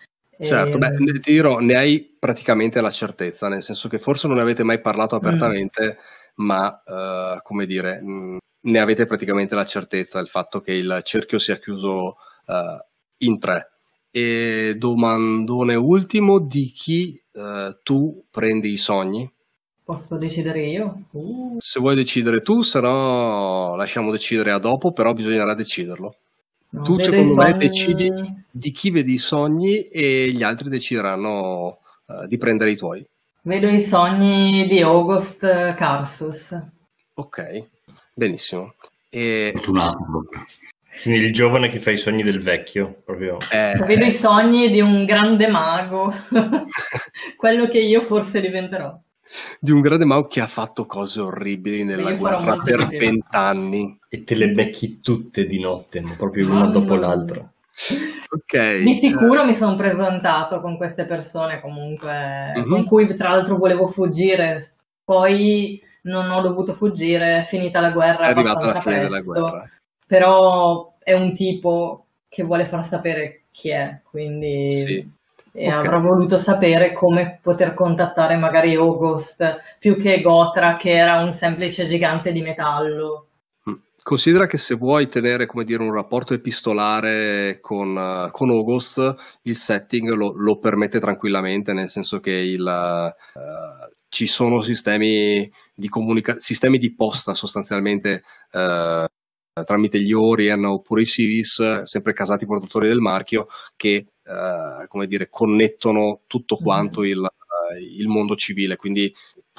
Certo, 0.43 0.77
beh, 0.77 1.19
ti 1.19 1.32
dirò, 1.32 1.60
ne 1.60 1.75
hai 1.75 2.15
praticamente 2.19 2.82
la 2.82 2.91
certezza, 2.91 3.47
nel 3.47 3.63
senso 3.63 3.88
che 3.88 3.99
forse 3.99 4.27
non 4.27 4.38
ne 4.38 4.41
avete 4.41 4.63
mai 4.63 4.79
parlato 4.79 5.15
apertamente, 5.15 5.97
mm. 5.97 6.45
ma 6.45 6.84
uh, 6.86 7.41
come 7.41 7.65
dire, 7.65 8.01
mh, 8.01 8.12
mm, 8.12 8.38
ne 8.62 8.79
avete 8.79 9.06
praticamente 9.06 9.56
la 9.56 9.65
certezza 9.65 10.19
del 10.19 10.27
fatto 10.27 10.62
che 10.62 10.73
il 10.73 10.99
cerchio 11.03 11.39
sia 11.39 11.58
chiuso 11.58 12.17
uh, 12.45 12.79
in 13.17 13.39
tre. 13.39 13.69
E 14.12 14.75
domandone 14.77 15.75
ultimo, 15.75 16.39
di 16.39 16.69
chi 16.69 17.19
uh, 17.32 17.77
tu 17.82 18.23
prendi 18.29 18.71
i 18.71 18.77
sogni? 18.77 19.29
Posso 19.84 20.17
decidere 20.17 20.62
io? 20.65 21.08
Uh. 21.12 21.58
Se 21.60 21.79
vuoi 21.79 21.95
decidere 21.95 22.41
tu, 22.41 22.62
se 22.62 22.79
no 22.79 23.75
lasciamo 23.75 24.12
decidere 24.12 24.51
a 24.51 24.60
dopo, 24.60 24.93
però 24.93 25.13
bisognerà 25.13 25.53
deciderlo. 25.56 26.15
Tu 26.81 26.97
secondo 26.97 27.36
me 27.36 27.55
decidi 27.57 28.12
di 28.49 28.71
chi 28.71 28.89
vedi 28.89 29.13
i 29.13 29.17
sogni 29.19 29.83
e 29.83 30.31
gli 30.33 30.41
altri 30.41 30.69
decideranno 30.69 31.77
uh, 32.05 32.25
di 32.25 32.38
prendere 32.38 32.71
i 32.71 32.75
tuoi. 32.75 33.05
Vedo 33.43 33.67
i 33.67 33.81
sogni 33.81 34.67
di 34.67 34.81
August 34.81 35.39
Carsus. 35.75 36.59
Ok, 37.15 37.63
benissimo. 38.13 38.73
E... 39.09 39.51
Fortunato. 39.53 40.25
Quindi 41.01 41.19
il 41.21 41.33
giovane 41.33 41.69
che 41.69 41.79
fa 41.79 41.91
i 41.91 41.97
sogni 41.97 42.23
del 42.23 42.41
vecchio, 42.41 43.01
proprio. 43.03 43.38
Eh, 43.51 43.79
vedo 43.86 44.05
i 44.05 44.12
sogni 44.12 44.69
di 44.69 44.79
un 44.79 45.05
grande 45.05 45.47
mago, 45.47 46.13
quello 47.38 47.67
che 47.67 47.79
io 47.79 48.01
forse 48.01 48.41
diventerò 48.41 48.99
di 49.60 49.72
un 49.72 49.82
grande 49.82 50.06
mago 50.06 50.28
che 50.28 50.41
ha 50.41 50.48
fatto 50.48 50.86
cose 50.86 51.22
orribili 51.22 51.84
nella 51.84 52.13
guerra 52.13 52.58
per 52.58 52.88
vent'anni. 52.88 54.00
E 54.10 54.24
te 54.24 54.36
le 54.36 54.50
becchi 54.50 55.00
tutte 55.02 55.46
di 55.46 55.60
notte, 55.60 56.04
proprio 56.17 56.52
una 56.52 56.67
dopo 56.67 56.96
l'altra. 56.96 57.39
Ok. 58.30 58.82
Di 58.84 58.93
sicuro 58.93 59.43
mi 59.46 59.54
sono 59.54 59.76
presentato 59.76 60.62
con 60.62 60.78
queste 60.78 61.06
persone 61.06 61.60
comunque, 61.60 62.54
uh-huh. 62.56 62.67
con 62.67 62.86
cui 62.86 63.13
tra 63.15 63.30
l'altro 63.30 63.58
volevo 63.58 63.88
fuggire. 63.88 64.76
Poi 65.04 65.82
non 66.04 66.30
ho 66.30 66.41
dovuto 66.41 66.74
fuggire, 66.74 67.39
è 67.39 67.43
finita 67.43 67.80
la 67.80 67.91
guerra. 67.91 68.28
È 68.28 68.30
arrivata 68.30 68.65
la 68.65 68.76
fine 68.76 69.00
della 69.00 69.22
guerra. 69.22 69.69
Però 70.06 70.96
è 71.00 71.13
un 71.13 71.34
tipo 71.34 72.06
che 72.30 72.43
vuole 72.43 72.65
far 72.65 72.86
sapere 72.86 73.43
chi 73.52 73.69
è, 73.69 74.02
quindi... 74.04 74.72
Sì 74.72 75.22
e 75.56 75.68
okay. 75.68 75.86
avrò 75.86 76.02
voluto 76.02 76.39
sapere 76.39 76.94
come 76.94 77.39
poter 77.42 77.76
contattare 77.76 78.36
magari 78.38 78.74
August 78.76 79.62
più 79.78 79.96
che 79.98 80.20
Gotra 80.22 80.76
che 80.78 80.92
era 80.92 81.22
un 81.22 81.32
semplice 81.32 81.86
gigante 81.86 82.32
di 82.32 82.42
metallo. 82.42 83.28
Mm, 83.70 83.76
Considera 84.02 84.48
che 84.48 84.58
se 84.58 84.74
vuoi 84.74 85.08
tenere 85.10 85.46
come 85.46 85.63
dire, 85.63 85.84
un 85.84 85.94
rapporto 85.94 86.34
epistolare 86.34 87.60
con, 87.62 87.96
uh, 87.96 88.32
con 88.32 88.50
August, 88.50 89.16
il 89.44 89.56
setting 89.56 90.10
lo, 90.10 90.34
lo, 90.36 90.58
permette 90.58 91.00
tranquillamente, 91.00 91.72
nel 91.72 91.89
senso 91.89 92.20
che 92.20 92.32
il, 92.32 92.66
uh, 92.66 93.94
ci 94.10 94.26
sono 94.26 94.63
sistemi 94.63 95.50
di, 95.76 95.88
comunica- 95.88 96.39
sistemi 96.39 96.80
di 96.80 96.96
posta 96.96 97.36
sostanzialmente 97.36 98.24
uh, 98.54 99.06
tramite 99.63 100.00
gli 100.00 100.13
Orien 100.13 100.66
oppure 100.66 101.02
i 101.02 101.06
Siris, 101.06 101.84
sempre 101.84 102.13
casati 102.13 102.48
portatori 102.48 102.88
del 102.88 103.02
marchio, 103.02 103.46
che 103.76 104.08
come 104.88 105.07
dire, 105.07 105.29
connettono 105.29 106.21
tutto 106.27 106.55
quanto 106.55 107.01
mm. 107.01 107.05
il, 107.05 107.27
il 107.79 108.07
mondo 108.07 108.36
civile. 108.36 108.75
Quindi 108.75 109.13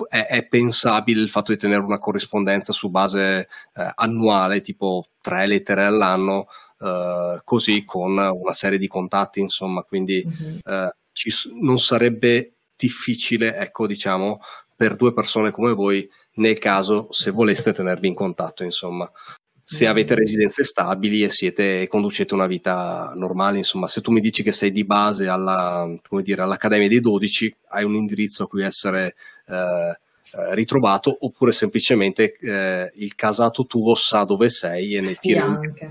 è, 0.08 0.26
è, 0.26 0.46
pensabile 0.46 1.20
il 1.20 1.30
fatto 1.30 1.52
di 1.52 1.58
tenere 1.58 1.82
una 1.82 1.98
corrispondenza 1.98 2.72
su 2.72 2.90
base 2.90 3.48
eh, 3.74 3.92
annuale, 3.94 4.60
tipo 4.60 5.06
tre 5.20 5.46
lettere 5.46 5.84
all'anno, 5.84 6.46
eh, 6.80 7.40
così 7.44 7.84
con 7.84 8.16
una 8.18 8.54
serie 8.54 8.78
di 8.78 8.88
contatti, 8.88 9.40
insomma, 9.40 9.82
quindi 9.82 10.24
mm-hmm. 10.26 10.58
eh, 10.64 10.96
ci, 11.12 11.30
non 11.60 11.78
sarebbe 11.78 12.54
difficile, 12.76 13.56
ecco, 13.56 13.86
diciamo, 13.86 14.40
per 14.76 14.96
due 14.96 15.12
persone 15.12 15.52
come 15.52 15.72
voi, 15.72 16.08
nel 16.34 16.58
caso 16.58 17.06
se 17.10 17.30
voleste 17.30 17.72
tenervi 17.72 18.08
in 18.08 18.14
contatto, 18.14 18.64
insomma 18.64 19.10
se 19.64 19.86
avete 19.86 20.14
residenze 20.14 20.62
stabili 20.62 21.22
e 21.22 21.30
siete, 21.30 21.86
conducete 21.88 22.34
una 22.34 22.46
vita 22.46 23.12
normale, 23.16 23.58
insomma, 23.58 23.86
se 23.86 24.02
tu 24.02 24.12
mi 24.12 24.20
dici 24.20 24.42
che 24.42 24.52
sei 24.52 24.70
di 24.70 24.84
base 24.84 25.26
alla, 25.26 25.88
dire, 26.22 26.42
all'Accademia 26.42 26.88
dei 26.88 27.00
12, 27.00 27.56
hai 27.68 27.84
un 27.84 27.94
indirizzo 27.94 28.42
a 28.42 28.46
cui 28.46 28.62
essere 28.62 29.14
eh, 29.48 29.98
eh, 30.36 30.54
ritrovato, 30.54 31.16
oppure 31.18 31.52
semplicemente 31.52 32.36
eh, 32.40 32.92
il 32.96 33.14
casato 33.14 33.64
tuo 33.64 33.94
sa 33.94 34.24
dove 34.24 34.50
sei 34.50 34.96
e 34.96 35.00
ne 35.00 35.12
sì, 35.12 35.18
tira 35.20 35.44
anche. 35.44 35.88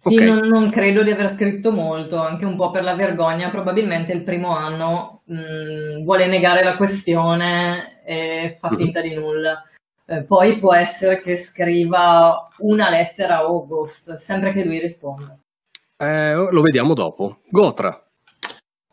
Sì, 0.00 0.14
okay. 0.14 0.26
non, 0.26 0.46
non, 0.46 0.70
credo 0.70 1.02
di 1.02 1.10
aver 1.10 1.28
scritto 1.28 1.72
molto, 1.72 2.18
anche 2.18 2.44
un 2.44 2.56
po' 2.56 2.70
per 2.70 2.84
la 2.84 2.94
vergogna. 2.94 3.50
Probabilmente 3.50 4.12
il 4.12 4.22
primo 4.22 4.56
anno 4.56 5.22
mh, 5.24 5.34
mm, 5.34 6.04
vuole 6.04 6.28
negare 6.28 6.62
la 6.62 6.76
questione 6.76 8.00
e 8.04 8.56
fa 8.60 8.70
finta 8.70 9.00
mm-hmm. 9.00 9.08
di 9.08 9.14
nulla. 9.16 9.62
Eh, 10.10 10.22
poi 10.22 10.58
può 10.58 10.72
essere 10.72 11.20
che 11.20 11.36
scriva 11.36 12.48
una 12.60 12.88
lettera 12.88 13.36
a 13.36 13.42
August, 13.42 14.14
sempre 14.14 14.52
che 14.52 14.64
lui 14.64 14.78
risponda. 14.78 15.38
Eh, 15.98 16.34
lo 16.50 16.62
vediamo 16.62 16.94
dopo. 16.94 17.40
Gotra. 17.50 18.02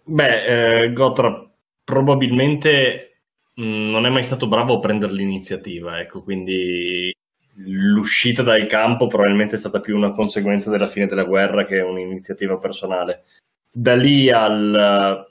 Beh, 0.04 0.84
eh, 0.84 0.91
Gotra 0.91 1.49
probabilmente 1.86 3.21
mh, 3.54 3.63
mm, 3.63 3.89
non 3.91 4.06
è 4.06 4.10
mai 4.10 4.23
stato 4.23 4.49
bravo 4.49 4.75
a 4.75 4.80
prendere 4.80 5.13
l'iniziativa, 5.13 6.01
ecco, 6.01 6.21
quindi 6.21 7.15
l'uscita 7.60 8.43
dal 8.43 8.67
campo 8.67 9.08
probabilmente 9.08 9.56
è 9.56 9.58
stata 9.58 9.80
più 9.80 9.95
una 9.95 10.12
conseguenza 10.12 10.69
della 10.69 10.88
fine 10.88 11.08
della 11.08 11.23
guerra 11.23 11.65
che 11.65 11.80
un'iniziativa 11.80 12.58
personale. 12.58 13.23
Da 13.71 13.95
lì 13.95 14.30
al, 14.30 15.25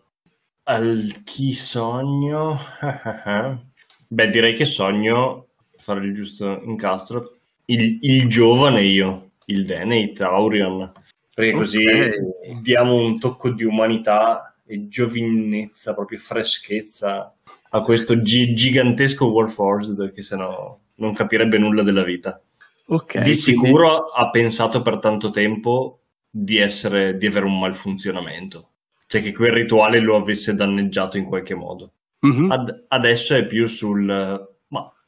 al 0.63 1.23
chi 1.25 1.53
sogno? 1.53 2.59
Beh, 4.09 4.29
direi 4.29 4.55
che 4.55 4.65
sogno 4.65 5.44
fare 5.85 6.05
il 6.05 6.15
giusto 6.15 6.63
incastro, 6.65 7.37
il, 7.67 7.99
il 8.01 8.29
giovane 8.29 8.83
io, 8.85 9.33
il 9.47 9.67
Denate, 9.67 10.23
Aurion, 10.25 10.91
perché 11.35 11.53
così 11.53 11.87
okay. 11.87 12.61
diamo 12.63 12.95
un 12.95 13.19
tocco 13.19 13.51
di 13.51 13.65
umanità 13.65 14.57
e 14.67 14.89
giovinezza, 14.89 15.93
proprio 15.93 16.19
freschezza 16.19 17.35
a 17.71 17.83
questo 17.83 18.19
gi- 18.21 18.55
gigantesco 18.55 19.27
Warforged 19.27 20.13
che 20.13 20.23
sennò 20.23 20.79
non 20.97 21.13
capirebbe 21.13 21.59
nulla 21.59 21.83
della 21.83 22.05
vita. 22.05 22.41
Okay, 22.87 23.23
di 23.23 23.35
sicuro 23.35 23.89
quindi... 23.89 24.11
ha 24.17 24.31
pensato 24.31 24.81
per 24.81 24.99
tanto 24.99 25.31
tempo 25.31 26.01
di, 26.31 26.59
essere, 26.59 27.17
di 27.19 27.27
avere 27.27 27.47
un 27.47 27.59
malfunzionamento, 27.59 28.71
cioè 29.07 29.21
che 29.21 29.33
quel 29.33 29.53
rituale 29.53 30.01
lo 30.01 30.17
avesse 30.17 30.55
danneggiato 30.55 31.19
in 31.19 31.25
qualche 31.25 31.55
modo. 31.55 31.93
Mm-hmm. 32.27 32.51
Ad- 32.51 32.85
adesso 32.89 33.35
è 33.35 33.45
più 33.47 33.67
sul 33.67 34.54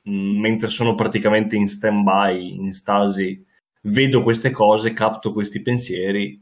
mentre 0.07 0.69
sono 0.69 0.95
praticamente 0.95 1.57
in 1.57 1.67
stand 1.67 2.03
by, 2.03 2.55
in 2.55 2.73
stasi, 2.73 3.45
vedo 3.83 4.23
queste 4.23 4.51
cose, 4.51 4.93
capto 4.93 5.33
questi 5.33 5.63
pensieri, 5.63 6.41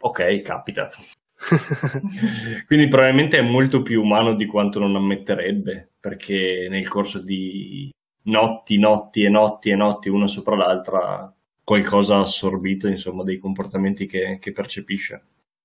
ok, 0.00 0.40
capita. 0.42 0.88
Quindi 2.66 2.88
probabilmente 2.88 3.38
è 3.38 3.42
molto 3.42 3.82
più 3.82 4.02
umano 4.02 4.34
di 4.34 4.46
quanto 4.46 4.78
non 4.78 4.96
ammetterebbe, 4.96 5.90
perché 6.00 6.66
nel 6.70 6.88
corso 6.88 7.20
di 7.20 7.90
notti, 8.24 8.78
notti 8.78 9.24
e 9.24 9.28
notti 9.28 9.70
e 9.70 9.76
notti 9.76 10.08
una 10.08 10.26
sopra 10.26 10.56
l'altra 10.56 11.32
qualcosa 11.62 12.16
ha 12.16 12.20
assorbito, 12.20 12.88
insomma, 12.88 13.22
dei 13.22 13.38
comportamenti 13.38 14.06
che, 14.06 14.38
che 14.40 14.52
percepisce. 14.52 15.22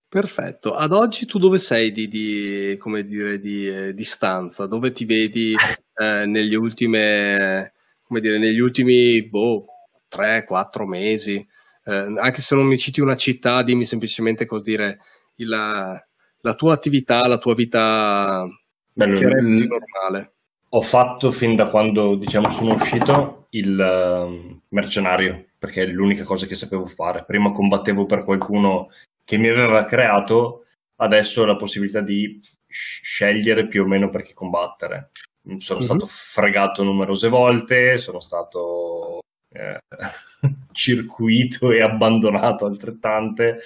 Perfetto. 0.09 0.73
Ad 0.73 0.91
oggi 0.91 1.27
tu 1.27 1.37
dove 1.37 1.59
sei 1.59 1.91
di, 1.91 2.07
di 2.07 2.75
come 2.79 3.03
dire, 3.03 3.39
di 3.39 3.67
eh, 3.67 3.93
distanza? 3.93 4.65
Dove 4.65 4.91
ti 4.91 5.05
vedi 5.05 5.53
eh, 6.01 6.25
negli 6.25 6.55
ultime, 6.55 7.73
come 8.01 8.19
dire, 8.19 8.39
negli 8.39 8.59
ultimi 8.59 9.21
boh, 9.23 9.65
3-4 10.11 10.87
mesi? 10.87 11.47
Eh, 11.85 12.13
anche 12.17 12.41
se 12.41 12.55
non 12.55 12.65
mi 12.65 12.75
citi 12.75 13.01
una 13.01 13.15
città, 13.15 13.61
dimmi 13.61 13.85
semplicemente 13.85 14.47
così 14.47 14.71
dire 14.71 14.99
il, 15.35 15.47
la 15.47 16.53
tua 16.55 16.73
attività, 16.73 17.27
la 17.27 17.37
tua 17.37 17.53
vita 17.53 18.47
Bello, 18.91 19.19
che 19.19 19.25
reputi 19.27 19.67
normale. 19.67 20.33
Ho 20.69 20.81
fatto 20.81 21.29
fin 21.29 21.55
da 21.55 21.67
quando 21.67 22.15
diciamo 22.15 22.49
sono 22.49 22.73
uscito 22.73 23.45
il 23.51 23.77
uh, 23.77 24.61
mercenario, 24.69 25.45
perché 25.57 25.83
è 25.83 25.85
l'unica 25.85 26.23
cosa 26.23 26.47
che 26.47 26.55
sapevo 26.55 26.85
fare. 26.85 27.25
Prima 27.25 27.51
combattevo 27.51 28.05
per 28.05 28.23
qualcuno 28.23 28.89
che 29.29 29.37
mi 29.37 29.47
aveva 29.47 29.85
creato, 29.85 30.65
adesso 31.01 31.45
la 31.45 31.55
possibilità 31.55 32.01
di 32.01 32.39
scegliere 32.65 33.67
più 33.67 33.83
o 33.83 33.85
meno 33.85 34.09
per 34.09 34.23
chi 34.23 34.33
combattere. 34.33 35.11
Sono 35.57 35.77
mm-hmm. 35.77 35.87
stato 35.87 36.05
fregato 36.07 36.81
numerose 36.81 37.29
volte, 37.29 37.97
sono 37.97 38.21
stato 38.21 39.19
eh, 39.53 39.77
circuito 40.73 41.69
e 41.71 41.83
abbandonato 41.83 42.65
altrettante, 42.65 43.59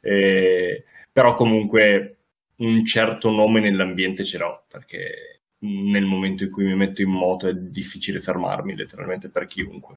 eh, 0.00 0.82
però 1.12 1.36
comunque 1.36 2.16
un 2.56 2.84
certo 2.84 3.30
nome 3.30 3.60
nell'ambiente 3.60 4.24
ce 4.24 4.38
l'ho, 4.38 4.64
perché 4.68 5.42
nel 5.58 6.06
momento 6.06 6.42
in 6.42 6.50
cui 6.50 6.64
mi 6.64 6.74
metto 6.74 7.02
in 7.02 7.10
moto 7.10 7.46
è 7.46 7.54
difficile 7.54 8.18
fermarmi 8.18 8.74
letteralmente 8.74 9.30
per 9.30 9.46
chiunque. 9.46 9.94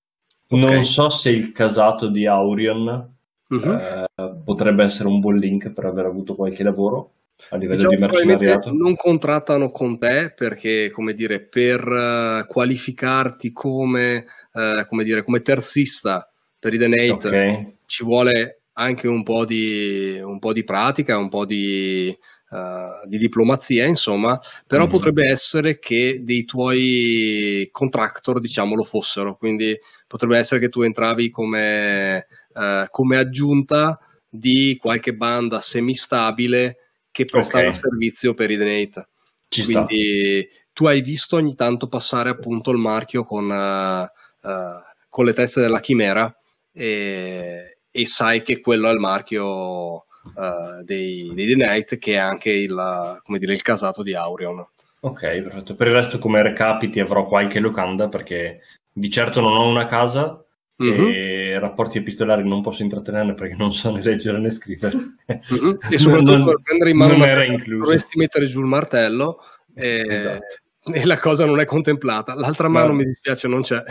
Okay. 0.48 0.60
Non 0.60 0.84
so 0.84 1.10
se 1.10 1.32
il 1.32 1.52
casato 1.54 2.08
di 2.08 2.28
Aurion 2.28 3.17
Uh-huh. 3.50 3.72
Eh, 3.72 4.08
potrebbe 4.44 4.84
essere 4.84 5.08
un 5.08 5.20
buon 5.20 5.38
link 5.38 5.72
per 5.72 5.86
aver 5.86 6.06
avuto 6.06 6.36
qualche 6.36 6.64
lavoro 6.64 7.12
a 7.50 7.56
livello 7.56 7.90
diciamo, 7.90 7.96
di 7.96 8.02
mercenariato. 8.02 8.74
Non 8.74 8.96
contrattano 8.96 9.70
con 9.70 9.98
te 10.00 10.34
perché, 10.36 10.90
come 10.90 11.14
dire, 11.14 11.42
per 11.42 11.88
uh, 11.88 12.48
qualificarti 12.48 13.52
come, 13.54 14.26
uh, 14.54 14.86
come, 14.88 15.04
dire, 15.04 15.24
come 15.24 15.42
terzista 15.42 16.30
per 16.60 16.74
i 16.74 16.78
Denate 16.78 17.28
okay. 17.28 17.78
ci 17.86 18.04
vuole 18.04 18.62
anche 18.74 19.08
un 19.08 19.24
po' 19.24 19.46
di, 19.46 20.20
un 20.22 20.40
po 20.40 20.54
di 20.54 20.64
pratica, 20.64 21.18
un 21.18 21.30
po' 21.30 21.46
di, 21.46 22.16
uh, 22.50 23.08
di 23.08 23.18
diplomazia, 23.18 23.86
insomma, 23.86 24.40
però 24.66 24.84
mm-hmm. 24.84 24.92
potrebbe 24.92 25.30
essere 25.30 25.80
che 25.80 26.22
dei 26.24 26.46
tuoi 26.46 27.70
contractor, 27.72 28.40
diciamo, 28.40 28.76
lo 28.76 28.84
fossero, 28.84 29.36
quindi 29.36 29.78
potrebbe 30.08 30.38
essere 30.38 30.60
che 30.60 30.70
tu 30.70 30.82
entravi 30.82 31.30
come 31.30 32.28
eh, 32.58 32.88
come 32.90 33.18
aggiunta 33.18 34.00
di 34.30 34.78
qualche 34.80 35.14
banda 35.14 35.62
semistabile 35.62 36.78
che 37.12 37.26
prestava 37.26 37.68
okay. 37.68 37.80
servizio 37.80 38.34
per 38.34 38.52
i 38.52 38.58
Denate. 38.58 39.08
Ci 39.48 39.64
Quindi 39.64 40.48
sta. 40.50 40.60
tu 40.74 40.86
hai 40.86 41.02
visto 41.02 41.36
ogni 41.36 41.56
tanto 41.56 41.88
passare 41.88 42.30
appunto 42.30 42.72
il 42.72 42.78
marchio 42.78 43.24
con, 43.24 43.50
uh, 43.50 44.48
uh, 44.48 44.82
con 45.10 45.26
le 45.26 45.34
teste 45.34 45.62
della 45.62 45.80
chimera 45.80 46.36
e, 46.72 47.80
e, 47.90 48.06
sai 48.06 48.42
che 48.42 48.60
quello 48.60 48.90
è 48.90 48.92
il 48.92 49.00
marchio 49.00 49.96
uh, 49.96 50.84
dei, 50.84 51.32
dei 51.34 51.46
Denate 51.46 51.98
che 51.98 52.14
è 52.14 52.18
anche 52.18 52.52
il, 52.52 53.22
dire, 53.26 53.54
il 53.54 53.62
casato 53.62 54.04
di 54.04 54.14
Aurion. 54.14 54.66
Ok, 55.00 55.22
perfetto. 55.22 55.76
Per 55.76 55.88
il 55.88 55.94
resto 55.94 56.20
come 56.20 56.42
recapiti 56.42 57.00
avrò 57.00 57.26
qualche 57.26 57.60
locanda 57.60 58.10
perché 58.10 58.62
di 58.92 59.10
certo 59.10 59.42
non 59.42 59.56
ho 59.56 59.68
una 59.68 59.86
casa 59.86 60.44
mm-hmm. 60.84 61.08
e 61.08 61.37
rapporti 61.60 61.98
epistolari 61.98 62.48
non 62.48 62.62
posso 62.62 62.84
intrattenerne 62.84 63.34
perché 63.34 63.56
non 63.56 63.74
so 63.74 63.92
né 63.92 64.02
leggere 64.02 64.40
né 64.40 64.52
scrivere. 64.52 64.96
Mm-hmm. 64.98 65.76
E 65.92 65.98
soprattutto 65.98 66.38
non, 66.38 66.62
prendere 66.62 66.90
in 66.90 66.98
mano 66.98 67.14
non 67.14 67.28
era 67.28 67.44
incluso. 67.44 67.84
dovresti 67.84 68.18
mettere 68.18 68.46
giù 68.46 68.60
il 68.60 68.66
martello 68.66 69.40
e, 69.74 70.06
esatto. 70.08 70.58
e 70.94 71.06
la 71.06 71.18
cosa 71.18 71.46
non 71.46 71.60
è 71.60 71.66
contemplata. 71.66 72.34
L'altra 72.36 72.68
mano 72.68 72.88
no. 72.88 72.94
mi 72.94 73.06
dispiace 73.06 73.48
non 73.48 73.62
c'è. 73.62 73.84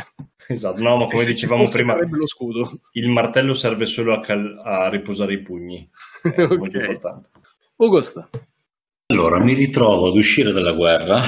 Esatto, 0.48 0.82
no, 0.82 0.96
ma 0.96 1.06
come 1.06 1.24
dicevamo 1.24 1.64
prima, 1.68 1.98
lo 1.98 2.26
scudo. 2.26 2.80
il 2.92 3.08
martello 3.08 3.52
serve 3.52 3.86
solo 3.86 4.14
a, 4.14 4.20
cal- 4.20 4.60
a 4.64 4.88
riposare 4.88 5.32
i 5.32 5.42
pugni. 5.42 5.88
È 6.22 6.28
okay. 6.42 6.56
molto 6.56 6.78
importante. 6.78 7.28
Augusta. 7.76 8.28
Allora, 9.08 9.38
mi 9.38 9.54
ritrovo 9.54 10.08
ad 10.08 10.16
uscire 10.16 10.52
dalla 10.52 10.72
guerra 10.72 11.22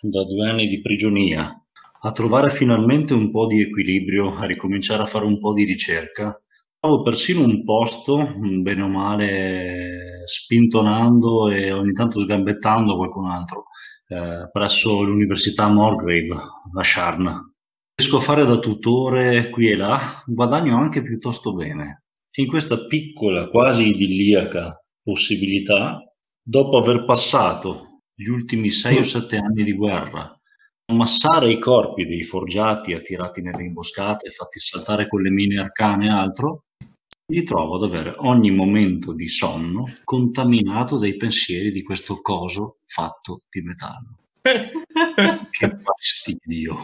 da 0.00 0.24
due 0.24 0.48
anni 0.48 0.68
di 0.68 0.80
prigionia 0.80 1.58
a 2.06 2.12
trovare 2.12 2.50
finalmente 2.50 3.14
un 3.14 3.30
po' 3.30 3.46
di 3.46 3.62
equilibrio, 3.62 4.34
a 4.34 4.44
ricominciare 4.44 5.02
a 5.02 5.06
fare 5.06 5.24
un 5.24 5.38
po' 5.38 5.54
di 5.54 5.64
ricerca. 5.64 6.38
Trovo 6.78 7.02
persino 7.02 7.42
un 7.42 7.64
posto, 7.64 8.34
bene 8.60 8.82
o 8.82 8.88
male, 8.88 10.22
spintonando 10.26 11.48
e 11.48 11.72
ogni 11.72 11.92
tanto 11.92 12.20
sgambettando 12.20 12.96
qualcun 12.96 13.30
altro, 13.30 13.64
eh, 14.08 14.50
presso 14.52 15.02
l'Università 15.02 15.66
Morgrave, 15.68 16.34
a 16.76 16.82
Sharn. 16.82 17.52
Riesco 17.94 18.18
a 18.18 18.20
fare 18.20 18.44
da 18.44 18.58
tutore 18.58 19.48
qui 19.48 19.70
e 19.70 19.76
là, 19.76 20.22
guadagno 20.26 20.76
anche 20.76 21.02
piuttosto 21.02 21.54
bene. 21.54 22.02
In 22.36 22.48
questa 22.48 22.84
piccola, 22.84 23.48
quasi 23.48 23.88
idilliaca 23.88 24.78
possibilità, 25.02 26.02
dopo 26.42 26.76
aver 26.76 27.06
passato 27.06 28.02
gli 28.14 28.28
ultimi 28.28 28.70
sei 28.70 28.98
o 28.98 29.04
sette 29.04 29.38
anni 29.38 29.64
di 29.64 29.72
guerra, 29.72 30.33
ammassare 30.86 31.50
i 31.50 31.58
corpi 31.58 32.06
dei 32.06 32.22
forgiati 32.22 32.92
attirati 32.92 33.40
nelle 33.40 33.64
imboscate, 33.64 34.30
fatti 34.30 34.58
saltare 34.58 35.08
con 35.08 35.22
le 35.22 35.30
mine 35.30 35.58
arcane 35.58 36.06
e 36.06 36.10
altro, 36.10 36.64
mi 37.26 37.38
ritrovo 37.38 37.76
ad 37.76 37.84
avere 37.84 38.14
ogni 38.18 38.50
momento 38.50 39.14
di 39.14 39.28
sonno 39.28 39.96
contaminato 40.04 40.98
dai 40.98 41.16
pensieri 41.16 41.72
di 41.72 41.82
questo 41.82 42.20
coso 42.20 42.78
fatto 42.84 43.42
di 43.48 43.62
metallo. 43.62 44.18
che 45.50 45.78
fastidio! 45.82 46.76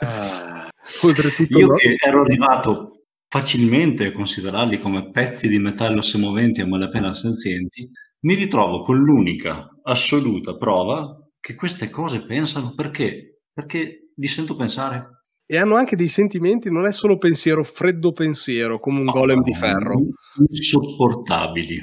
Ah, 0.00 0.68
oltretutto, 1.02 1.58
Io 1.58 1.66
no? 1.68 1.74
che 1.76 1.96
ero 1.98 2.20
arrivato 2.20 3.04
facilmente 3.28 4.06
a 4.06 4.12
considerarli 4.12 4.78
come 4.78 5.10
pezzi 5.10 5.48
di 5.48 5.58
metallo 5.58 6.02
semoventi 6.02 6.60
a 6.60 6.66
malapena 6.66 7.14
senzienti, 7.14 7.88
mi 8.20 8.34
ritrovo 8.34 8.82
con 8.82 8.98
l'unica 8.98 9.70
assoluta 9.82 10.56
prova 10.56 11.23
che 11.44 11.54
queste 11.54 11.90
cose 11.90 12.24
pensano 12.24 12.72
perché? 12.74 13.42
Perché 13.52 14.12
li 14.16 14.26
sento 14.26 14.56
pensare. 14.56 15.18
E 15.44 15.58
hanno 15.58 15.76
anche 15.76 15.94
dei 15.94 16.08
sentimenti, 16.08 16.70
non 16.70 16.86
è 16.86 16.92
solo 16.92 17.18
pensiero, 17.18 17.62
freddo 17.64 18.12
pensiero, 18.12 18.80
come 18.80 19.00
un 19.00 19.04
golem 19.04 19.42
di 19.42 19.52
ferro. 19.52 20.00
Insopportabili. 20.48 21.82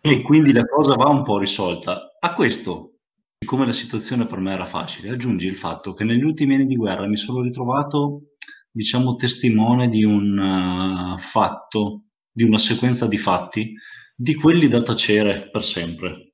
e 0.00 0.22
quindi 0.22 0.52
la 0.52 0.62
cosa 0.64 0.94
va 0.94 1.08
un 1.08 1.24
po' 1.24 1.40
risolta. 1.40 2.16
A 2.20 2.34
questo, 2.34 2.98
siccome 3.36 3.66
la 3.66 3.72
situazione 3.72 4.26
per 4.26 4.38
me 4.38 4.52
era 4.52 4.66
facile, 4.66 5.10
aggiungi 5.10 5.46
il 5.48 5.56
fatto 5.56 5.92
che 5.92 6.04
negli 6.04 6.22
ultimi 6.22 6.54
anni 6.54 6.66
di 6.66 6.76
guerra 6.76 7.08
mi 7.08 7.16
sono 7.16 7.42
ritrovato, 7.42 8.36
diciamo, 8.70 9.16
testimone 9.16 9.88
di 9.88 10.04
un 10.04 10.38
uh, 10.38 11.18
fatto, 11.18 12.04
di 12.30 12.44
una 12.44 12.58
sequenza 12.58 13.08
di 13.08 13.18
fatti, 13.18 13.74
di 14.14 14.36
quelli 14.36 14.68
da 14.68 14.82
tacere 14.82 15.50
per 15.50 15.64
sempre. 15.64 16.25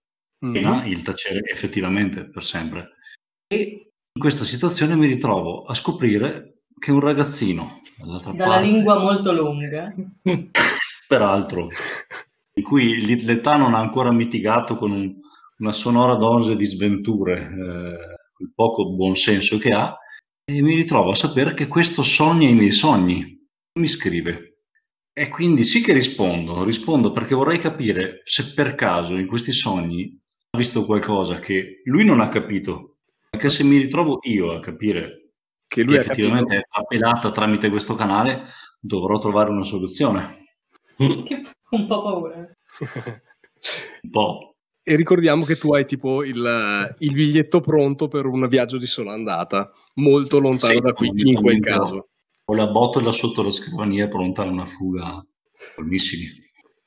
Mm. 0.44 0.52
Pena 0.52 0.85
il 0.87 1.02
tacere 1.02 1.42
effettivamente 1.50 2.28
per 2.28 2.42
sempre. 2.42 2.96
E 3.46 3.90
in 4.14 4.20
questa 4.20 4.44
situazione 4.44 4.96
mi 4.96 5.07
ritrovo 5.07 5.64
a 5.64 5.74
scoprire 5.74 6.62
che 6.78 6.90
un 6.90 7.00
ragazzino, 7.00 7.81
dall'altra 7.96 8.33
Dalla 8.33 8.55
parte, 8.55 8.66
lingua 8.66 8.98
molto 8.98 9.33
lunga. 9.33 9.94
peraltro, 11.07 11.68
di 12.52 12.62
cui 12.62 13.24
l'età 13.24 13.57
non 13.57 13.74
ha 13.74 13.78
ancora 13.78 14.12
mitigato 14.12 14.76
con 14.76 14.90
un- 14.90 15.14
una 15.59 15.72
sonora 15.72 16.16
dose 16.16 16.57
di 16.57 16.64
sventure, 16.64 17.40
eh, 17.40 18.42
il 18.42 18.52
poco 18.55 18.94
buonsenso 18.94 19.59
che 19.59 19.70
ha, 19.70 19.96
e 20.44 20.61
mi 20.61 20.74
ritrovo 20.74 21.11
a 21.11 21.14
sapere 21.14 21.55
che 21.55 21.68
questo 21.68 22.02
sogna 22.02 22.48
i 22.48 22.55
miei 22.55 22.72
sogni, 22.72 23.38
mi 23.78 23.87
scrive. 23.87 24.48
E 25.12 25.28
quindi 25.28 25.62
sì 25.64 25.83
che 25.83 25.92
rispondo, 25.92 26.64
rispondo 26.64 27.12
perché 27.12 27.35
vorrei 27.35 27.59
capire 27.59 28.22
se 28.24 28.52
per 28.55 28.74
caso 28.74 29.14
in 29.16 29.26
questi 29.26 29.52
sogni 29.52 30.18
ha 30.54 30.58
visto 30.58 30.84
qualcosa 30.84 31.38
che 31.38 31.80
lui 31.84 32.04
non 32.04 32.20
ha 32.20 32.28
capito, 32.28 32.98
perché 33.30 33.48
se 33.48 33.64
mi 33.64 33.78
ritrovo 33.78 34.18
io 34.24 34.52
a 34.52 34.60
capire 34.60 35.30
Che 35.66 35.82
lui 35.82 35.94
che 35.94 36.00
ha 36.00 36.02
capito. 36.02 36.26
effettivamente 36.26 36.56
è 36.56 36.66
appellata 36.68 37.30
tramite 37.30 37.70
questo 37.70 37.94
canale, 37.94 38.44
dovrò 38.78 39.18
trovare 39.18 39.48
una 39.48 39.64
soluzione. 39.64 40.44
Che 40.96 41.40
un 41.70 41.86
po' 41.86 42.02
paura. 42.02 42.36
Un 44.02 44.10
po'. 44.10 44.56
E 44.82 44.94
ricordiamo 44.94 45.46
che 45.46 45.56
tu 45.56 45.72
hai 45.72 45.86
tipo 45.86 46.22
il, 46.22 46.96
il 46.98 47.12
biglietto 47.12 47.60
pronto 47.60 48.08
per 48.08 48.26
un 48.26 48.46
viaggio 48.46 48.76
di 48.76 48.86
sola 48.86 49.14
andata, 49.14 49.72
molto 49.94 50.38
lontano 50.38 50.74
Sì, 50.74 50.80
da 50.80 50.92
qui, 50.92 51.10
in 51.14 51.40
quel 51.40 51.60
caso. 51.60 52.08
Ho 52.44 52.54
la 52.54 52.66
botola 52.66 53.10
sotto 53.10 53.42
la 53.42 53.50
scrivania 53.50 54.06
pronta 54.06 54.42
a 54.42 54.46
una 54.46 54.66
fuga 54.66 55.24
con 55.74 55.86
missili. 55.86 56.26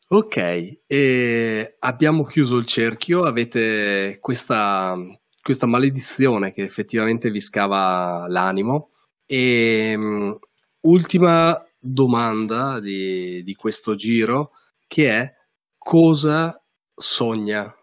Ok, 0.08 0.38
e 0.86 1.76
abbiamo 1.80 2.24
chiuso 2.26 2.58
il 2.58 2.66
cerchio, 2.68 3.24
avete 3.24 4.20
questa, 4.22 4.96
questa 5.42 5.66
maledizione 5.66 6.52
che 6.52 6.62
effettivamente 6.62 7.32
vi 7.32 7.42
scava 7.42 8.28
l'animo. 8.28 8.92
E 9.26 9.98
mh, 9.98 10.38
ultima 10.82 11.60
domanda 11.80 12.80
di, 12.80 13.42
di 13.44 13.56
questo 13.56 13.96
giro, 13.96 14.52
che 14.86 15.10
è 15.10 15.34
cosa 15.76 16.64
sogna 16.94 17.76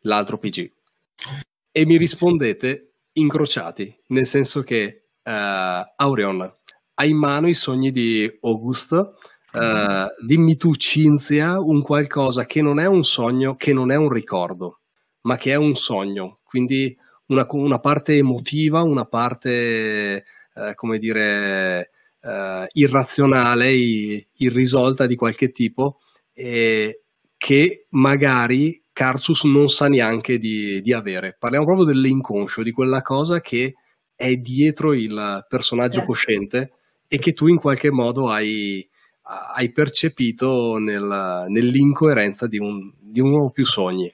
l'altro 0.00 0.36
PG? 0.38 0.72
E 1.70 1.86
mi 1.86 1.96
rispondete 1.96 2.94
incrociati, 3.12 3.96
nel 4.08 4.26
senso 4.26 4.62
che 4.62 5.10
eh, 5.22 5.92
Aureon 5.96 6.56
ha 6.94 7.04
in 7.04 7.16
mano 7.16 7.48
i 7.48 7.54
sogni 7.54 7.92
di 7.92 8.28
August. 8.40 9.14
Eh, 9.52 10.06
dimmi 10.26 10.56
tu, 10.56 10.74
Cinzia, 10.74 11.58
un 11.60 11.82
qualcosa 11.82 12.44
che 12.46 12.60
non 12.62 12.78
è 12.78 12.86
un 12.86 13.02
sogno, 13.04 13.56
che 13.56 13.72
non 13.72 13.90
è 13.90 13.96
un 13.96 14.10
ricordo, 14.10 14.80
ma 15.22 15.36
che 15.36 15.52
è 15.52 15.56
un 15.56 15.74
sogno. 15.74 16.40
Quindi 16.44 16.96
una, 17.26 17.46
una 17.50 17.78
parte 17.78 18.14
emotiva, 18.16 18.82
una 18.82 19.06
parte, 19.06 20.24
eh, 20.54 20.74
come 20.74 20.98
dire, 20.98 21.90
eh, 22.20 22.66
irrazionale, 22.72 23.72
irrisolta 24.36 25.06
di 25.06 25.16
qualche 25.16 25.50
tipo, 25.50 25.98
e 26.32 27.02
che 27.36 27.86
magari 27.90 28.82
Carsus 28.92 29.44
non 29.44 29.68
sa 29.68 29.88
neanche 29.88 30.38
di, 30.38 30.80
di 30.82 30.92
avere. 30.92 31.36
Parliamo 31.38 31.64
proprio 31.64 31.86
dell'inconscio, 31.86 32.62
di 32.62 32.72
quella 32.72 33.00
cosa 33.02 33.40
che 33.40 33.74
è 34.14 34.34
dietro 34.36 34.92
il 34.92 35.44
personaggio 35.48 36.00
Eh. 36.00 36.04
cosciente 36.04 36.72
e 37.06 37.18
che 37.18 37.32
tu 37.32 37.46
in 37.46 37.56
qualche 37.58 37.90
modo 37.90 38.28
hai, 38.28 38.86
hai 39.54 39.70
percepito 39.72 40.78
nel- 40.78 41.44
nell'incoerenza 41.48 42.46
di, 42.46 42.58
un- 42.58 42.92
di 42.98 43.20
uno 43.20 43.44
o 43.44 43.50
più 43.50 43.64
sogni. 43.64 44.12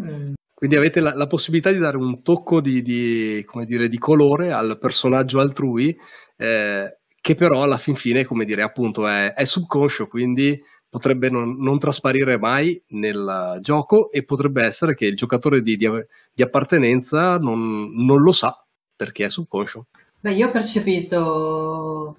Mm. 0.00 0.32
Quindi 0.54 0.76
avete 0.76 1.00
la, 1.00 1.14
la 1.14 1.26
possibilità 1.26 1.72
di 1.72 1.78
dare 1.78 1.96
un 1.96 2.22
tocco 2.22 2.60
di, 2.60 2.82
di, 2.82 3.42
come 3.44 3.64
dire, 3.64 3.88
di 3.88 3.98
colore 3.98 4.52
al 4.52 4.78
personaggio 4.78 5.40
altrui, 5.40 5.96
eh, 6.36 6.98
che 7.20 7.34
però 7.34 7.62
alla 7.62 7.78
fin 7.78 7.96
fine, 7.96 8.24
come 8.24 8.44
dire, 8.44 8.62
appunto 8.62 9.06
è, 9.06 9.32
è 9.32 9.44
subconscio, 9.44 10.06
quindi 10.06 10.60
potrebbe 10.88 11.30
non, 11.30 11.56
non 11.58 11.78
trasparire 11.78 12.38
mai 12.38 12.80
nel 12.88 13.58
gioco 13.60 14.12
e 14.12 14.24
potrebbe 14.24 14.62
essere 14.62 14.94
che 14.94 15.06
il 15.06 15.16
giocatore 15.16 15.62
di, 15.62 15.76
di- 15.76 15.88
di 16.32 16.42
appartenenza 16.42 17.38
non, 17.38 17.90
non 17.94 18.20
lo 18.20 18.32
sa 18.32 18.64
perché 18.94 19.24
è 19.24 19.30
subconscio. 19.30 19.86
Beh, 20.20 20.34
io 20.34 20.48
ho 20.48 20.50
percepito 20.52 22.16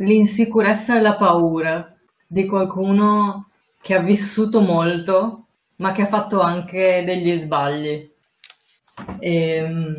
l'insicurezza 0.00 0.96
e 0.96 1.00
la 1.00 1.16
paura 1.16 1.94
di 2.26 2.46
qualcuno 2.46 3.48
che 3.80 3.94
ha 3.94 4.00
vissuto 4.00 4.60
molto, 4.60 5.46
ma 5.76 5.92
che 5.92 6.02
ha 6.02 6.06
fatto 6.06 6.40
anche 6.40 7.02
degli 7.04 7.36
sbagli. 7.38 8.08
Ehm, 9.20 9.96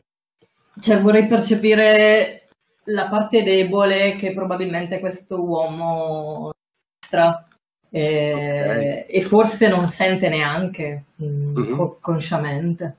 cioè, 0.80 1.02
vorrei 1.02 1.28
percepire 1.28 2.48
la 2.86 3.08
parte 3.08 3.44
debole 3.44 4.16
che 4.16 4.34
probabilmente 4.34 5.00
questo 5.00 5.44
uomo 5.44 6.52
mostra. 7.00 7.46
E, 7.94 9.06
e 9.10 9.22
forse 9.22 9.68
non 9.68 9.86
sente 9.88 10.30
neanche 10.30 11.04
mm, 11.22 11.58
Mhm. 11.58 11.76
co- 11.76 11.98
consciamente. 12.02 12.96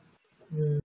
Mm. 0.55 0.77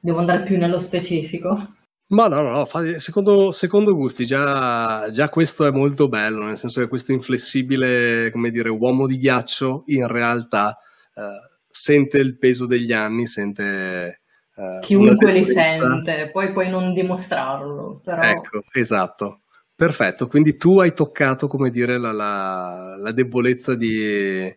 Devo 0.00 0.18
andare 0.18 0.42
più 0.42 0.58
nello 0.58 0.80
specifico. 0.80 1.74
Ma 2.12 2.26
no, 2.28 2.42
no, 2.42 2.50
no, 2.50 2.64
fa- 2.66 2.98
secondo, 2.98 3.52
secondo 3.52 3.94
gusti, 3.94 4.26
già, 4.26 5.08
già 5.10 5.30
questo 5.30 5.64
è 5.64 5.70
molto 5.70 6.08
bello, 6.08 6.44
nel 6.44 6.58
senso 6.58 6.80
che 6.80 6.88
questo 6.88 7.12
inflessibile, 7.12 8.30
come 8.30 8.50
dire, 8.50 8.68
uomo 8.68 9.06
di 9.06 9.16
ghiaccio 9.16 9.84
in 9.86 10.06
realtà 10.06 10.76
eh, 11.14 11.22
sente 11.66 12.18
il 12.18 12.36
peso 12.36 12.66
degli 12.66 12.92
anni, 12.92 13.26
sente 13.26 14.20
eh, 14.54 14.78
Chiunque 14.82 15.32
li 15.32 15.44
sente, 15.46 16.28
poi 16.30 16.52
puoi 16.52 16.68
non 16.68 16.92
dimostrarlo, 16.92 18.02
però 18.04 18.20
Ecco, 18.20 18.62
esatto. 18.72 19.40
Perfetto, 19.74 20.26
quindi 20.26 20.58
tu 20.58 20.80
hai 20.80 20.92
toccato, 20.92 21.46
come 21.46 21.70
dire, 21.70 21.98
la, 21.98 22.12
la- 22.12 22.94
la 22.98 23.12
debolezza 23.12 23.74
di 23.74 23.98
eh, 24.04 24.56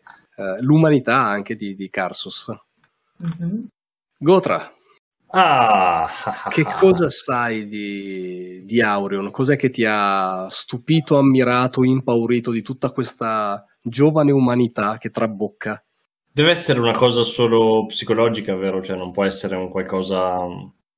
l'umanità 0.59 1.23
anche 1.23 1.55
di, 1.55 1.73
di 1.73 1.89
Carsus. 1.89 2.53
Mhm. 3.17 3.67
Gotra, 4.17 4.74
Ah, 5.37 6.09
che 6.49 6.63
cosa 6.63 7.09
sai 7.09 7.67
di, 7.67 8.63
di 8.63 8.81
Aureon? 8.81 9.31
Cos'è 9.31 9.57
che 9.57 9.69
ti 9.69 9.83
ha 9.85 10.47
stupito, 10.49 11.17
ammirato, 11.17 11.83
impaurito 11.83 12.51
di 12.51 12.61
tutta 12.61 12.91
questa 12.91 13.65
giovane 13.81 14.31
umanità 14.31 14.97
che 14.97 15.09
trabocca? 15.09 15.83
Deve 16.31 16.51
essere 16.51 16.79
una 16.79 16.93
cosa 16.93 17.23
solo 17.23 17.85
psicologica, 17.85 18.55
vero? 18.55 18.81
Cioè 18.81 18.95
non 18.95 19.11
può 19.11 19.25
essere 19.25 19.57
un 19.57 19.69
qualcosa 19.69 20.37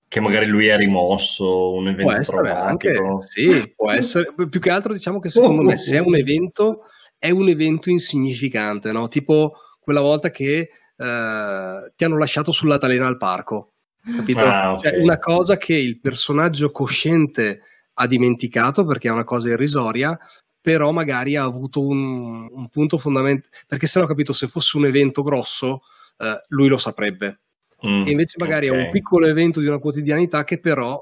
che 0.07 0.19
magari 0.19 0.45
lui 0.45 0.67
è 0.67 0.77
rimosso, 0.77 1.71
un 1.71 1.87
evento 1.87 2.03
può 2.03 2.13
essere 2.13 2.51
anche, 2.51 2.95
sì, 3.19 3.73
può 3.75 3.91
essere, 3.91 4.33
più 4.35 4.59
che 4.59 4.69
altro 4.69 4.93
diciamo 4.93 5.19
che 5.19 5.29
secondo 5.29 5.63
me 5.63 5.75
se 5.77 5.97
è 5.97 5.99
un 5.99 6.15
evento, 6.15 6.83
è 7.17 7.31
un 7.31 7.49
evento 7.49 7.89
insignificante, 7.89 8.91
no? 8.91 9.07
Tipo 9.07 9.53
quella 9.79 10.01
volta 10.01 10.29
che 10.29 10.69
eh, 10.95 11.91
ti 11.95 12.03
hanno 12.03 12.17
lasciato 12.17 12.51
sull'altalena 12.51 13.07
al 13.07 13.17
parco, 13.17 13.73
capito? 14.15 14.43
Ah, 14.43 14.73
okay. 14.73 14.91
cioè, 14.91 15.01
una 15.01 15.19
cosa 15.19 15.57
che 15.57 15.75
il 15.75 15.99
personaggio 15.99 16.71
cosciente 16.71 17.61
ha 17.93 18.07
dimenticato 18.07 18.85
perché 18.85 19.07
è 19.07 19.11
una 19.11 19.23
cosa 19.23 19.49
irrisoria, 19.49 20.17
però 20.61 20.91
magari 20.91 21.35
ha 21.35 21.43
avuto 21.43 21.85
un, 21.85 22.47
un 22.51 22.69
punto 22.69 22.97
fondamentale, 22.97 23.49
perché 23.67 23.87
se 23.87 23.99
no, 23.99 24.05
capito, 24.05 24.33
se 24.33 24.47
fosse 24.47 24.77
un 24.77 24.85
evento 24.85 25.21
grosso, 25.21 25.81
eh, 26.17 26.45
lui 26.49 26.67
lo 26.67 26.77
saprebbe 26.77 27.39
Mm, 27.85 28.07
e 28.07 28.09
invece 28.09 28.37
magari 28.39 28.69
okay. 28.69 28.81
è 28.81 28.85
un 28.85 28.91
piccolo 28.91 29.27
evento 29.27 29.59
di 29.59 29.67
una 29.67 29.77
quotidianità 29.77 30.43
che 30.43 30.59
però 30.59 30.99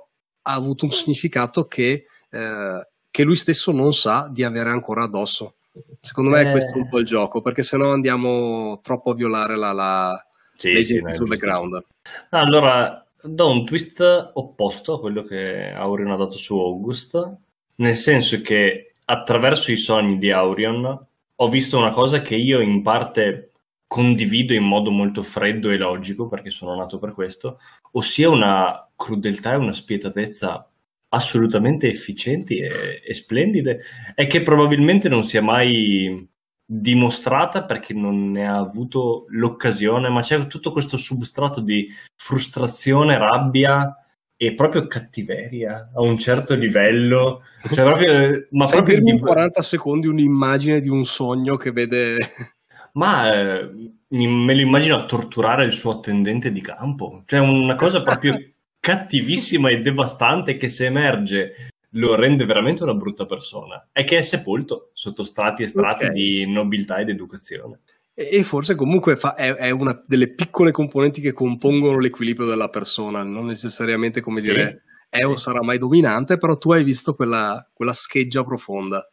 ha 0.47 0.53
avuto 0.53 0.86
un 0.86 0.91
significato 0.91 1.68
che, 1.68 2.06
eh, 2.30 2.88
che 3.10 3.24
lui 3.24 3.38
stesso 3.38 3.72
non 3.72 3.93
sa 3.93 4.28
di 4.30 4.43
avere 4.43 4.70
ancora 4.70 5.03
addosso. 5.03 5.56
Secondo 6.01 6.32
me 6.32 6.41
eh... 6.41 6.51
questo 6.51 6.78
è 6.78 6.82
un 6.82 6.89
po' 6.89 6.99
il 6.99 7.06
gioco, 7.06 7.41
perché 7.41 7.64
se 7.64 7.78
no 7.78 7.91
andiamo 7.91 8.80
troppo 8.82 9.12
a 9.12 9.16
violare 9.16 9.56
la, 9.56 9.72
la 9.72 10.26
sì, 10.56 10.84
sì, 10.84 11.01
sul 11.14 11.28
background. 11.28 11.84
Allora, 12.30 13.06
do 13.22 13.49
un 13.49 13.66
twist 13.66 14.32
opposto 14.34 14.93
a 14.93 14.99
quello 14.99 15.24
che 15.24 15.72
Aurion 15.72 16.12
ha 16.12 16.16
dato 16.16 16.38
su 16.38 16.58
August, 16.58 17.38
nel 17.76 17.93
senso 17.93 18.41
che 18.41 18.91
attraverso 19.06 19.72
i 19.72 19.78
sogni 19.78 20.18
di 20.18 20.32
Aurion 20.32 21.08
ho 21.38 21.49
visto 21.49 21.78
una 21.78 21.91
cosa 21.91 22.22
che 22.22 22.36
io 22.36 22.60
in 22.60 22.82
parte 22.82 23.51
condivido 23.88 24.53
in 24.53 24.64
modo 24.64 24.91
molto 24.91 25.22
freddo 25.22 25.70
e 25.70 25.78
logico, 25.78 26.28
perché 26.28 26.49
sono 26.49 26.76
nato 26.76 26.97
per 26.97 27.14
questo, 27.14 27.60
ossia 27.91 28.30
una 28.30 28.89
crudeltà 28.95 29.53
e 29.53 29.58
una 29.58 29.74
spietatezza 29.74 30.70
assolutamente 31.10 31.88
efficienti 31.88 32.58
e, 32.58 33.01
e 33.06 33.14
splendide, 33.14 33.82
e 34.16 34.28
che 34.28 34.41
probabilmente 34.41 35.08
non 35.08 35.24
sia 35.24 35.41
mai 35.41 36.28
dimostrata 36.66 37.63
perché 37.63 37.93
non 37.93 38.32
ne 38.32 38.47
ha 38.47 38.57
avuto 38.57 39.26
l'occasione, 39.30 40.09
ma 40.09 40.22
c'è 40.22 40.47
tutto 40.47 40.72
questo 40.72 40.97
substrato 40.97 41.61
di 41.61 41.88
frustrazione, 42.16 43.18
rabbia 43.18 43.95
e 44.38 44.53
proprio 44.53 44.88
cattiveria 44.88 45.91
a 45.93 46.01
un 46.01 46.18
certo 46.18 46.55
livello. 46.55 47.43
Cioè 47.72 47.86
proprio, 47.86 48.47
ma 48.51 48.66
Sai 48.66 48.84
proprio 48.84 49.09
in 49.09 49.20
40 49.20 49.61
secondi 49.61 50.07
un'immagine 50.07 50.80
di 50.80 50.89
un 50.89 51.05
sogno 51.05 51.55
che 51.55 51.72
vede 51.72 52.18
ma 52.93 53.34
eh, 53.34 53.70
me 54.09 54.53
lo 54.53 54.61
immagino 54.61 54.95
a 54.95 55.05
torturare 55.05 55.66
il 55.66 55.72
suo 55.72 55.91
attendente 55.91 56.51
di 56.51 56.61
campo. 56.61 57.24
Cioè 57.26 57.39
una 57.39 57.76
cosa 57.76 58.01
proprio 58.01 58.38
cattivissima 58.80 59.70
e 59.70 59.82
devastante 59.82 60.57
che 60.57 60.70
se 60.70 60.86
emerge 60.86 61.70
lo 61.96 62.16
rende 62.16 62.46
veramente 62.46 62.84
una 62.84 62.93
brutta 62.93 63.26
persona. 63.26 63.89
E 63.91 64.04
che 64.04 64.18
è 64.18 64.22
sepolto 64.22 64.91
sotto 64.93 65.24
strati 65.24 65.64
e 65.64 65.68
strati 65.68 66.06
okay. 66.06 66.16
di 66.16 66.52
nobiltà 66.52 66.98
ed 66.98 67.10
educazione. 67.10 67.82
E 68.14 68.43
forse 68.43 68.76
comunque 68.76 69.18
fa, 69.18 69.36
è, 69.36 69.54
è, 69.54 69.70
una 69.72 70.02
delle 70.08 70.34
piccole 70.34 70.72
componenti 70.72 71.20
che 71.20 71.34
compongono 71.34 72.00
l'equilibrio 72.00 72.48
della 72.48 72.70
persona, 72.70 73.24
non 73.24 73.48
necessariamente 73.48 74.22
come 74.22 74.39
sì. 74.39 74.48
dire 74.48 74.84
è 75.10 75.26
o 75.26 75.36
sarà 75.36 75.62
mai 75.62 75.78
dominante, 75.78 76.38
però 76.38 76.58
tu 76.58 76.72
hai 76.72 76.84
visto 76.84 77.14
quella, 77.14 77.70
quella 77.74 77.93
scheggia 77.93 78.43
profonda. 78.43 79.10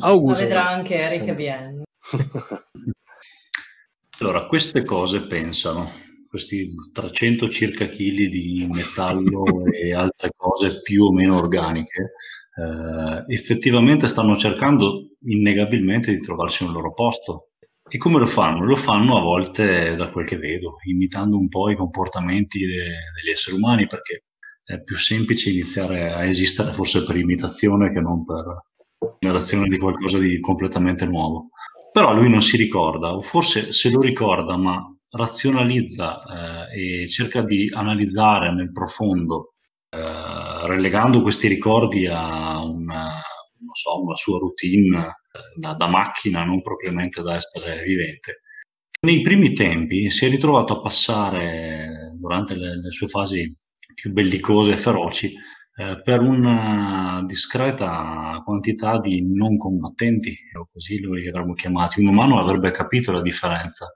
Augusto. 0.00 0.42
La 0.42 0.48
vedrà 0.48 0.68
anche 0.68 0.94
Eric 0.94 1.24
sì. 1.24 1.32
Bien. 1.34 1.82
Allora, 4.18 4.46
queste 4.46 4.84
cose 4.84 5.22
pensano, 5.22 5.90
questi 6.32 6.70
300 6.94 7.46
circa 7.50 7.88
chili 7.88 8.26
di 8.28 8.66
metallo 8.72 9.44
e 9.70 9.92
altre 9.92 10.30
cose 10.34 10.80
più 10.80 11.04
o 11.04 11.12
meno 11.12 11.36
organiche, 11.36 12.14
eh, 12.56 13.34
effettivamente 13.34 14.06
stanno 14.06 14.34
cercando 14.34 15.10
innegabilmente 15.26 16.10
di 16.10 16.20
trovarsi 16.22 16.64
un 16.64 16.72
loro 16.72 16.94
posto. 16.94 17.48
E 17.86 17.98
come 17.98 18.18
lo 18.18 18.24
fanno? 18.24 18.64
Lo 18.64 18.76
fanno 18.76 19.18
a 19.18 19.20
volte, 19.20 19.94
da 19.94 20.08
quel 20.10 20.24
che 20.24 20.38
vedo, 20.38 20.76
imitando 20.86 21.36
un 21.36 21.48
po' 21.48 21.68
i 21.68 21.76
comportamenti 21.76 22.60
de- 22.60 23.12
degli 23.14 23.30
esseri 23.30 23.56
umani, 23.56 23.86
perché 23.86 24.24
è 24.64 24.82
più 24.82 24.96
semplice 24.96 25.50
iniziare 25.50 26.10
a 26.10 26.24
esistere 26.24 26.72
forse 26.72 27.04
per 27.04 27.16
imitazione 27.16 27.90
che 27.90 28.00
non 28.00 28.24
per 28.24 28.64
generazione 29.18 29.68
di 29.68 29.76
qualcosa 29.76 30.18
di 30.18 30.40
completamente 30.40 31.04
nuovo 31.04 31.50
però 31.92 32.14
lui 32.14 32.30
non 32.30 32.40
si 32.40 32.56
ricorda, 32.56 33.14
o 33.14 33.20
forse 33.20 33.70
se 33.70 33.90
lo 33.90 34.00
ricorda, 34.00 34.56
ma 34.56 34.82
razionalizza 35.12 36.68
eh, 36.72 37.02
e 37.02 37.08
cerca 37.08 37.42
di 37.42 37.70
analizzare 37.72 38.52
nel 38.52 38.72
profondo, 38.72 39.54
eh, 39.90 40.66
relegando 40.66 41.20
questi 41.20 41.48
ricordi 41.48 42.06
a 42.06 42.62
una, 42.62 43.20
so, 43.72 44.02
una 44.02 44.16
sua 44.16 44.38
routine 44.38 44.98
eh, 44.98 45.60
da, 45.60 45.74
da, 45.74 45.86
macchina, 45.86 46.44
non 46.44 46.62
propriamente 46.62 47.22
da 47.22 47.34
essere 47.34 47.82
vivente. 47.84 48.40
Nei 49.02 49.20
primi 49.20 49.52
tempi 49.52 50.10
si 50.10 50.26
è 50.26 50.30
ritrovato 50.30 50.74
a 50.74 50.80
passare, 50.80 52.12
durante 52.18 52.54
le, 52.54 52.80
le 52.80 52.90
sue 52.90 53.08
fasi 53.08 53.54
più 53.94 54.12
bellicose 54.12 54.72
e 54.72 54.76
feroci, 54.76 55.32
eh, 55.74 56.00
per 56.02 56.20
una 56.20 57.22
discreta 57.26 58.40
quantità 58.44 58.98
di 58.98 59.22
non 59.34 59.56
combattenti, 59.56 60.34
o 60.58 60.68
così 60.72 60.98
li 61.00 61.28
avremmo 61.28 61.54
chiamati. 61.54 62.00
Un 62.00 62.08
umano 62.08 62.40
avrebbe 62.40 62.70
capito 62.70 63.12
la 63.12 63.22
differenza, 63.22 63.86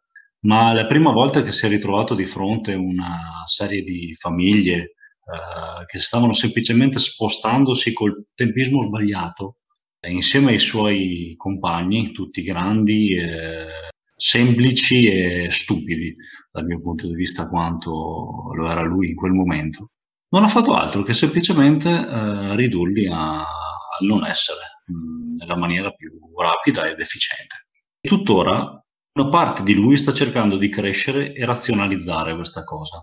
ma 0.47 0.73
la 0.73 0.87
prima 0.87 1.13
volta 1.13 1.43
che 1.43 1.53
si 1.53 1.67
è 1.67 1.69
ritrovato 1.69 2.15
di 2.15 2.25
fronte 2.27 2.73
a 2.73 2.79
una 2.79 3.45
serie 3.47 3.83
di 3.83 4.15
famiglie 4.15 4.75
eh, 4.75 5.85
che 5.87 6.01
stavano 6.01 6.33
semplicemente 6.33 6.99
spostandosi 6.99 7.93
col 7.93 8.27
tempismo 8.35 8.83
sbagliato, 8.83 9.59
eh, 10.01 10.11
insieme 10.11 10.53
ai 10.53 10.59
suoi 10.59 11.35
compagni, 11.37 12.13
tutti 12.13 12.43
grandi, 12.43 13.15
eh, 13.15 13.91
semplici 14.15 15.07
e 15.07 15.51
stupidi, 15.51 16.15
dal 16.51 16.65
mio 16.65 16.81
punto 16.81 17.07
di 17.07 17.15
vista, 17.15 17.49
quanto 17.49 18.53
lo 18.55 18.71
era 18.71 18.83
lui 18.83 19.09
in 19.11 19.15
quel 19.15 19.33
momento 19.33 19.91
non 20.29 20.45
ha 20.45 20.49
fatto 20.49 20.75
altro 20.75 21.03
che 21.03 21.13
semplicemente 21.13 21.89
eh, 21.89 22.57
ridurli 22.57 23.07
a, 23.07 23.39
al 23.39 24.07
non 24.07 24.25
essere 24.25 24.83
mh, 24.87 24.95
mm, 24.95 25.29
nella 25.39 25.57
maniera 25.57 25.91
più 25.93 26.11
rapida 26.37 26.87
ed 26.89 27.01
efficiente. 27.01 27.67
Tuttora 28.01 28.85
una 29.17 29.29
parte 29.29 29.63
di 29.63 29.73
lui 29.73 29.97
sta 29.97 30.13
cercando 30.13 30.59
di 30.59 30.69
crescere 30.69 31.33
e 31.33 31.45
razionalizzare 31.47 32.35
questa 32.35 32.65
cosa, 32.65 33.03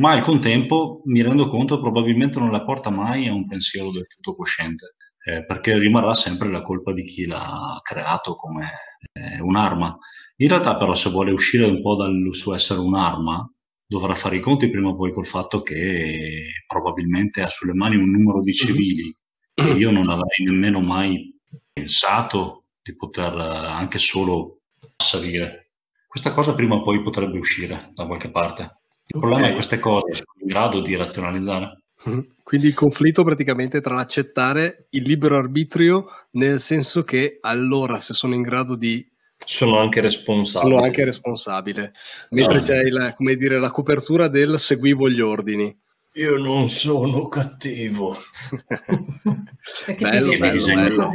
ma 0.00 0.10
al 0.10 0.22
contempo 0.22 1.02
mi 1.04 1.22
rendo 1.22 1.48
conto 1.48 1.80
probabilmente 1.80 2.40
non 2.40 2.50
la 2.50 2.64
porta 2.64 2.90
mai 2.90 3.28
a 3.28 3.32
un 3.32 3.46
pensiero 3.46 3.92
del 3.92 4.08
tutto 4.08 4.34
cosciente, 4.34 4.96
eh, 5.24 5.44
perché 5.46 5.78
rimarrà 5.78 6.14
sempre 6.14 6.50
la 6.50 6.62
colpa 6.62 6.92
di 6.92 7.04
chi 7.04 7.26
l'ha 7.26 7.78
creato 7.80 8.34
come 8.34 8.70
eh, 9.12 9.40
un'arma. 9.40 9.96
In 10.38 10.48
realtà 10.48 10.76
però 10.76 10.94
se 10.94 11.10
vuole 11.10 11.30
uscire 11.30 11.64
un 11.64 11.80
po' 11.80 11.94
dal 11.94 12.28
suo 12.32 12.52
essere 12.52 12.80
un'arma, 12.80 13.48
dovrà 13.86 14.14
fare 14.14 14.36
i 14.36 14.40
conti 14.40 14.68
prima 14.68 14.88
o 14.88 14.96
poi 14.96 15.12
col 15.12 15.26
fatto 15.26 15.62
che 15.62 16.64
probabilmente 16.66 17.42
ha 17.42 17.48
sulle 17.48 17.72
mani 17.72 17.94
un 17.94 18.10
numero 18.10 18.40
di 18.40 18.52
civili 18.52 19.16
che 19.54 19.70
io 19.70 19.92
non 19.92 20.08
avrei 20.08 20.44
nemmeno 20.44 20.80
mai 20.80 21.32
pensato 21.72 22.64
di 22.82 22.96
poter 22.96 23.32
eh, 23.32 23.66
anche 23.68 23.98
solo 23.98 24.55
salire. 24.96 25.70
Questa 26.06 26.30
cosa 26.30 26.54
prima 26.54 26.76
o 26.76 26.82
poi 26.82 27.02
potrebbe 27.02 27.38
uscire 27.38 27.90
da 27.94 28.06
qualche 28.06 28.30
parte. 28.30 28.62
Il 29.06 29.20
problema 29.20 29.36
okay. 29.36 29.44
è 29.44 29.48
che 29.48 29.54
queste 29.54 29.78
cose 29.78 30.14
sono 30.14 30.32
in 30.40 30.46
grado 30.46 30.80
di 30.80 30.96
razionalizzare. 30.96 31.82
Mm-hmm. 32.08 32.20
Quindi 32.42 32.66
il 32.68 32.74
conflitto 32.74 33.24
praticamente 33.24 33.80
tra 33.80 33.94
l'accettare 33.94 34.86
il 34.90 35.02
libero 35.02 35.36
arbitrio 35.36 36.06
nel 36.32 36.60
senso 36.60 37.02
che 37.02 37.38
allora 37.40 38.00
se 38.00 38.14
sono 38.14 38.34
in 38.34 38.42
grado 38.42 38.76
di 38.76 39.04
sono 39.44 39.78
anche 39.78 40.00
responsabile. 40.00 40.72
Sono 40.72 40.84
anche 40.84 41.04
responsabile. 41.04 41.92
Mentre 42.30 42.54
no. 42.54 42.60
c'è 42.60 42.78
il, 42.78 43.12
come 43.14 43.34
dire, 43.34 43.58
la 43.58 43.70
copertura 43.70 44.28
del 44.28 44.58
seguivo 44.58 45.08
gli 45.08 45.20
ordini. 45.20 45.76
Io 46.14 46.36
non 46.38 46.70
sono 46.70 47.28
cattivo. 47.28 48.16
bello, 49.98 50.36
bello, 50.38 50.64
bello. 50.74 51.10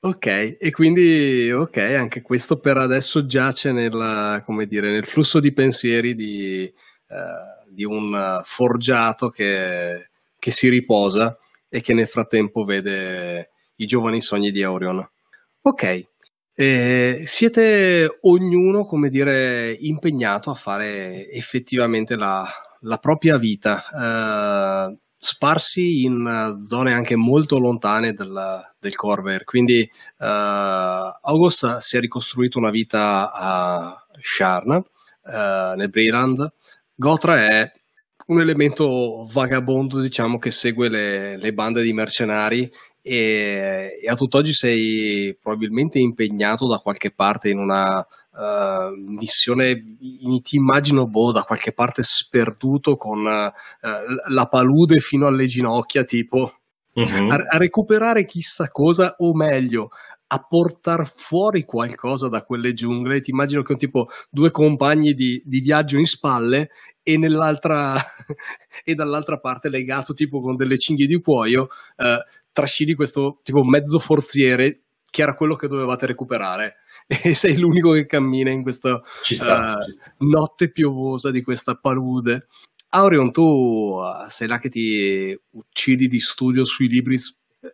Ok, 0.00 0.56
e 0.60 0.70
quindi 0.70 1.50
ok, 1.50 1.76
anche 1.78 2.22
questo 2.22 2.60
per 2.60 2.76
adesso 2.76 3.26
giace 3.26 3.72
nel, 3.72 4.44
dire, 4.68 4.92
nel 4.92 5.04
flusso 5.04 5.40
di 5.40 5.52
pensieri 5.52 6.14
di, 6.14 6.62
eh, 6.62 7.64
di 7.68 7.84
un 7.84 8.40
forgiato 8.44 9.28
che, 9.28 10.10
che, 10.38 10.50
si 10.52 10.68
riposa 10.68 11.36
e 11.68 11.80
che 11.80 11.94
nel 11.94 12.06
frattempo 12.06 12.64
vede 12.64 13.50
i 13.76 13.86
giovani 13.86 14.20
sogni 14.20 14.52
di 14.52 14.62
Aurion. 14.62 15.04
Ok, 15.62 16.06
eh, 16.54 17.22
siete 17.26 18.18
ognuno, 18.20 18.84
come 18.84 19.08
dire, 19.08 19.76
impegnato 19.80 20.50
a 20.50 20.54
fare 20.54 21.28
effettivamente 21.30 22.14
la, 22.14 22.48
la 22.82 22.98
propria 22.98 23.36
vita, 23.36 23.84
eh, 24.92 24.96
sparsi 25.18 26.04
in 26.04 26.58
zone 26.62 26.92
anche 26.92 27.16
molto 27.16 27.58
lontane 27.58 28.14
del, 28.14 28.62
del 28.78 28.94
Corvair. 28.94 29.44
Quindi 29.44 29.80
eh, 29.80 31.12
August 31.22 31.78
si 31.78 31.96
è 31.96 32.00
ricostruito 32.00 32.58
una 32.58 32.70
vita 32.70 33.32
a 33.32 34.06
Sharn, 34.20 34.72
eh, 34.72 35.74
nel 35.76 35.90
Breland. 35.90 36.52
Gotra 36.94 37.36
è 37.36 37.72
un 38.26 38.40
elemento 38.40 39.26
vagabondo, 39.32 40.00
diciamo, 40.00 40.38
che 40.38 40.50
segue 40.50 40.88
le, 40.88 41.36
le 41.36 41.52
bande 41.52 41.82
di 41.82 41.92
mercenari 41.92 42.70
e, 43.08 43.98
e, 44.02 44.08
a 44.08 44.14
tutt'oggi 44.14 44.52
sei 44.52 45.36
probabilmente 45.40 45.98
impegnato 45.98 46.66
da 46.68 46.78
qualche 46.78 47.10
parte 47.10 47.48
in 47.48 47.58
una 47.58 47.98
uh, 47.98 48.94
missione, 48.94 49.96
ti 50.42 50.56
immagino 50.56 51.06
boh, 51.06 51.32
da 51.32 51.42
qualche 51.42 51.72
parte 51.72 52.02
sperduto 52.02 52.96
con 52.96 53.20
uh, 53.20 53.52
la 54.28 54.46
palude 54.46 54.98
fino 54.98 55.26
alle 55.26 55.46
ginocchia, 55.46 56.04
tipo 56.04 56.52
uh-huh. 56.92 57.30
a, 57.30 57.46
a 57.48 57.56
recuperare 57.56 58.26
chissà 58.26 58.70
cosa, 58.70 59.14
o 59.18 59.34
meglio, 59.34 59.90
a 60.30 60.38
portare 60.40 61.10
fuori 61.14 61.64
qualcosa 61.64 62.28
da 62.28 62.42
quelle 62.42 62.74
giungle. 62.74 63.20
Ti 63.20 63.30
immagino 63.30 63.62
che 63.62 63.72
ho 63.72 63.76
tipo 63.76 64.08
due 64.28 64.50
compagni 64.50 65.14
di, 65.14 65.42
di 65.44 65.60
viaggio 65.60 65.98
in 65.98 66.06
spalle 66.06 66.70
e, 67.08 67.16
nell'altra, 67.16 67.94
e 68.84 68.94
dall'altra 68.94 69.38
parte 69.38 69.70
legato 69.70 70.12
tipo 70.12 70.42
con 70.42 70.56
delle 70.56 70.76
cinghie 70.76 71.06
di 71.06 71.18
cuoio, 71.22 71.68
eh, 71.96 72.18
trascini 72.52 72.92
questo 72.92 73.40
tipo 73.42 73.64
mezzo 73.64 73.98
forziere 73.98 74.82
che 75.10 75.22
era 75.22 75.34
quello 75.34 75.56
che 75.56 75.68
dovevate 75.68 76.04
recuperare 76.04 76.76
e 77.08 77.32
sei 77.32 77.56
l'unico 77.56 77.92
che 77.92 78.04
cammina 78.04 78.50
in 78.50 78.62
questa 78.62 79.00
sta, 79.22 79.72
uh, 79.78 80.26
notte 80.26 80.70
piovosa 80.70 81.30
di 81.30 81.42
questa 81.42 81.76
palude. 81.76 82.48
Aurion, 82.90 83.32
tu 83.32 83.96
sei 84.28 84.48
là 84.48 84.58
che 84.58 84.68
ti 84.68 85.38
uccidi 85.52 86.08
di 86.08 86.20
studio 86.20 86.66
sui 86.66 86.88
libri 86.88 87.16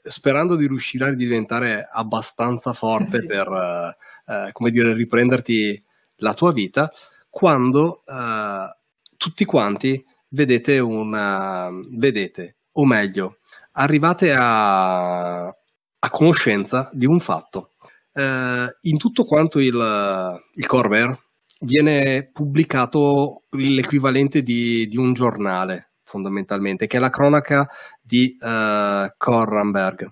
sperando 0.03 0.55
di 0.55 0.69
riuscire 0.69 1.07
a 1.07 1.15
diventare 1.15 1.89
abbastanza 1.93 2.73
forte 2.73 3.19
sì. 3.21 3.27
per, 3.27 3.49
uh, 3.49 4.53
come 4.53 4.71
dire, 4.71 4.95
riprenderti 4.95 5.83
la 6.19 6.35
tua 6.35 6.53
vita, 6.53 6.91
quando 7.29 8.03
uh, 8.07 8.83
tutti 9.25 9.47
quanti 9.47 10.05
vedete 10.29 10.79
una, 10.81 11.71
vedete, 11.93 12.59
o 12.73 12.85
meglio, 12.85 13.39
arrivate 13.73 14.35
a, 14.35 15.45
a 15.47 16.11
conoscenza 16.11 16.91
di 16.93 17.07
un 17.07 17.21
fatto. 17.21 17.71
Uh, 18.13 18.69
in 18.83 18.99
tutto 18.99 19.25
quanto 19.25 19.61
il, 19.61 20.43
il 20.55 20.67
Corvair 20.67 21.19
viene 21.61 22.29
pubblicato 22.31 23.45
l'equivalente 23.53 24.43
di, 24.43 24.87
di 24.89 24.99
un 24.99 25.15
giornale 25.15 25.93
fondamentalmente, 26.03 26.87
che 26.87 26.99
è 26.99 27.01
la 27.01 27.09
cronaca 27.09 27.67
di 28.01 28.37
eh, 28.39 29.15
Corranberg, 29.17 30.07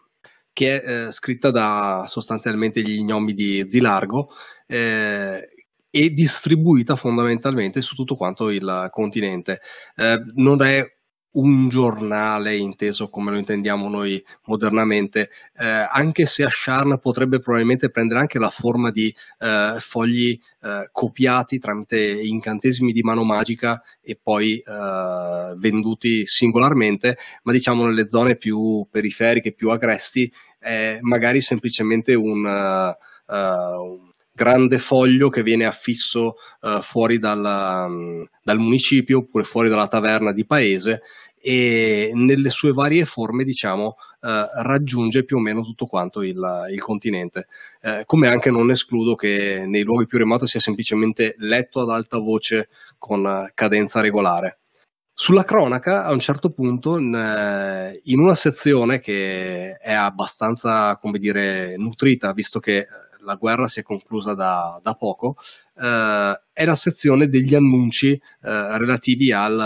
che 0.55 0.81
è 0.81 1.07
uh, 1.07 1.11
scritta 1.13 1.51
da 1.51 2.05
sostanzialmente 2.09 2.81
gli 2.81 3.05
gnomi 3.05 3.35
di 3.35 3.67
Zilargo 3.69 4.31
eh, 4.67 5.49
e 5.95 6.11
distribuita 6.15 6.97
fondamentalmente 6.97 7.83
su 7.83 7.95
tutto 7.95 8.17
quanto 8.17 8.49
il 8.49 8.89
continente. 8.91 9.61
Eh, 9.95 10.19
non 10.37 10.63
è 10.63 10.83
un 11.35 11.69
giornale 11.69 12.57
inteso 12.57 13.09
come 13.09 13.31
lo 13.31 13.39
intendiamo 13.39 13.89
noi 13.89 14.23
modernamente, 14.47 15.31
eh, 15.57 15.67
anche 15.67 16.27
se 16.27 16.45
Asharn 16.45 16.99
potrebbe 16.99 17.41
probabilmente 17.41 17.91
prendere 17.91 18.21
anche 18.21 18.39
la 18.39 18.51
forma 18.51 18.91
di 18.91 19.15
eh, 19.39 19.77
fogli 19.79 20.39
eh, 20.63 20.89
copiati 20.93 21.59
tramite 21.59 21.99
incantesimi 22.01 22.93
di 22.93 23.03
mano 23.03 23.25
magica 23.25 23.83
e 24.03 24.19
poi 24.21 24.59
eh, 24.59 25.55
venduti 25.57 26.27
singolarmente, 26.27 27.17
ma 27.45 27.53
diciamo 27.53 27.87
nelle 27.87 28.09
zone 28.09 28.37
più 28.37 28.87
periferiche, 28.91 29.53
più 29.53 29.71
agresti, 29.71 30.31
è 30.59 30.99
magari 31.01 31.41
semplicemente 31.41 32.15
un, 32.15 32.45
uh, 32.45 33.35
un 33.35 34.12
grande 34.33 34.79
foglio 34.79 35.29
che 35.29 35.43
viene 35.43 35.67
affisso 35.67 36.37
uh, 36.61 36.81
fuori 36.81 37.19
dal, 37.19 37.87
um, 37.89 38.27
dal 38.43 38.59
municipio 38.59 39.19
oppure 39.19 39.45
fuori 39.45 39.69
dalla 39.69 39.89
taverna 39.89 40.33
di 40.33 40.47
paese 40.47 41.03
e 41.45 42.13
nelle 42.15 42.51
sue 42.51 42.71
varie 42.73 43.05
forme 43.05 43.43
diciamo 43.43 43.97
eh, 44.21 44.45
raggiunge 44.63 45.25
più 45.25 45.39
o 45.39 45.41
meno 45.41 45.63
tutto 45.63 45.87
quanto 45.87 46.23
il, 46.23 46.69
il 46.71 46.81
continente. 46.81 47.49
Eh, 47.81 48.05
come 48.07 48.29
anche 48.29 48.53
non 48.53 48.71
escludo 48.71 49.17
che 49.17 49.65
nei 49.67 49.83
luoghi 49.83 50.07
più 50.07 50.19
remoti 50.19 50.47
sia 50.47 50.61
semplicemente 50.61 51.35
letto 51.39 51.81
ad 51.81 51.91
alta 51.91 52.19
voce 52.19 52.69
con 52.97 53.51
cadenza 53.55 54.01
regolare. 54.01 54.61
Sulla 55.13 55.43
cronaca 55.43 56.05
a 56.05 56.13
un 56.13 56.21
certo 56.21 56.53
punto 56.53 56.97
eh, 56.97 58.01
in 58.05 58.21
una 58.21 58.35
sezione 58.37 59.01
che 59.01 59.77
è 59.77 59.93
abbastanza 59.93 60.97
come 60.99 61.19
dire 61.19 61.77
nutrita 61.77 62.33
visto 62.33 62.61
che 62.61 62.87
la 63.25 63.35
guerra 63.35 63.69
si 63.69 63.81
è 63.81 63.83
conclusa 63.83 64.35
da, 64.35 64.81
da 64.83 64.95
poco, 64.95 65.37
eh, 65.81 66.41
è 66.53 66.65
la 66.65 66.75
sezione 66.75 67.29
degli 67.29 67.55
annunci 67.55 68.13
eh, 68.13 68.79
relativi 68.79 69.33
al, 69.33 69.59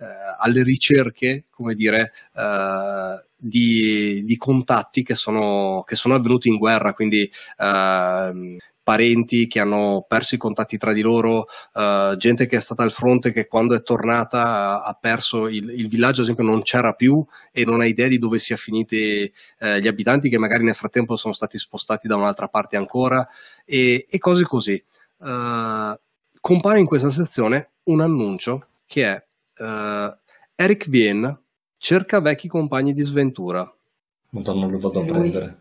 eh, 0.00 0.36
alle 0.38 0.62
ricerche, 0.62 1.44
come 1.50 1.74
dire, 1.74 2.12
eh, 2.34 3.24
di, 3.40 4.24
di, 4.24 4.36
contatti 4.36 5.02
che 5.02 5.14
sono, 5.14 5.84
che 5.86 5.94
sono, 5.94 6.14
avvenuti 6.14 6.48
in 6.48 6.56
guerra, 6.56 6.92
quindi 6.92 7.30
ehm, 7.58 8.56
parenti 8.88 9.48
che 9.48 9.60
hanno 9.60 10.06
perso 10.08 10.34
i 10.34 10.38
contatti 10.38 10.78
tra 10.78 10.94
di 10.94 11.02
loro, 11.02 11.44
uh, 11.74 12.16
gente 12.16 12.46
che 12.46 12.56
è 12.56 12.60
stata 12.60 12.82
al 12.82 12.90
fronte 12.90 13.32
che 13.32 13.46
quando 13.46 13.74
è 13.74 13.82
tornata 13.82 14.82
ha 14.82 14.94
perso 14.94 15.46
il, 15.46 15.68
il, 15.68 15.88
villaggio, 15.88 16.22
ad 16.22 16.28
esempio, 16.28 16.44
non 16.44 16.62
c'era 16.62 16.94
più 16.94 17.22
e 17.52 17.66
non 17.66 17.82
ha 17.82 17.84
idea 17.84 18.08
di 18.08 18.16
dove 18.16 18.38
sia 18.38 18.56
finiti 18.56 19.30
uh, 19.60 19.76
gli 19.76 19.86
abitanti 19.86 20.30
che 20.30 20.38
magari 20.38 20.64
nel 20.64 20.74
frattempo 20.74 21.18
sono 21.18 21.34
stati 21.34 21.58
spostati 21.58 22.08
da 22.08 22.16
un'altra 22.16 22.48
parte 22.48 22.78
ancora 22.78 23.28
e, 23.66 24.06
e 24.08 24.18
cose 24.18 24.44
così. 24.44 24.82
Uh, 25.18 25.94
compare 26.40 26.78
in 26.78 26.86
questa 26.86 27.10
sezione 27.10 27.72
un 27.84 28.00
annuncio 28.00 28.68
che 28.86 29.04
è 29.04 29.22
Eric 30.54 30.88
Vien 30.88 31.38
cerca 31.76 32.20
vecchi 32.20 32.48
compagni 32.48 32.94
di 32.94 33.04
sventura. 33.04 33.70
Madonna, 34.30 34.66
lo 34.66 34.78
vado 34.78 35.02
a 35.02 35.04
prendere. 35.04 35.60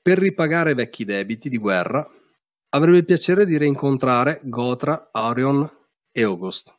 Per 0.00 0.18
ripagare 0.18 0.72
vecchi 0.72 1.04
debiti 1.04 1.50
di 1.50 1.58
guerra 1.58 2.08
Avrebbe 2.74 2.96
il 2.96 3.04
piacere 3.04 3.46
di 3.46 3.56
rincontrare 3.56 4.40
Gotra, 4.42 5.10
Arion 5.12 5.68
e 6.10 6.24
August. 6.24 6.74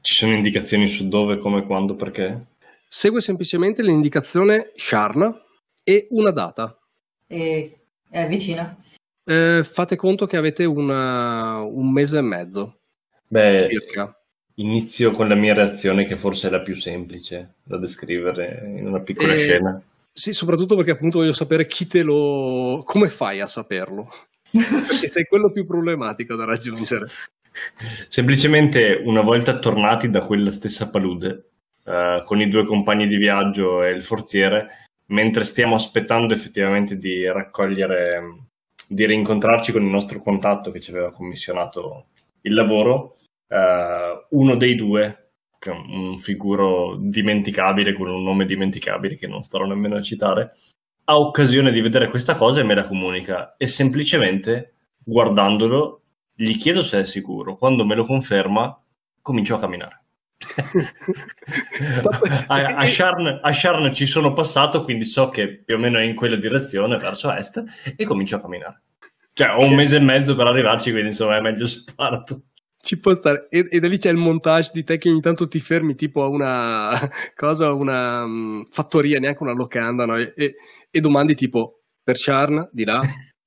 Ci 0.00 0.14
sono 0.14 0.34
indicazioni 0.34 0.88
su 0.88 1.06
dove, 1.06 1.36
come, 1.36 1.66
quando, 1.66 1.94
perché? 1.94 2.46
Segue 2.88 3.20
semplicemente 3.20 3.82
l'indicazione 3.82 4.72
Sharna 4.74 5.38
e 5.84 6.06
una 6.12 6.30
data. 6.30 6.78
E 7.26 7.78
è 8.08 8.26
vicina? 8.26 8.74
Eh, 9.22 9.62
fate 9.64 9.96
conto 9.96 10.24
che 10.24 10.38
avete 10.38 10.64
una, 10.64 11.58
un 11.58 11.92
mese 11.92 12.16
e 12.16 12.22
mezzo. 12.22 12.78
Beh, 13.28 13.68
circa. 13.70 14.18
Inizio 14.54 15.10
con 15.10 15.28
la 15.28 15.34
mia 15.34 15.52
reazione, 15.52 16.06
che 16.06 16.16
forse 16.16 16.48
è 16.48 16.50
la 16.50 16.60
più 16.60 16.74
semplice 16.74 17.56
da 17.62 17.76
descrivere 17.76 18.72
in 18.78 18.86
una 18.86 19.00
piccola 19.00 19.34
eh, 19.34 19.38
scena. 19.38 19.82
Sì, 20.10 20.32
soprattutto 20.32 20.74
perché 20.74 20.92
appunto 20.92 21.18
voglio 21.18 21.34
sapere 21.34 21.66
chi 21.66 21.86
te 21.86 22.02
lo. 22.02 22.82
come 22.86 23.10
fai 23.10 23.40
a 23.40 23.46
saperlo? 23.46 24.10
Perché 24.50 25.08
sei 25.08 25.24
quello 25.24 25.50
più 25.50 25.66
problematico 25.66 26.34
da 26.34 26.44
raggiungere. 26.44 27.06
Semplicemente 28.08 29.00
una 29.04 29.20
volta 29.20 29.58
tornati 29.58 30.10
da 30.10 30.20
quella 30.20 30.50
stessa 30.50 30.88
palude, 30.90 31.50
uh, 31.84 32.24
con 32.24 32.40
i 32.40 32.48
due 32.48 32.64
compagni 32.64 33.06
di 33.06 33.16
viaggio 33.16 33.82
e 33.82 33.90
il 33.90 34.02
forziere, 34.02 34.88
mentre 35.06 35.44
stiamo 35.44 35.74
aspettando 35.74 36.32
effettivamente 36.32 36.96
di 36.96 37.26
raccogliere, 37.26 38.46
di 38.86 39.06
rincontrarci 39.06 39.72
con 39.72 39.82
il 39.82 39.90
nostro 39.90 40.20
contatto 40.20 40.70
che 40.70 40.80
ci 40.80 40.90
aveva 40.90 41.10
commissionato 41.10 42.06
il 42.42 42.54
lavoro, 42.54 43.16
uh, 43.48 44.36
uno 44.38 44.54
dei 44.56 44.74
due, 44.74 45.32
un 45.66 46.16
figuro 46.16 46.96
dimenticabile 46.98 47.92
con 47.92 48.08
un 48.08 48.22
nome 48.22 48.46
dimenticabile 48.46 49.16
che 49.16 49.26
non 49.26 49.42
starò 49.42 49.66
nemmeno 49.66 49.96
a 49.96 50.02
citare, 50.02 50.54
ha 51.04 51.18
occasione 51.18 51.70
di 51.70 51.80
vedere 51.80 52.08
questa 52.08 52.34
cosa 52.34 52.60
e 52.60 52.64
me 52.64 52.74
la 52.74 52.86
comunica 52.86 53.56
e 53.56 53.66
semplicemente 53.66 54.74
guardandolo 55.02 56.02
gli 56.34 56.56
chiedo 56.56 56.82
se 56.82 57.00
è 57.00 57.04
sicuro. 57.04 57.56
Quando 57.56 57.84
me 57.84 57.94
lo 57.94 58.04
conferma, 58.04 58.80
comincio 59.20 59.56
a 59.56 59.58
camminare. 59.58 59.98
a, 62.46 62.64
a, 62.64 62.86
Sharn, 62.86 63.40
a, 63.42 63.52
Sharn, 63.52 63.92
ci 63.92 64.06
sono 64.06 64.32
passato, 64.32 64.84
quindi 64.84 65.04
so 65.04 65.28
che 65.28 65.62
più 65.62 65.74
o 65.74 65.78
meno 65.78 65.98
è 65.98 66.02
in 66.02 66.14
quella 66.14 66.36
direzione, 66.36 66.96
verso 66.96 67.30
est, 67.32 67.62
e 67.94 68.04
comincio 68.04 68.36
a 68.36 68.40
camminare. 68.40 68.82
Cioè, 69.34 69.54
ho 69.54 69.66
un 69.66 69.74
mese 69.74 69.96
e 69.96 70.00
mezzo 70.00 70.34
per 70.34 70.46
arrivarci, 70.46 70.90
quindi 70.90 71.08
insomma 71.08 71.36
è 71.36 71.40
meglio 71.40 71.66
se 71.66 71.84
parto. 71.94 72.44
Ci 72.82 72.98
può 72.98 73.12
stare. 73.12 73.48
E, 73.50 73.66
e, 73.68 73.78
da 73.78 73.88
lì 73.88 73.98
c'è 73.98 74.10
il 74.10 74.16
montage 74.16 74.70
di 74.72 74.84
te 74.84 74.96
che 74.96 75.10
ogni 75.10 75.20
tanto 75.20 75.46
ti 75.46 75.60
fermi 75.60 75.94
tipo 75.94 76.22
a 76.22 76.28
una 76.28 76.98
cosa, 77.36 77.74
una 77.74 78.24
um, 78.24 78.66
fattoria, 78.70 79.18
neanche 79.18 79.42
una 79.42 79.52
locanda, 79.52 80.06
no? 80.06 80.16
E, 80.16 80.32
e 80.34 80.54
domandi 80.98 81.36
tipo 81.36 81.82
per 82.02 82.16
Charn 82.18 82.68
di 82.72 82.84
là. 82.84 83.00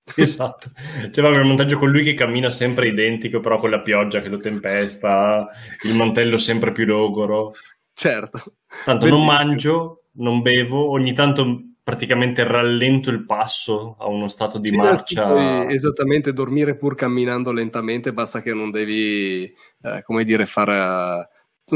esatto, 0.16 0.72
c'è 0.74 1.10
proprio 1.10 1.42
il 1.42 1.48
montaggio 1.48 1.78
con 1.78 1.90
lui 1.90 2.04
che 2.04 2.14
cammina 2.14 2.50
sempre 2.50 2.88
identico, 2.88 3.40
però 3.40 3.58
con 3.58 3.70
la 3.70 3.82
pioggia 3.82 4.20
che 4.20 4.30
lo 4.30 4.38
tempesta, 4.38 5.48
il 5.84 5.96
mantello 5.96 6.38
sempre 6.38 6.72
più 6.72 6.86
logoro. 6.86 7.54
Certo. 7.94 8.56
Tanto 8.86 9.06
Bellissimo. 9.06 9.18
non 9.18 9.26
mangio, 9.26 10.04
non 10.14 10.42
bevo, 10.42 10.90
ogni 10.90 11.14
tanto 11.14 11.74
praticamente 11.84 12.46
rallento 12.46 13.10
il 13.10 13.26
passo 13.26 13.98
a 14.00 14.08
uno 14.08 14.30
stato 14.30 14.58
di 14.58 14.70
sì, 14.70 14.76
marcia. 14.76 15.28
Puoi 15.28 15.74
esattamente 15.74 16.32
dormire 16.32 16.76
pur 16.78 16.96
camminando 16.96 17.52
lentamente, 17.52 18.14
basta 18.14 18.42
che 18.42 18.54
non 18.54 18.72
devi, 18.72 19.44
eh, 19.44 20.02
come 20.04 20.24
dire, 20.24 20.46
far 20.46 21.28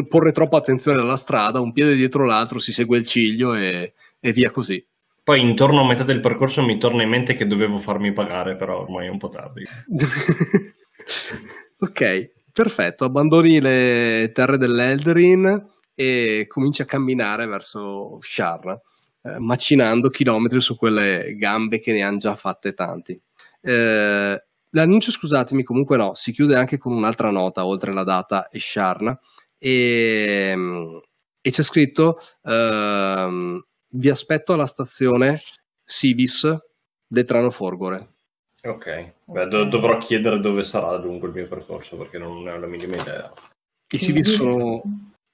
porre 0.08 0.32
troppa 0.32 0.58
attenzione 0.58 1.02
alla 1.02 1.16
strada, 1.16 1.60
un 1.60 1.72
piede 1.72 1.96
dietro 1.96 2.26
l'altro, 2.26 2.60
si 2.60 2.72
segue 2.72 2.98
il 2.98 3.06
ciglio 3.06 3.54
e, 3.54 3.94
e 4.20 4.32
via 4.32 4.50
così. 4.50 4.86
Poi 5.28 5.42
intorno 5.42 5.82
a 5.82 5.86
metà 5.86 6.06
del 6.06 6.22
percorso 6.22 6.64
mi 6.64 6.78
torna 6.78 7.04
in 7.04 7.10
mente 7.10 7.34
che 7.34 7.46
dovevo 7.46 7.80
farmi 7.80 8.14
pagare, 8.14 8.56
però 8.56 8.80
ormai 8.80 9.08
è 9.08 9.10
un 9.10 9.18
po' 9.18 9.28
tardi. 9.28 9.62
ok, 11.80 12.32
perfetto. 12.54 13.04
Abbandoni 13.04 13.60
le 13.60 14.32
terre 14.34 14.58
dell'Elderin 14.58 15.68
e 15.94 16.46
cominci 16.48 16.82
a 16.82 16.86
camminare 16.86 17.46
verso 17.46 18.20
Sharna, 18.22 18.80
eh, 19.24 19.38
macinando 19.40 20.08
chilometri 20.08 20.62
su 20.62 20.78
quelle 20.78 21.36
gambe 21.36 21.82
che 21.82 21.92
ne 21.92 22.04
hanno 22.04 22.20
già 22.20 22.38
fatte 22.38 22.74
tanti. 22.74 23.22
Eh, 23.60 24.44
l'annuncio, 24.70 25.12
scusatemi, 25.12 25.64
comunque 25.64 25.98
no, 25.98 26.14
si 26.14 26.32
chiude 26.32 26.56
anche 26.56 26.78
con 26.78 26.94
un'altra 26.94 27.32
nota 27.32 27.66
oltre 27.66 27.92
la 27.92 28.06
data 28.06 28.48
e 28.48 28.62
Sharna 28.62 29.20
e, 29.58 30.56
e 31.42 31.52
c'è 31.52 31.64
scritto 31.64 32.18
uh, 32.44 33.67
vi 33.90 34.10
aspetto 34.10 34.54
alla 34.54 34.66
stazione 34.66 35.40
Sivis 35.84 36.56
Detrano 37.08 37.52
Forgore. 37.52 38.16
Ok, 38.64 39.14
Beh, 39.26 39.48
do- 39.48 39.66
dovrò 39.66 39.98
chiedere 39.98 40.40
dove 40.40 40.64
sarà 40.64 40.96
lungo 40.98 41.28
il 41.28 41.34
mio 41.34 41.48
percorso 41.48 41.96
perché 41.96 42.18
non 42.18 42.44
ne 42.44 42.52
ho 42.52 42.58
la 42.58 42.68
minima 42.68 42.96
idea. 42.96 43.32
I 43.90 43.98
Sivis 43.98 44.36
sono 44.36 44.82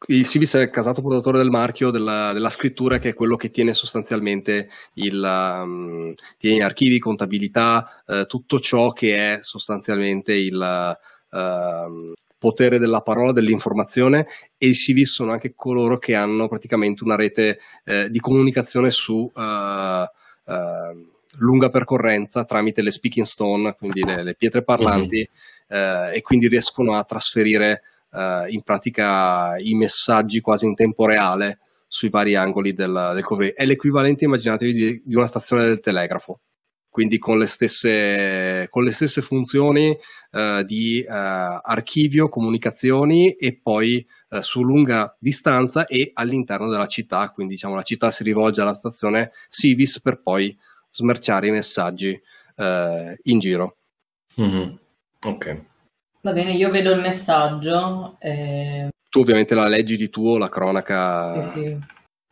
il 0.08 0.26
Civis 0.26 0.56
è 0.56 0.62
il 0.62 0.70
casato 0.70 1.02
produttore 1.02 1.38
del 1.38 1.50
marchio 1.50 1.90
della, 1.90 2.34
della, 2.34 2.50
scrittura, 2.50 3.00
che 3.00 3.10
è 3.10 3.14
quello 3.14 3.38
che 3.38 3.52
tiene 3.52 3.74
sostanzialmente 3.74 4.70
il, 4.96 5.22
um, 5.24 6.14
tiene 6.38 6.64
archivi, 6.64 7.00
contabilità, 7.00 8.04
uh, 8.06 8.26
tutto 8.26 8.60
ciò 8.60 8.92
che 8.92 9.36
è 9.36 9.40
sostanzialmente 9.42 10.34
il 10.34 10.98
uh, 11.30 12.14
potere 12.44 12.78
della 12.78 13.00
parola, 13.00 13.32
dell'informazione 13.32 14.28
e 14.58 14.68
i 14.68 14.74
CV 14.74 15.04
sono 15.04 15.32
anche 15.32 15.54
coloro 15.56 15.98
che 15.98 16.14
hanno 16.14 16.50
praticamente 16.50 17.06
una 17.06 17.16
rete 17.16 17.58
uh, 17.86 18.10
di 18.10 18.20
comunicazione 18.20 18.92
su 18.92 19.32
lunga 21.38 21.70
percorrenza 21.70 22.44
tramite 22.44 22.82
le 22.82 22.92
speaking 22.92 23.26
stone, 23.26 23.74
quindi 23.76 24.04
le, 24.04 24.24
le 24.24 24.36
pietre 24.36 24.62
parlanti, 24.62 25.28
mm-hmm. 25.74 26.14
e 26.14 26.22
quindi 26.22 26.50
riescono 26.50 26.96
a 26.96 27.04
trasferire 27.06 27.82
eh, 28.12 28.46
in 28.50 28.62
pratica 28.62 29.58
i 29.58 29.74
messaggi 29.74 30.42
quasi 30.42 30.66
in 30.66 30.76
tempo 30.76 31.06
reale 31.06 31.60
sui 31.88 32.10
vari 32.10 32.36
angoli 32.36 32.74
del, 32.74 33.12
del 33.14 33.24
cover. 33.24 33.54
È 33.54 33.66
l'equivalente, 33.66 34.26
immaginatevi, 34.26 34.72
di, 34.72 35.02
di, 35.06 35.16
una 35.16 35.28
stazione 35.28 35.66
del 35.66 35.80
telegrafo, 35.80 36.40
quindi 36.94 37.18
con 37.18 37.40
le 37.40 37.48
stesse, 37.48 38.68
con 38.70 38.84
le 38.84 38.92
stesse 38.92 39.24
funzioni 39.24 39.98
eh, 40.30 40.64
di 40.64 41.00
eh, 41.00 41.08
archivio, 41.10 42.30
comunicazioni 42.30 43.32
e 43.32 43.60
poi 43.60 44.06
eh, 44.30 44.44
su 44.44 44.62
lunga 44.62 45.18
distanza 45.18 45.88
e 45.88 46.12
all'interno 46.14 46.70
della 46.70 46.86
città, 46.86 47.32
quindi 47.32 47.56
diciamo 47.56 47.74
la 47.74 47.82
città 47.82 48.12
si 48.12 48.22
rivolge 48.24 48.62
alla 48.62 48.76
stazione 48.76 49.32
Civis 49.50 50.02
per 50.02 50.22
poi 50.22 50.56
smerciare 50.92 51.48
i 51.48 51.52
messaggi 51.52 52.22
eh, 52.58 53.20
in 53.24 53.40
giro. 53.40 53.78
Mm-hmm. 54.40 54.76
Ok. 55.30 55.66
Va 56.22 56.32
bene, 56.32 56.54
io 56.54 56.70
vedo 56.70 56.92
il 56.92 57.02
messaggio. 57.02 58.18
E... 58.20 58.90
Tu 59.10 59.20
ovviamente 59.20 59.56
la 59.56 59.68
leggi 59.68 59.98
di 59.98 60.12
tuo, 60.12 60.38
la 60.38 60.50
cronaca. 60.50 61.42
Sì, 61.42 61.54
sì, 61.54 61.78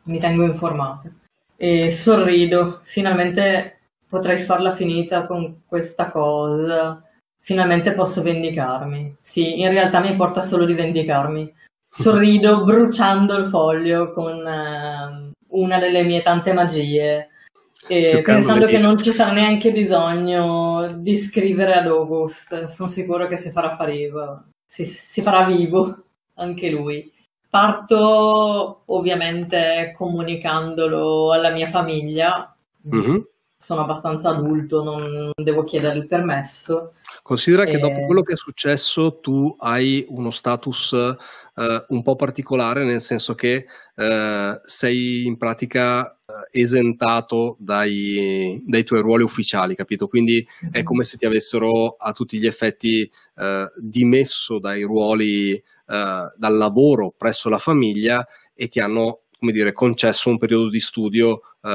mi 0.04 0.20
tengo 0.20 0.44
informato. 0.44 1.12
E 1.56 1.90
sorrido, 1.90 2.82
finalmente 2.84 3.81
potrei 4.12 4.42
farla 4.42 4.74
finita 4.74 5.26
con 5.26 5.62
questa 5.66 6.12
cosa. 6.12 7.02
Finalmente 7.40 7.94
posso 7.94 8.22
vendicarmi. 8.22 9.16
Sì, 9.22 9.62
in 9.62 9.70
realtà 9.70 10.02
mi 10.02 10.10
importa 10.10 10.42
solo 10.42 10.66
di 10.66 10.74
vendicarmi. 10.74 11.52
Sorrido 11.90 12.64
bruciando 12.66 13.38
il 13.38 13.48
foglio 13.48 14.12
con 14.12 14.46
eh, 14.46 15.32
una 15.48 15.80
delle 15.80 16.04
mie 16.04 16.22
tante 16.22 16.52
magie 16.52 17.30
e 17.88 18.22
pensando 18.22 18.68
che 18.68 18.78
non 18.78 18.98
ci 18.98 19.12
sarà 19.12 19.32
neanche 19.32 19.72
bisogno 19.72 20.94
di 20.98 21.16
scrivere 21.16 21.74
ad 21.74 21.88
August, 21.88 22.66
sono 22.66 22.88
sicuro 22.88 23.28
che 23.28 23.38
si 23.38 23.50
farà 23.50 23.76
fare 23.76 23.94
vivo, 23.94 24.44
si, 24.64 24.86
si 24.86 25.22
farà 25.22 25.46
vivo 25.46 26.04
anche 26.36 26.70
lui. 26.70 27.12
Parto 27.50 28.84
ovviamente 28.86 29.94
comunicandolo 29.98 31.34
alla 31.34 31.52
mia 31.52 31.68
famiglia, 31.68 32.56
mm-hmm. 32.88 33.20
Sono 33.62 33.82
abbastanza 33.82 34.30
adulto, 34.32 34.84
non 34.84 35.32
devo 35.36 35.62
chiedere 35.62 36.00
il 36.00 36.08
permesso. 36.08 36.94
Considera 37.22 37.66
che 37.66 37.78
dopo 37.78 38.06
quello 38.06 38.24
che 38.24 38.34
è 38.34 38.38
successo 38.38 39.20
tu 39.20 39.56
hai 39.60 40.04
uno 40.10 40.32
status 40.32 40.92
uh, 40.92 41.86
un 41.90 42.02
po' 42.02 42.16
particolare, 42.16 42.84
nel 42.84 43.02
senso 43.02 43.36
che 43.36 43.68
uh, 43.96 44.60
sei 44.64 45.28
in 45.28 45.38
pratica 45.38 46.18
esentato 46.50 47.56
dai, 47.60 48.64
dai, 48.66 48.84
tuoi 48.84 49.02
ruoli 49.02 49.24
ufficiali, 49.24 49.76
capito? 49.76 50.08
Quindi 50.08 50.46
è 50.72 50.80
mhm. 50.80 50.84
come 50.84 51.04
se 51.04 51.18
ti 51.18 51.26
avessero 51.26 51.96
a 51.98 52.12
tutti 52.14 52.40
gli 52.40 52.48
effetti 52.48 53.10
eh, 53.36 53.72
dimesso 53.78 54.60
dai 54.60 54.84
ruoli, 54.84 55.54
eh, 55.54 55.64
dal 55.86 56.58
lavoro 56.58 57.14
presso 57.16 57.50
la 57.50 57.60
famiglia 57.60 58.26
e 58.54 58.68
ti 58.68 58.80
hanno 58.80 59.22
come 59.42 59.54
dire, 59.54 59.74
concesso 59.74 60.30
un 60.30 60.38
periodo 60.38 60.70
di 60.70 60.80
studio 60.80 61.42
uh, 61.62 61.70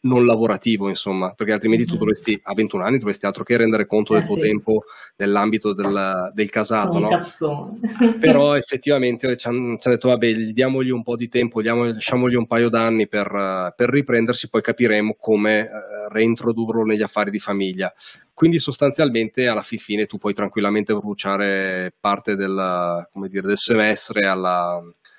non 0.00 0.26
lavorativo, 0.26 0.90
insomma, 0.90 1.32
perché 1.32 1.54
altrimenti 1.54 1.84
mm-hmm. 1.84 1.92
tu 1.94 1.98
dovresti, 1.98 2.38
a 2.42 2.52
21 2.52 2.84
anni, 2.84 2.98
dovresti 2.98 3.24
altro 3.24 3.44
che 3.44 3.56
rendere 3.56 3.86
conto 3.86 4.12
eh, 4.12 4.18
del 4.18 4.26
tuo 4.26 4.36
sì. 4.36 4.42
tempo 4.42 4.84
nell'ambito 5.16 5.72
del, 5.72 6.30
del 6.34 6.50
casato, 6.50 6.98
no? 6.98 7.08
Però 8.20 8.54
effettivamente 8.58 9.38
ci 9.38 9.48
hanno, 9.48 9.78
ci 9.78 9.88
detto, 9.88 10.08
vabbè, 10.08 10.34
diamogli 10.52 10.90
un 10.90 11.02
po' 11.02 11.16
di 11.16 11.30
tempo, 11.30 11.62
diamo, 11.62 11.84
lasciamogli 11.86 12.34
un 12.34 12.46
paio 12.46 12.68
d'anni 12.68 13.08
per, 13.08 13.32
uh, 13.32 13.72
per 13.74 13.88
riprendersi, 13.88 14.50
poi 14.50 14.60
capiremo 14.60 15.16
come 15.18 15.62
uh, 15.62 16.12
reintrodurlo 16.12 16.84
negli 16.84 17.02
affari 17.02 17.30
di 17.30 17.38
famiglia. 17.38 17.90
Quindi 18.34 18.58
sostanzialmente 18.58 19.46
alla 19.46 19.62
fine 19.62 20.04
tu 20.04 20.18
puoi 20.18 20.34
tranquillamente 20.34 20.94
bruciare 20.94 21.94
parte 21.98 22.36
del, 22.36 23.08
dire, 23.30 23.46
del 23.46 23.56
semestre 23.56 24.28
alla, 24.28 24.78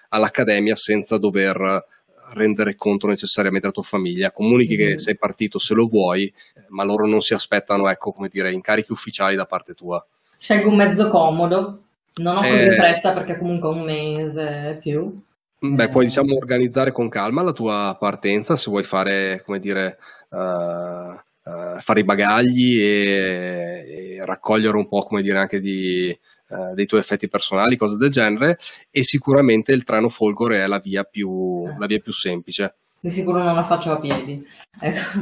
all'accademia 0.10 0.76
senza 0.76 1.18
dover 1.18 1.86
rendere 2.34 2.76
conto 2.76 3.07
necessariamente 3.07 3.66
alla 3.66 3.76
tua 3.76 3.84
famiglia. 3.84 4.32
Comunichi 4.32 4.78
mm-hmm. 4.78 4.91
che 4.91 4.97
sei 4.99 5.18
partito 5.18 5.60
se 5.60 5.74
lo 5.74 5.88
vuoi, 5.88 6.32
ma 6.70 6.84
loro 6.84 7.07
non 7.07 7.22
si 7.22 7.34
aspettano, 7.34 7.89
ecco, 7.89 8.12
come 8.12 8.30
dire, 8.30 8.51
incarichi 8.51 8.91
ufficiali 8.91 9.36
da 9.36 9.45
parte 9.45 9.74
tua. 9.74 10.05
Scelgo 10.38 10.70
un 10.70 10.76
mezzo 10.76 11.10
comodo, 11.10 11.84
non 12.16 12.38
ho 12.38 12.41
così 12.41 12.53
eh... 12.53 12.72
fretta 12.72 13.14
perché 13.14 13.38
comunque 13.38 13.70
un 13.70 13.82
mese 13.82 14.78
più. 14.82 15.14
Beh, 15.60 15.84
eh... 15.84 15.89
puoi 15.89 16.05
diciamo 16.05 16.36
organizzare 16.36 16.91
con 16.91 17.10
calma 17.10 17.41
la 17.41 17.51
tua 17.51 17.95
partenza 17.99 18.55
se 18.55 18.70
vuoi 18.70 18.84
fare, 18.84 19.41
come 19.45 19.60
dire, 19.60 19.97
uh, 20.30 20.38
uh, 20.38 21.80
fare 21.80 21.99
i 21.99 22.05
bagagli 22.05 22.80
e, 22.80 24.16
e, 24.18 24.26
raccogliere 24.26 24.78
un 24.78 24.88
po', 24.88 25.03
come 25.03 25.22
dire, 25.22 25.39
anche 25.39 25.60
di 25.60 26.18
eh, 26.50 26.74
dei 26.74 26.86
tuoi 26.86 27.00
effetti 27.02 27.28
personali, 27.28 27.78
cose 27.78 27.97
del 27.97 28.12
genere, 28.12 28.58
e 28.89 29.04
sicuramente 29.04 29.72
il 29.72 29.84
treno 29.84 30.10
Folgore 30.10 30.64
è 30.64 30.68
la 30.68 30.80
via 30.80 31.04
più, 31.04 31.66
la 31.78 31.86
via 31.86 32.00
più 32.00 32.12
semplice. 32.12 32.76
Di 33.00 33.12
sicuro 33.12 33.41
non 33.43 33.56
la 33.56 33.64
faccio 33.64 33.91
a 33.91 34.00
piedi. 34.00 34.45
Ecco. 34.80 35.20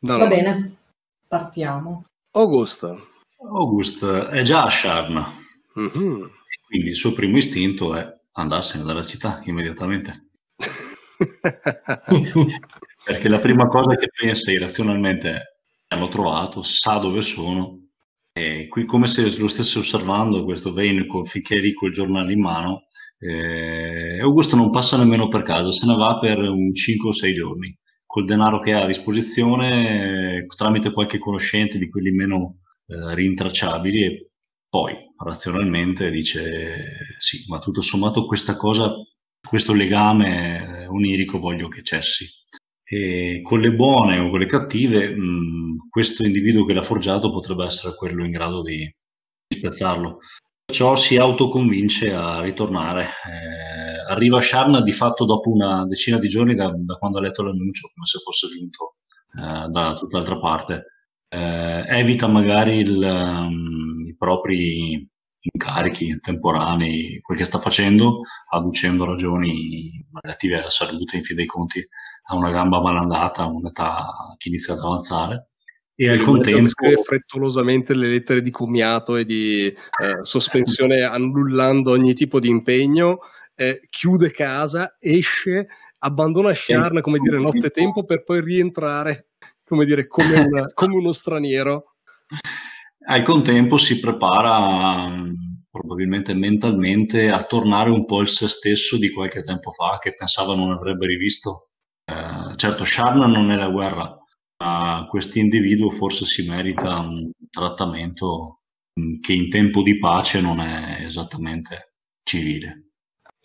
No, 0.00 0.18
Va 0.18 0.24
no. 0.24 0.28
bene, 0.28 0.76
partiamo. 1.26 2.04
August. 2.32 2.84
August 3.38 4.06
è 4.06 4.42
già 4.42 4.64
a 4.64 4.70
Sharm. 4.70 5.42
Mm-hmm. 5.78 6.24
Quindi 6.66 6.88
il 6.88 6.96
suo 6.96 7.12
primo 7.12 7.36
istinto 7.36 7.94
è 7.94 8.06
andarsene 8.32 8.84
dalla 8.84 9.04
città 9.04 9.40
immediatamente. 9.44 10.28
Perché 13.04 13.28
la 13.28 13.38
prima 13.38 13.66
cosa 13.66 13.96
che 13.96 14.08
pensa 14.08 14.50
irrazionalmente 14.50 15.30
è 15.30 15.40
hanno 15.88 16.08
trovato, 16.08 16.62
sa 16.62 16.98
dove 16.98 17.22
sono, 17.22 17.83
e 18.36 18.66
qui 18.66 18.84
come 18.84 19.06
se 19.06 19.38
lo 19.38 19.46
stesse 19.46 19.78
osservando 19.78 20.42
questo 20.42 20.72
Vane 20.72 21.06
con 21.06 21.24
Ficcheri 21.24 21.72
col 21.72 21.92
giornale 21.92 22.32
in 22.32 22.40
mano, 22.40 22.82
eh, 23.20 24.18
Augusto 24.20 24.56
non 24.56 24.70
passa 24.70 24.96
nemmeno 24.96 25.28
per 25.28 25.42
casa, 25.42 25.70
se 25.70 25.86
ne 25.86 25.94
va 25.94 26.18
per 26.18 26.38
un 26.38 26.74
5 26.74 27.08
o 27.08 27.12
6 27.12 27.32
giorni, 27.32 27.78
col 28.04 28.24
denaro 28.24 28.58
che 28.58 28.72
ha 28.72 28.82
a 28.82 28.86
disposizione, 28.86 30.38
eh, 30.38 30.46
tramite 30.46 30.92
qualche 30.92 31.18
conoscente 31.18 31.78
di 31.78 31.88
quelli 31.88 32.10
meno 32.10 32.58
eh, 32.86 33.14
rintracciabili 33.14 34.04
e 34.04 34.30
poi 34.68 34.96
razionalmente 35.16 36.10
dice 36.10 37.14
sì, 37.18 37.44
ma 37.46 37.60
tutto 37.60 37.80
sommato 37.82 38.26
questa 38.26 38.56
cosa, 38.56 38.92
questo 39.48 39.72
legame 39.72 40.82
eh, 40.82 40.86
onirico 40.88 41.38
voglio 41.38 41.68
che 41.68 41.84
cessi. 41.84 42.26
E 42.86 43.40
con 43.42 43.60
le 43.60 43.72
buone 43.72 44.18
o 44.18 44.30
con 44.30 44.38
le 44.38 44.46
cattive, 44.46 45.08
mh, 45.08 45.88
questo 45.88 46.24
individuo 46.24 46.64
che 46.66 46.74
l'ha 46.74 46.82
forgiato 46.82 47.30
potrebbe 47.30 47.64
essere 47.64 47.94
quello 47.94 48.24
in 48.24 48.30
grado 48.30 48.62
di, 48.62 48.76
di 48.76 49.56
spezzarlo. 49.56 50.18
Perciò 50.66 50.96
si 50.96 51.16
autoconvince 51.16 52.12
a 52.12 52.40
ritornare. 52.40 53.04
Eh, 53.04 54.12
arriva 54.12 54.38
a 54.38 54.42
Sharna 54.42 54.80
di 54.82 54.92
fatto 54.92 55.24
dopo 55.24 55.50
una 55.50 55.86
decina 55.86 56.18
di 56.18 56.28
giorni 56.28 56.54
da, 56.54 56.72
da 56.74 56.96
quando 56.96 57.18
ha 57.18 57.20
letto 57.20 57.42
l'annuncio, 57.42 57.90
come 57.94 58.06
se 58.06 58.18
fosse 58.18 58.48
giunto 58.48 58.96
eh, 59.38 59.68
da 59.68 59.94
tutt'altra 59.98 60.38
parte. 60.38 60.86
Eh, 61.28 61.84
evita 61.88 62.28
magari 62.28 62.78
il, 62.78 62.96
um, 62.96 64.06
i, 64.06 64.14
propri, 64.16 65.08
incarichi 65.52 66.18
temporanei, 66.20 67.20
quel 67.20 67.38
che 67.38 67.44
sta 67.44 67.58
facendo, 67.58 68.22
adducendo 68.50 69.04
ragioni 69.04 70.04
relative 70.20 70.58
alla 70.58 70.70
salute, 70.70 71.16
in 71.16 71.24
fin 71.24 71.36
dei 71.36 71.46
conti 71.46 71.86
ha 72.26 72.34
una 72.34 72.50
gamba 72.50 72.80
malandata, 72.80 73.44
un'età 73.46 74.34
che 74.38 74.48
inizia 74.48 74.74
ad 74.74 74.80
avanzare. 74.80 75.48
E 75.96 76.08
al 76.10 76.22
contempo 76.22 76.68
scrive 76.68 77.02
frettolosamente 77.02 77.94
le 77.94 78.08
lettere 78.08 78.42
di 78.42 78.50
comiato 78.50 79.14
e 79.16 79.24
di 79.24 79.66
eh, 79.66 79.76
sospensione 80.22 81.02
annullando 81.04 81.92
ogni 81.92 82.14
tipo 82.14 82.40
di 82.40 82.48
impegno, 82.48 83.20
eh, 83.54 83.80
chiude 83.90 84.32
casa, 84.32 84.96
esce, 84.98 85.68
abbandona 85.98 86.52
Sharn 86.54 87.00
come 87.00 87.18
dire 87.18 87.38
notte 87.38 87.70
tempo 87.70 88.04
per 88.04 88.24
poi 88.24 88.40
rientrare 88.40 89.28
come 89.64 89.84
dire 89.84 90.06
come, 90.06 90.38
una, 90.38 90.66
come 90.74 90.94
uno 90.94 91.12
straniero. 91.12 91.94
Al 93.06 93.22
contempo 93.22 93.76
si 93.76 94.00
prepara 94.00 95.12
probabilmente 95.70 96.34
mentalmente 96.34 97.28
a 97.30 97.42
tornare 97.42 97.90
un 97.90 98.04
po' 98.04 98.20
il 98.20 98.28
se 98.28 98.48
stesso 98.48 98.96
di 98.96 99.10
qualche 99.10 99.42
tempo 99.42 99.72
fa 99.72 99.98
che 100.00 100.14
pensava 100.14 100.54
non 100.54 100.70
avrebbe 100.70 101.06
rivisto. 101.06 101.70
Eh, 102.04 102.56
certo, 102.56 102.84
Sharna 102.84 103.26
non 103.26 103.50
è 103.50 103.56
la 103.56 103.68
guerra, 103.68 104.16
ma 104.58 105.06
questo 105.08 105.38
individuo 105.38 105.90
forse 105.90 106.24
si 106.24 106.48
merita 106.48 107.00
un 107.00 107.30
trattamento 107.50 108.60
mm, 108.98 109.20
che 109.20 109.32
in 109.32 109.50
tempo 109.50 109.82
di 109.82 109.98
pace 109.98 110.40
non 110.40 110.60
è 110.60 111.04
esattamente 111.04 111.94
civile. 112.22 112.90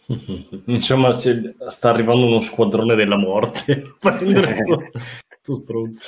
Insomma, 0.67 1.11
sta 1.13 1.89
arrivando 1.89 2.27
uno 2.27 2.39
squadrone 2.39 2.95
della 2.95 3.17
morte. 3.17 3.95
Sto 5.41 5.55
stronzo. 5.55 6.05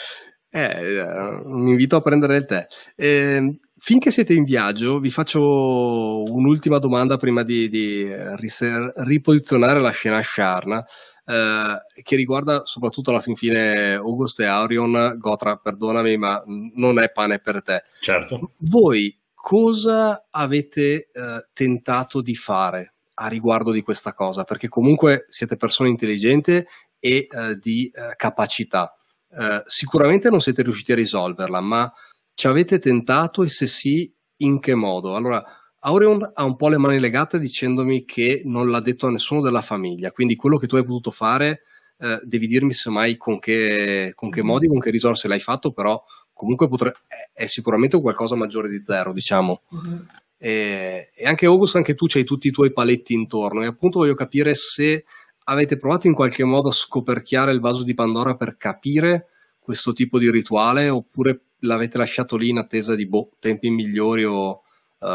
Eh, 0.53 0.97
eh, 0.97 1.41
mi 1.45 1.71
invito 1.71 1.95
a 1.95 2.01
prendere 2.01 2.35
il 2.35 2.45
tè. 2.45 2.67
Eh, 2.95 3.59
finché 3.77 4.11
siete 4.11 4.33
in 4.33 4.43
viaggio, 4.43 4.99
vi 4.99 5.09
faccio 5.09 6.23
un'ultima 6.23 6.77
domanda 6.77 7.15
prima 7.15 7.43
di, 7.43 7.69
di 7.69 8.05
riser- 8.35 8.91
riposizionare 8.97 9.79
la 9.79 9.91
scena 9.91 10.21
Sharna, 10.21 10.85
eh, 11.25 12.01
che 12.03 12.15
riguarda 12.17 12.65
soprattutto 12.65 13.11
alla 13.11 13.21
fin 13.21 13.35
fine 13.37 13.93
August 13.93 14.41
e 14.41 14.45
Aurion. 14.45 15.15
Gotra, 15.17 15.55
perdonami, 15.55 16.17
ma 16.17 16.43
non 16.45 16.99
è 16.99 17.09
pane 17.11 17.39
per 17.39 17.63
te. 17.63 17.83
Certo. 18.01 18.51
Voi 18.57 19.17
cosa 19.33 20.27
avete 20.29 21.09
eh, 21.11 21.47
tentato 21.53 22.21
di 22.21 22.35
fare 22.35 22.95
a 23.15 23.27
riguardo 23.27 23.71
di 23.71 23.81
questa 23.83 24.13
cosa? 24.13 24.43
Perché 24.43 24.67
comunque 24.67 25.25
siete 25.29 25.55
persone 25.55 25.87
intelligenti 25.87 26.51
e 26.53 26.65
eh, 26.99 27.27
di 27.57 27.89
eh, 27.93 28.15
capacità 28.17 28.93
eh, 29.39 29.63
sicuramente 29.65 30.29
non 30.29 30.41
siete 30.41 30.61
riusciti 30.61 30.91
a 30.91 30.95
risolverla, 30.95 31.61
ma 31.61 31.91
ci 32.33 32.47
avete 32.47 32.79
tentato 32.79 33.43
e 33.43 33.49
se 33.49 33.67
sì, 33.67 34.13
in 34.37 34.59
che 34.59 34.75
modo? 34.75 35.15
Allora, 35.15 35.43
Aureon 35.79 36.31
ha 36.33 36.43
un 36.43 36.55
po' 36.55 36.69
le 36.69 36.77
mani 36.77 36.99
legate 36.99 37.39
dicendomi 37.39 38.05
che 38.05 38.41
non 38.45 38.69
l'ha 38.69 38.81
detto 38.81 39.07
a 39.07 39.11
nessuno 39.11 39.41
della 39.41 39.61
famiglia, 39.61 40.11
quindi 40.11 40.35
quello 40.35 40.57
che 40.57 40.67
tu 40.67 40.75
hai 40.75 40.83
potuto 40.83 41.11
fare 41.11 41.61
eh, 41.97 42.19
devi 42.23 42.47
dirmi 42.47 42.73
semmai 42.73 43.15
con 43.17 43.39
che, 43.39 44.13
con 44.15 44.29
che 44.29 44.41
mm-hmm. 44.41 44.49
modi, 44.49 44.67
con 44.67 44.79
che 44.79 44.89
risorse 44.89 45.27
l'hai 45.27 45.39
fatto, 45.39 45.71
però 45.71 46.03
comunque 46.33 46.67
potre- 46.67 46.95
è, 47.31 47.45
sicuramente 47.45 47.99
qualcosa 48.01 48.35
maggiore 48.35 48.69
di 48.69 48.83
zero, 48.83 49.13
diciamo. 49.13 49.61
Mm-hmm. 49.75 49.99
E, 50.37 51.11
e, 51.13 51.25
anche 51.25 51.45
August, 51.45 51.75
anche 51.75 51.93
tu 51.93 52.07
hai 52.13 52.23
tutti 52.23 52.47
i 52.47 52.51
tuoi 52.51 52.73
paletti 52.73 53.13
intorno 53.13 53.61
e 53.61 53.67
appunto 53.67 53.99
voglio 53.99 54.15
capire 54.15 54.55
se 54.55 55.05
avete 55.51 55.77
provato 55.77 56.07
in 56.07 56.13
qualche 56.13 56.43
modo 56.43 56.69
a 56.69 56.73
scoperchiare 56.73 57.51
il 57.51 57.59
vaso 57.59 57.83
di 57.83 57.93
Pandora 57.93 58.35
per 58.35 58.55
capire 58.57 59.27
questo 59.59 59.93
tipo 59.93 60.17
di 60.17 60.31
rituale 60.31 60.89
oppure 60.89 61.41
l'avete 61.59 61.97
lasciato 61.97 62.37
lì 62.37 62.49
in 62.49 62.57
attesa 62.57 62.95
di 62.95 63.07
boh, 63.07 63.31
tempi 63.39 63.69
migliori 63.69 64.23
o, 64.23 64.61
uh, 64.99 65.07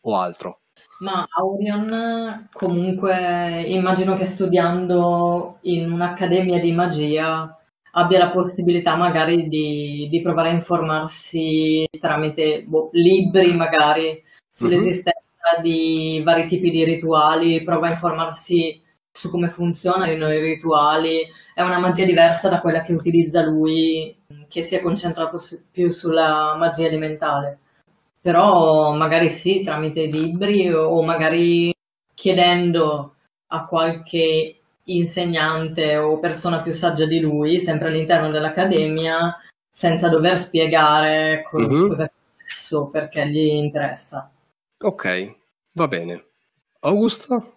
o 0.00 0.16
altro? 0.18 0.60
Ma 0.98 1.26
Aurion 1.38 2.48
comunque 2.52 3.62
immagino 3.66 4.14
che 4.14 4.26
studiando 4.26 5.58
in 5.62 5.90
un'accademia 5.90 6.60
di 6.60 6.72
magia 6.72 7.56
abbia 7.92 8.18
la 8.18 8.30
possibilità 8.30 8.96
magari 8.96 9.48
di, 9.48 10.06
di 10.10 10.20
provare 10.20 10.50
a 10.50 10.52
informarsi 10.52 11.86
tramite 11.98 12.64
boh, 12.66 12.90
libri 12.92 13.54
magari 13.54 14.22
sull'esistenza 14.48 15.22
mm-hmm. 15.54 15.62
di 15.62 16.22
vari 16.22 16.46
tipi 16.46 16.70
di 16.70 16.84
rituali, 16.84 17.62
prova 17.62 17.88
a 17.88 17.92
informarsi 17.92 18.82
su 19.16 19.30
come 19.30 19.48
funzionano 19.48 20.30
i 20.30 20.40
rituali, 20.40 21.26
è 21.54 21.62
una 21.62 21.78
magia 21.78 22.04
diversa 22.04 22.50
da 22.50 22.60
quella 22.60 22.82
che 22.82 22.92
utilizza 22.92 23.42
lui, 23.42 24.14
che 24.46 24.62
si 24.62 24.74
è 24.74 24.82
concentrato 24.82 25.38
su, 25.38 25.58
più 25.70 25.90
sulla 25.90 26.54
magia 26.56 26.86
elementale. 26.86 27.58
Però 28.20 28.92
magari 28.92 29.30
sì, 29.30 29.62
tramite 29.62 30.04
libri 30.04 30.70
o 30.70 31.02
magari 31.02 31.72
chiedendo 32.14 33.14
a 33.46 33.64
qualche 33.64 34.56
insegnante 34.84 35.96
o 35.96 36.18
persona 36.18 36.60
più 36.60 36.72
saggia 36.72 37.06
di 37.06 37.18
lui, 37.18 37.58
sempre 37.58 37.88
all'interno 37.88 38.30
dell'accademia, 38.30 39.34
senza 39.72 40.08
dover 40.10 40.36
spiegare 40.36 41.46
co- 41.48 41.56
uh-huh. 41.56 41.88
cosa 41.88 42.04
è 42.04 42.10
successo, 42.36 42.86
perché 42.88 43.26
gli 43.28 43.38
interessa. 43.38 44.30
Ok, 44.78 45.34
va 45.72 45.88
bene. 45.88 46.24
Augusto? 46.80 47.55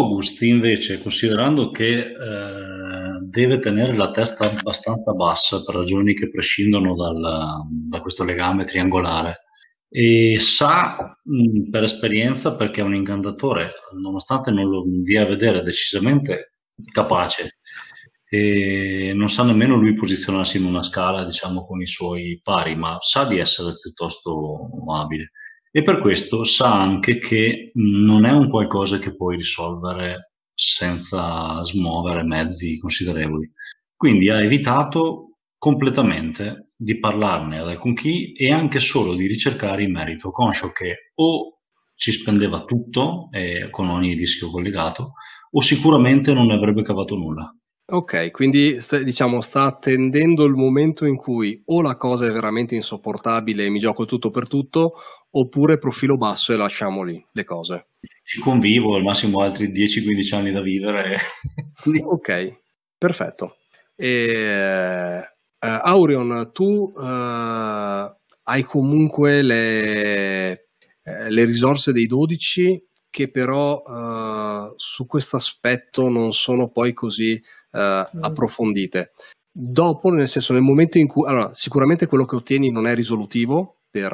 Augusti 0.00 0.46
invece, 0.48 1.02
considerando 1.02 1.70
che 1.70 1.98
eh, 1.98 3.18
deve 3.22 3.58
tenere 3.58 3.94
la 3.96 4.10
testa 4.10 4.48
abbastanza 4.48 5.12
bassa 5.12 5.64
per 5.64 5.74
ragioni 5.74 6.14
che 6.14 6.30
prescindono 6.30 6.94
dal, 6.94 7.62
da 7.88 8.00
questo 8.00 8.22
legame 8.22 8.64
triangolare, 8.64 9.46
e 9.88 10.36
sa 10.38 11.18
mh, 11.22 11.70
per 11.70 11.82
esperienza 11.82 12.54
perché 12.54 12.80
è 12.80 12.84
un 12.84 12.94
incantatore, 12.94 13.72
nonostante 14.00 14.52
non 14.52 14.68
lo 14.68 14.84
dia 14.86 15.22
a 15.22 15.26
vedere 15.26 15.62
decisamente 15.62 16.52
capace, 16.92 17.58
e 18.28 19.12
non 19.14 19.28
sa 19.28 19.42
nemmeno 19.42 19.74
lui 19.74 19.94
posizionarsi 19.94 20.58
in 20.58 20.64
una 20.64 20.82
scala, 20.82 21.24
diciamo, 21.24 21.66
con 21.66 21.80
i 21.80 21.86
suoi 21.86 22.38
pari, 22.40 22.76
ma 22.76 22.98
sa 23.00 23.24
di 23.24 23.38
essere 23.38 23.72
piuttosto 23.82 24.70
abile 24.94 25.32
e 25.78 25.82
per 25.82 26.00
questo 26.00 26.42
sa 26.42 26.74
anche 26.74 27.20
che 27.20 27.70
non 27.74 28.26
è 28.26 28.32
un 28.32 28.48
qualcosa 28.48 28.98
che 28.98 29.14
puoi 29.14 29.36
risolvere 29.36 30.32
senza 30.52 31.62
smuovere 31.62 32.24
mezzi 32.24 32.80
considerevoli. 32.80 33.48
Quindi 33.94 34.28
ha 34.28 34.42
evitato 34.42 35.36
completamente 35.56 36.72
di 36.76 36.98
parlarne 36.98 37.60
ad 37.60 37.68
alcun 37.68 37.94
chi 37.94 38.32
e 38.32 38.50
anche 38.50 38.80
solo 38.80 39.14
di 39.14 39.28
ricercare 39.28 39.84
il 39.84 39.92
merito, 39.92 40.32
conscio 40.32 40.72
che 40.72 41.12
o 41.14 41.60
ci 41.94 42.10
spendeva 42.10 42.64
tutto 42.64 43.28
eh, 43.30 43.68
con 43.70 43.88
ogni 43.88 44.14
rischio 44.14 44.50
collegato 44.50 45.12
o 45.52 45.60
sicuramente 45.60 46.34
non 46.34 46.46
ne 46.46 46.54
avrebbe 46.54 46.82
cavato 46.82 47.14
nulla. 47.14 47.56
Ok, 47.90 48.30
quindi 48.32 48.82
st- 48.82 49.02
diciamo 49.02 49.40
sta 49.40 49.62
attendendo 49.62 50.44
il 50.44 50.52
momento 50.52 51.06
in 51.06 51.16
cui 51.16 51.62
o 51.66 51.80
la 51.80 51.96
cosa 51.96 52.26
è 52.26 52.30
veramente 52.30 52.74
insopportabile 52.74 53.64
e 53.64 53.70
mi 53.70 53.78
gioco 53.78 54.04
tutto 54.04 54.28
per 54.28 54.46
tutto, 54.46 54.92
oppure 55.30 55.78
profilo 55.78 56.18
basso 56.18 56.52
e 56.52 56.58
lasciamo 56.58 57.02
lì 57.02 57.24
le 57.32 57.44
cose. 57.44 57.88
Ci 58.22 58.40
convivo, 58.40 58.94
al 58.94 59.02
massimo 59.02 59.40
altri 59.40 59.72
10-15 59.72 60.34
anni 60.34 60.52
da 60.52 60.60
vivere. 60.60 61.16
ok, 62.04 62.60
perfetto. 62.98 63.56
E, 63.96 65.18
uh, 65.58 65.80
Aurion, 65.82 66.50
tu 66.52 66.92
uh, 66.94 67.00
hai 67.00 68.62
comunque 68.64 69.40
le, 69.40 70.68
uh, 71.04 71.28
le, 71.30 71.44
risorse 71.46 71.92
dei 71.92 72.06
12 72.06 72.87
che 73.10 73.30
però 73.30 74.74
su 74.76 75.06
questo 75.06 75.36
aspetto 75.36 76.08
non 76.08 76.32
sono 76.32 76.68
poi 76.68 76.92
così 76.92 77.40
mm. 77.76 78.22
approfondite. 78.22 79.12
Dopo, 79.50 80.10
nel 80.10 80.28
senso, 80.28 80.52
nel 80.52 80.62
momento 80.62 80.98
in 80.98 81.08
cui... 81.08 81.28
Allora, 81.28 81.52
sicuramente 81.52 82.06
quello 82.06 82.24
che 82.24 82.36
ottieni 82.36 82.70
non 82.70 82.86
è 82.86 82.94
risolutivo 82.94 83.80
per 83.90 84.12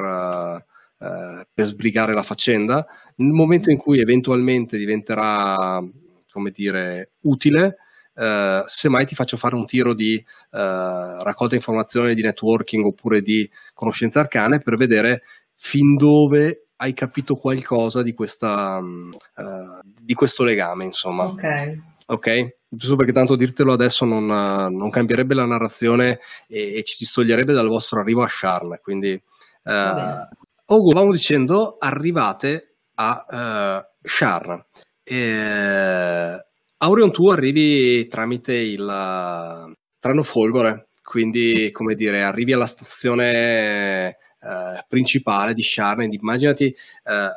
eh, 0.97 1.45
per 1.53 1.65
sbrigare 1.65 2.13
la 2.13 2.23
faccenda. 2.23 2.85
Nel 3.17 3.31
momento 3.31 3.69
in 3.69 3.77
cui 3.77 3.99
eventualmente 3.99 4.77
diventerà, 4.77 5.83
come 6.31 6.51
dire, 6.51 7.11
utile, 7.21 7.77
eh, 8.15 8.63
semmai 8.65 9.05
ti 9.05 9.13
faccio 9.13 9.35
fare 9.35 9.55
un 9.55 9.65
tiro 9.65 9.93
di 9.93 10.15
eh, 10.15 10.23
raccolta 10.51 11.55
informazioni, 11.55 12.13
di 12.13 12.21
networking 12.21 12.85
oppure 12.85 13.21
di 13.21 13.49
conoscenze 13.73 14.19
arcane 14.19 14.59
per 14.59 14.77
vedere 14.77 15.23
fin 15.53 15.95
dove 15.95 16.64
hai 16.77 16.93
capito 16.93 17.35
qualcosa 17.35 18.03
di, 18.03 18.13
questa, 18.13 18.77
uh, 18.79 19.79
di 19.83 20.13
questo 20.13 20.43
legame, 20.43 20.85
insomma. 20.85 21.25
Ok. 21.25 21.77
Ok? 22.07 22.55
Giusto 22.67 22.95
perché 22.95 23.13
tanto 23.13 23.35
dirtelo 23.35 23.71
adesso 23.71 24.05
non, 24.05 24.25
non 24.25 24.89
cambierebbe 24.89 25.33
la 25.33 25.45
narrazione 25.45 26.19
e, 26.47 26.75
e, 26.75 26.83
ci 26.83 26.97
distoglierebbe 26.99 27.53
dal 27.53 27.67
vostro 27.67 27.99
arrivo 27.99 28.23
a 28.23 28.27
Sharn. 28.27 28.79
Quindi 28.81 29.19
uh, 29.63 30.71
Ogu, 30.73 30.89
stavamo 30.89 31.11
dicendo, 31.11 31.77
arrivate 31.79 32.75
a 32.95 33.25
uh, 33.81 33.85
Shar. 34.01 34.65
E, 35.03 36.45
Aurion, 36.77 37.11
tu 37.11 37.29
arrivi 37.29 38.07
tramite 38.07 38.53
il 38.53 39.73
treno 39.99 40.23
Folgore, 40.23 40.89
quindi 41.01 41.71
come 41.71 41.95
dire, 41.95 42.21
arrivi 42.21 42.51
alla 42.53 42.65
stazione 42.65 44.17
eh, 44.45 44.85
principale 44.87 45.53
di 45.53 45.63
Sharn. 45.63 46.11
Immaginati 46.11 46.65
eh, 46.67 46.75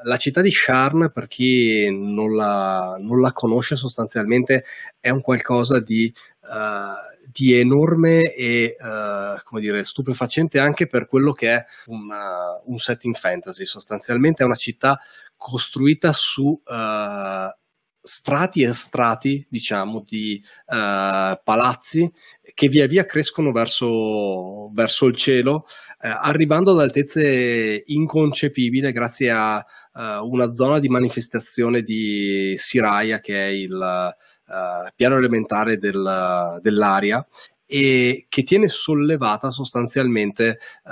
la 0.02 0.16
città 0.16 0.40
di 0.40 0.50
Sharn, 0.50 1.10
per 1.12 1.26
chi 1.26 1.88
non 1.90 2.34
la, 2.34 2.96
non 3.00 3.20
la 3.20 3.32
conosce 3.32 3.76
sostanzialmente, 3.76 4.64
è 5.00 5.10
un 5.10 5.20
qualcosa 5.20 5.80
di 5.80 6.12
Uh, 6.48 6.96
di 7.30 7.52
enorme 7.52 8.32
e 8.32 8.74
uh, 8.78 9.38
come 9.44 9.60
dire, 9.60 9.84
stupefacente 9.84 10.58
anche 10.58 10.86
per 10.86 11.06
quello 11.06 11.32
che 11.32 11.50
è 11.50 11.64
una, 11.88 12.58
un 12.64 12.78
setting 12.78 13.14
fantasy. 13.14 13.66
Sostanzialmente 13.66 14.42
è 14.42 14.46
una 14.46 14.54
città 14.54 14.98
costruita 15.36 16.14
su 16.14 16.44
uh, 16.44 17.54
strati 18.08 18.62
e 18.62 18.72
strati, 18.72 19.46
diciamo, 19.48 20.02
di 20.06 20.42
palazzi 20.64 22.10
che 22.54 22.68
via 22.68 22.86
via 22.86 23.04
crescono 23.04 23.52
verso, 23.52 24.70
verso 24.72 25.06
il 25.06 25.14
cielo, 25.14 25.66
arrivando 25.98 26.72
ad 26.72 26.80
altezze 26.80 27.82
inconcepibili 27.86 28.90
grazie 28.92 29.30
a 29.30 29.64
una 30.22 30.52
zona 30.52 30.78
di 30.78 30.88
manifestazione 30.88 31.82
di 31.82 32.54
Siraya 32.56 33.20
che 33.20 33.34
è 33.34 33.50
il 33.50 34.16
uh, 34.48 34.90
piano 34.94 35.16
elementare 35.16 35.78
del, 35.78 36.58
dell'aria 36.62 37.24
e 37.66 38.26
che 38.28 38.42
tiene 38.44 38.68
sollevata 38.68 39.50
sostanzialmente 39.50 40.58
uh, 40.84 40.90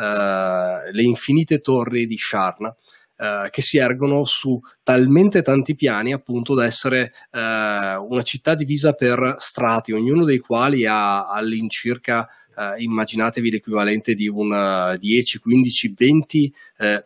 le 0.92 1.02
infinite 1.02 1.60
torri 1.60 2.06
di 2.06 2.18
Sharn. 2.18 2.74
Uh, 3.16 3.48
che 3.48 3.62
si 3.62 3.78
ergono 3.78 4.26
su 4.26 4.60
talmente 4.82 5.40
tanti 5.40 5.74
piani 5.74 6.12
appunto 6.12 6.52
da 6.52 6.66
essere 6.66 7.14
uh, 7.30 7.38
una 7.38 8.20
città 8.22 8.54
divisa 8.54 8.92
per 8.92 9.36
strati, 9.38 9.92
ognuno 9.92 10.26
dei 10.26 10.38
quali 10.38 10.84
ha 10.84 11.26
all'incirca 11.26 12.28
uh, 12.54 12.78
immaginatevi 12.78 13.50
l'equivalente 13.50 14.12
di 14.12 14.28
un 14.28 14.94
10, 14.98 15.38
15, 15.38 15.94
20 15.96 16.54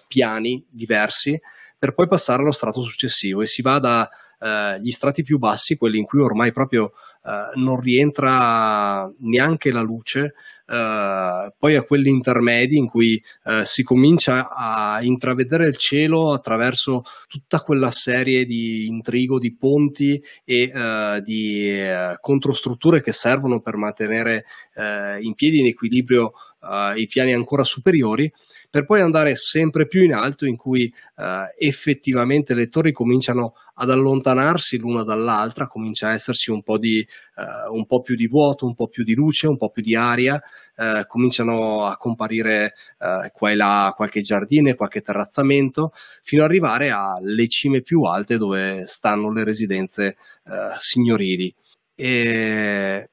piani 0.08 0.64
diversi 0.68 1.40
per 1.78 1.94
poi 1.94 2.08
passare 2.08 2.42
allo 2.42 2.50
strato 2.50 2.82
successivo. 2.82 3.42
E 3.42 3.46
si 3.46 3.62
va 3.62 3.78
da 3.78 4.10
eh, 4.40 4.80
gli 4.80 4.90
strati 4.90 5.22
più 5.22 5.38
bassi, 5.38 5.76
quelli 5.76 5.98
in 5.98 6.06
cui 6.06 6.20
ormai 6.20 6.50
proprio 6.50 6.92
eh, 7.24 7.58
non 7.60 7.78
rientra 7.80 9.10
neanche 9.18 9.70
la 9.72 9.82
luce, 9.82 10.34
eh, 10.66 11.52
poi 11.58 11.76
a 11.76 11.82
quelli 11.82 12.08
intermedi 12.08 12.78
in 12.78 12.86
cui 12.86 13.22
eh, 13.44 13.64
si 13.64 13.82
comincia 13.82 14.48
a 14.48 15.02
intravedere 15.02 15.66
il 15.66 15.76
cielo 15.76 16.32
attraverso 16.32 17.02
tutta 17.28 17.60
quella 17.60 17.90
serie 17.90 18.46
di 18.46 18.86
intrigo, 18.86 19.38
di 19.38 19.54
ponti 19.54 20.22
e 20.44 20.70
eh, 20.72 21.20
di 21.22 21.68
eh, 21.68 22.16
controstrutture 22.20 23.02
che 23.02 23.12
servono 23.12 23.60
per 23.60 23.76
mantenere 23.76 24.44
in 25.20 25.34
piedi 25.34 25.58
in 25.58 25.66
equilibrio 25.66 26.32
i 26.96 27.06
piani 27.06 27.34
ancora 27.34 27.64
superiori 27.64 28.32
per 28.70 28.86
poi 28.86 29.00
andare 29.00 29.34
sempre 29.34 29.88
più 29.88 30.04
in 30.04 30.14
alto 30.14 30.46
in 30.46 30.56
cui 30.56 30.92
eh, 31.16 31.44
effettivamente 31.58 32.54
le 32.54 32.68
torri 32.68 32.92
cominciano 32.92 33.54
ad 33.74 33.90
allontanarsi 33.90 34.78
l'una 34.78 35.02
dall'altra, 35.02 35.66
comincia 35.66 36.08
a 36.08 36.12
esserci 36.12 36.50
un 36.52 36.62
po, 36.62 36.78
di, 36.78 37.00
eh, 37.00 37.68
un 37.70 37.84
po' 37.86 38.00
più 38.00 38.14
di 38.14 38.28
vuoto, 38.28 38.66
un 38.66 38.74
po' 38.74 38.86
più 38.86 39.02
di 39.02 39.14
luce, 39.14 39.48
un 39.48 39.56
po' 39.56 39.70
più 39.70 39.82
di 39.82 39.96
aria, 39.96 40.40
eh, 40.76 41.04
cominciano 41.08 41.86
a 41.86 41.96
comparire 41.96 42.74
eh, 42.98 43.30
qua 43.32 43.50
e 43.50 43.56
là 43.56 43.92
qualche 43.96 44.20
giardino, 44.20 44.72
qualche 44.74 45.00
terrazzamento, 45.00 45.92
fino 46.22 46.44
ad 46.44 46.50
arrivare 46.50 46.90
alle 46.90 47.48
cime 47.48 47.82
più 47.82 48.02
alte 48.02 48.38
dove 48.38 48.86
stanno 48.86 49.32
le 49.32 49.44
residenze 49.44 50.16
eh, 50.44 50.74
signorili. 50.78 51.52
E 51.94 53.10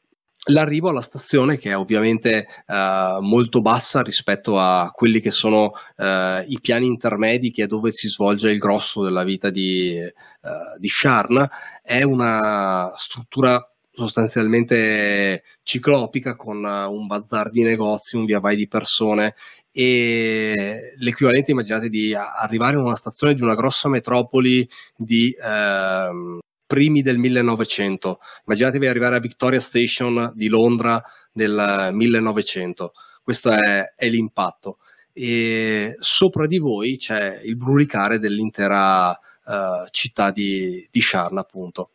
l'arrivo 0.48 0.90
alla 0.90 1.02
stazione 1.02 1.58
che 1.58 1.72
è 1.72 1.78
ovviamente 1.78 2.48
uh, 2.68 3.22
molto 3.22 3.62
bassa 3.62 4.02
rispetto 4.02 4.58
a 4.60 4.92
quelli 4.94 5.20
che 5.20 5.32
sono 5.32 5.74
uh, 5.96 6.44
i 6.48 6.60
piani 6.62 6.86
intermedi 6.86 7.52
che 7.52 7.64
è 7.64 7.68
dove 7.68 7.92
si 7.92 8.08
svolge 8.08 8.52
il 8.52 8.58
grosso 8.58 9.04
della 9.04 9.24
vita 9.24 9.50
di, 9.50 10.00
uh, 10.00 10.80
di 10.80 10.88
Sharn 10.88 11.48
è 11.82 12.04
una 12.04 12.92
struttura 12.96 13.62
sostanzialmente 13.92 15.44
ciclopica 15.64 16.36
con 16.36 16.64
un 16.64 17.08
bazar 17.08 17.50
di 17.50 17.64
negozi, 17.64 18.16
un 18.16 18.26
via 18.26 18.40
vai 18.40 18.56
di 18.56 18.68
persone 18.68 19.34
e 19.72 20.94
l'equivalente 20.98 21.52
immaginate 21.52 21.90
di 21.90 22.14
arrivare 22.14 22.78
in 22.78 22.84
una 22.84 22.96
stazione 22.96 23.34
di 23.34 23.42
una 23.42 23.56
grossa 23.56 23.90
metropoli 23.90 24.68
di 24.96 25.36
ehm, 25.40 26.40
primi 26.68 27.02
del 27.02 27.18
1900. 27.18 28.20
Immaginatevi 28.46 28.86
arrivare 28.86 29.16
a 29.16 29.20
Victoria 29.20 29.60
Station 29.60 30.32
di 30.36 30.48
Londra 30.50 31.02
nel 31.34 31.90
1900. 31.94 32.92
Questo 33.24 33.52
è, 33.52 33.94
è 33.96 34.08
l'impatto. 34.08 34.78
E 35.14 35.96
sopra 36.00 36.46
di 36.46 36.60
voi 36.60 36.98
c'è 36.98 37.42
il 37.44 37.58
brulicare 37.58 38.20
dell'intera 38.20 39.10
uh, 39.10 39.88
città 39.90 40.30
di, 40.30 40.88
di 40.92 41.02
Sharn, 41.02 41.38
appunto. 41.38 41.92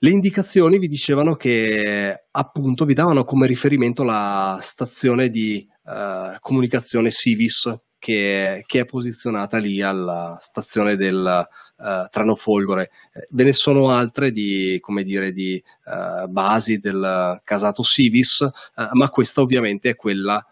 Le 0.00 0.10
indicazioni 0.10 0.78
vi 0.78 0.86
dicevano 0.86 1.34
che 1.34 2.26
appunto 2.30 2.84
vi 2.84 2.94
davano 2.94 3.24
come 3.24 3.46
riferimento 3.46 4.04
la 4.04 4.58
stazione 4.60 5.28
di 5.28 5.66
uh, 5.84 6.36
comunicazione 6.38 7.10
Civis 7.10 7.74
che, 7.98 8.62
che, 8.64 8.80
è 8.80 8.84
posizionata 8.84 9.58
lì 9.58 9.82
alla 9.82 10.38
stazione 10.40 10.94
del, 10.94 11.44
uh, 11.78 12.08
Trano 12.10 12.34
Folgore. 12.34 12.90
Eh, 13.12 13.26
ve 13.30 13.44
ne 13.44 13.52
sono 13.52 13.90
altre 13.90 14.30
di, 14.30 14.78
come 14.80 15.02
dire, 15.02 15.32
di 15.32 15.62
uh, 15.84 16.28
basi 16.28 16.78
del 16.78 17.40
casato 17.44 17.82
Civis, 17.82 18.40
uh, 18.40 18.88
ma 18.92 19.08
questa 19.10 19.40
ovviamente 19.40 19.90
è 19.90 19.96
quella 19.96 20.44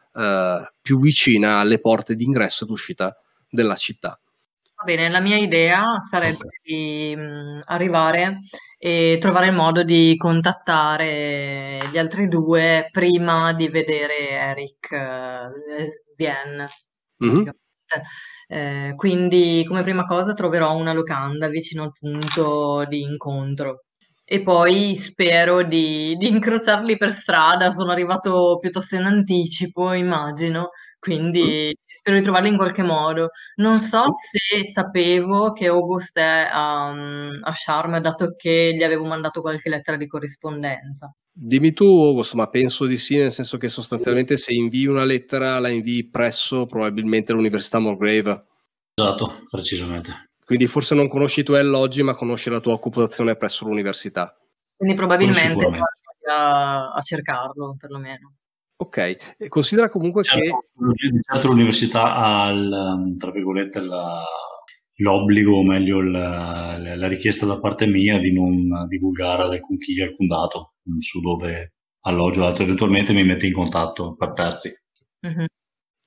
più 0.81 0.99
vicina 0.99 1.59
alle 1.59 1.79
porte 1.79 2.17
d'ingresso 2.17 2.65
ed 2.65 2.71
uscita 2.71 3.15
della 3.51 3.75
città. 3.75 4.19
Va 4.77 4.85
bene, 4.85 5.09
la 5.09 5.21
mia 5.21 5.37
idea 5.37 5.99
sarebbe 6.01 6.37
okay. 6.37 6.61
di 6.63 7.17
mh, 7.17 7.61
arrivare 7.65 8.41
e 8.79 9.17
trovare 9.19 9.47
il 9.47 9.55
modo 9.55 9.83
di 9.83 10.15
contattare 10.19 11.89
gli 11.91 11.97
altri 11.97 12.29
due 12.29 12.89
prima 12.91 13.55
di 13.55 13.69
vedere 13.69 14.29
Eric 14.29 14.93
eh, 14.93 16.03
Vien. 16.15 16.67
Mm-hmm. 17.25 17.49
Eh, 18.49 18.93
quindi 18.97 19.65
come 19.67 19.83
prima 19.83 20.05
cosa 20.05 20.33
troverò 20.35 20.75
una 20.77 20.93
locanda 20.93 21.49
vicino 21.49 21.83
al 21.83 21.93
punto 21.99 22.85
di 22.89 23.01
incontro 23.03 23.85
e 24.25 24.43
poi 24.43 24.97
spero 24.97 25.63
di, 25.63 26.15
di 26.17 26.29
incrociarli 26.29 26.97
per 26.97 27.13
strada. 27.13 27.71
Sono 27.71 27.91
arrivato 27.93 28.59
piuttosto 28.61 28.97
in 28.97 29.05
anticipo, 29.05 29.93
immagino, 29.93 30.71
quindi 31.07 31.73
spero 31.87 32.17
di 32.17 32.25
trovarli 32.25 32.49
in 32.49 32.57
qualche 32.57 32.83
modo. 32.83 33.29
Non 33.57 33.79
so 33.79 34.03
se 34.17 34.65
sapevo 34.65 35.53
che 35.53 35.69
August 35.69 36.19
è 36.19 36.49
a, 36.51 36.89
a 36.89 37.53
Charm, 37.55 38.01
dato 38.01 38.35
che 38.37 38.75
gli 38.77 38.83
avevo 38.83 39.05
mandato 39.05 39.41
qualche 39.41 39.69
lettera 39.69 39.97
di 39.97 40.09
corrispondenza. 40.09 41.15
Dimmi 41.33 41.73
tu, 41.73 41.85
August, 41.85 42.35
ma 42.35 42.49
penso 42.49 42.87
di 42.87 42.99
sì, 42.99 43.19
nel 43.19 43.31
senso 43.31 43.57
che 43.57 43.69
sostanzialmente 43.69 44.37
se 44.37 44.53
invii 44.53 44.87
una 44.87 45.05
lettera 45.05 45.61
la 45.61 45.69
invii 45.69 46.09
presso 46.09 46.67
probabilmente 46.67 47.33
l'Università 47.33 47.79
Morgrave. 47.79 48.47
Esatto, 48.95 49.43
precisamente. 49.49 50.31
Quindi 50.45 50.67
forse 50.67 50.97
non 50.97 51.09
conosci 51.09 51.41
i 51.41 51.45
tuoi 51.45 51.61
alloggi, 51.61 52.03
ma 52.03 52.15
conosci 52.15 52.51
la 52.51 52.61
tua 52.61 52.73
occupazione 52.73 53.37
presso 53.37 53.65
l'università. 53.65 54.37
Quindi 54.77 54.97
probabilmente 54.97 55.67
a, 56.29 56.91
a 56.91 57.01
cercarlo, 57.03 57.77
perlomeno. 57.79 58.33
Ok, 58.79 59.37
e 59.39 59.49
considera 59.49 59.89
comunque 59.89 60.23
certo, 60.23 60.65
che... 60.75 61.21
Certo 61.33 61.49
l'università 61.49 62.15
ha, 62.15 62.51
il, 62.51 63.15
tra 63.19 63.31
virgolette, 63.31 63.81
la, 63.81 64.23
l'obbligo, 64.97 65.57
o 65.57 65.65
meglio 65.65 66.03
la, 66.03 66.77
la, 66.79 67.09
richiesta 67.09 67.47
da 67.47 67.59
parte 67.59 67.87
mia 67.87 68.19
di 68.19 68.33
non 68.33 68.87
divulgare 68.87 69.45
ad 69.45 69.53
alcun 69.53 69.79
chi 69.79 70.01
alcun 70.03 70.27
dato 70.27 70.75
su 70.99 71.21
dove 71.21 71.73
alloggio 72.01 72.45
altro, 72.45 72.65
eventualmente 72.65 73.13
mi 73.13 73.25
mette 73.25 73.47
in 73.47 73.55
contatto 73.55 74.15
per 74.15 74.33
terzi. 74.33 74.73
Mm-hmm. 75.27 75.45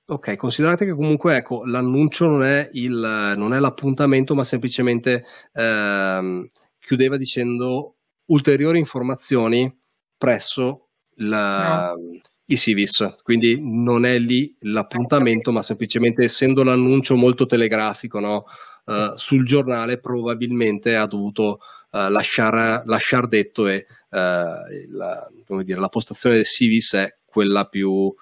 Ok, 0.06 0.36
considerate 0.36 0.84
che 0.84 0.94
comunque 0.94 1.36
ecco, 1.36 1.64
l'annuncio 1.64 2.26
non 2.26 2.42
è, 2.42 2.68
il, 2.72 3.34
non 3.36 3.52
è 3.52 3.58
l'appuntamento, 3.58 4.34
ma 4.34 4.42
semplicemente 4.42 5.24
ehm, 5.52 6.46
chiudeva 6.78 7.16
dicendo 7.16 7.96
ulteriori 8.26 8.78
informazioni 8.78 9.72
presso 10.16 10.88
la, 11.16 11.92
no. 11.94 12.20
I 12.50 12.56
Civis. 12.56 13.16
Quindi 13.22 13.58
non 13.60 14.04
è 14.04 14.18
lì 14.18 14.54
l'appuntamento, 14.60 15.52
ma 15.52 15.62
semplicemente 15.62 16.24
essendo 16.24 16.62
l'annuncio 16.62 17.16
molto 17.16 17.46
telegrafico 17.46 18.18
no? 18.18 18.44
uh, 18.86 19.16
sul 19.16 19.44
giornale, 19.44 19.98
probabilmente 19.98 20.96
ha 20.96 21.06
dovuto 21.06 21.60
uh, 21.92 22.08
lasciare 22.08 22.82
lasciar 22.86 23.28
detto 23.28 23.66
e 23.68 23.86
uh, 24.10 24.16
la, 24.16 25.28
dire, 25.62 25.80
la 25.80 25.88
postazione 25.88 26.36
del 26.36 26.46
Civis 26.46 26.94
è 26.94 27.16
quella 27.24 27.64
più 27.64 28.12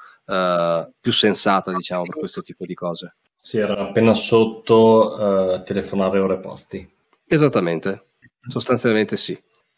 più 1.00 1.10
sensata, 1.10 1.72
diciamo, 1.72 2.02
per 2.02 2.18
questo 2.18 2.42
tipo 2.42 2.66
di 2.66 2.74
cose. 2.74 3.16
Sì, 3.34 3.56
era 3.56 3.78
appena 3.78 4.12
sotto 4.12 5.62
telefonare 5.64 6.18
ore 6.18 6.38
posti. 6.38 6.86
Esattamente, 7.26 8.08
sostanzialmente 8.46 9.16
sì. 9.16 9.32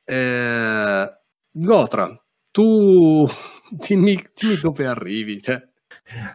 Eh, 0.05 1.19
Gotra, 1.53 2.21
tu 2.51 3.29
dimmi, 3.71 4.23
dimmi 4.35 4.57
dove 4.61 4.87
arrivi, 4.87 5.41
cioè, 5.41 5.63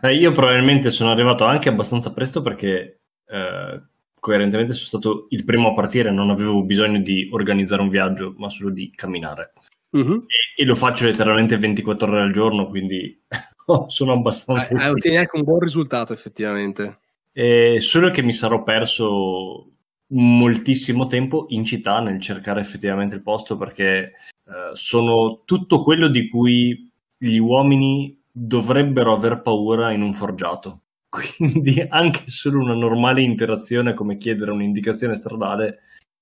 Eh, 0.02 0.16
io 0.16 0.32
probabilmente 0.32 0.90
sono 0.90 1.12
arrivato 1.12 1.46
anche 1.46 1.70
abbastanza 1.70 2.12
presto 2.12 2.42
perché 2.42 3.02
eh, 3.28 3.82
coerentemente 4.20 4.74
sono 4.74 4.88
stato 4.88 5.28
il 5.30 5.44
primo 5.44 5.70
a 5.70 5.74
partire, 5.74 6.12
non 6.12 6.30
avevo 6.30 6.64
bisogno 6.64 7.00
di 7.00 7.30
organizzare 7.32 7.82
un 7.82 7.90
viaggio, 7.90 8.34
ma 8.38 8.50
solo 8.50 8.70
di 8.70 8.92
camminare. 8.94 9.54
Uh-huh. 9.92 10.26
E, 10.28 10.62
e, 10.62 10.66
lo 10.66 10.76
faccio 10.76 11.06
letteralmente 11.06 11.58
24 11.58 12.08
ore 12.08 12.22
al 12.22 12.32
giorno, 12.32 12.68
quindi 12.68 13.22
sono 13.88 14.14
abbastanza... 14.14 14.76
Eh, 14.76 14.90
ottieni 14.90 15.18
anche 15.18 15.38
un 15.38 15.44
buon 15.44 15.60
risultato 15.60 16.14
effettivamente. 16.14 17.00
Eh, 17.32 17.78
solo 17.80 18.10
che 18.12 18.22
mi 18.22 18.34
sarò 18.34 18.64
perso 18.64 19.72
moltissimo 20.08 21.08
tempo 21.08 21.46
in 21.50 21.64
città 21.66 22.00
nel 22.00 22.22
cercare 22.22 22.62
effettivamente 22.62 23.16
il 23.16 23.24
posto 23.24 23.58
perché 23.58 24.14
eh, 24.46 24.70
sono 24.74 25.42
tutto 25.46 25.82
quello 25.82 26.08
di 26.08 26.30
cui 26.30 26.92
gli 27.18 27.38
uomini 27.38 28.20
dovrebbero 28.32 29.14
aver 29.14 29.42
paura 29.42 29.92
in 29.92 30.02
un 30.02 30.14
forgiato. 30.14 30.82
Quindi 31.10 31.80
anche 31.88 32.30
solo 32.30 32.60
una 32.60 32.74
normale 32.74 33.22
interazione 33.22 33.94
come 33.94 34.18
chiedere 34.18 34.52
un'indicazione 34.52 35.16
stradale, 35.16 35.80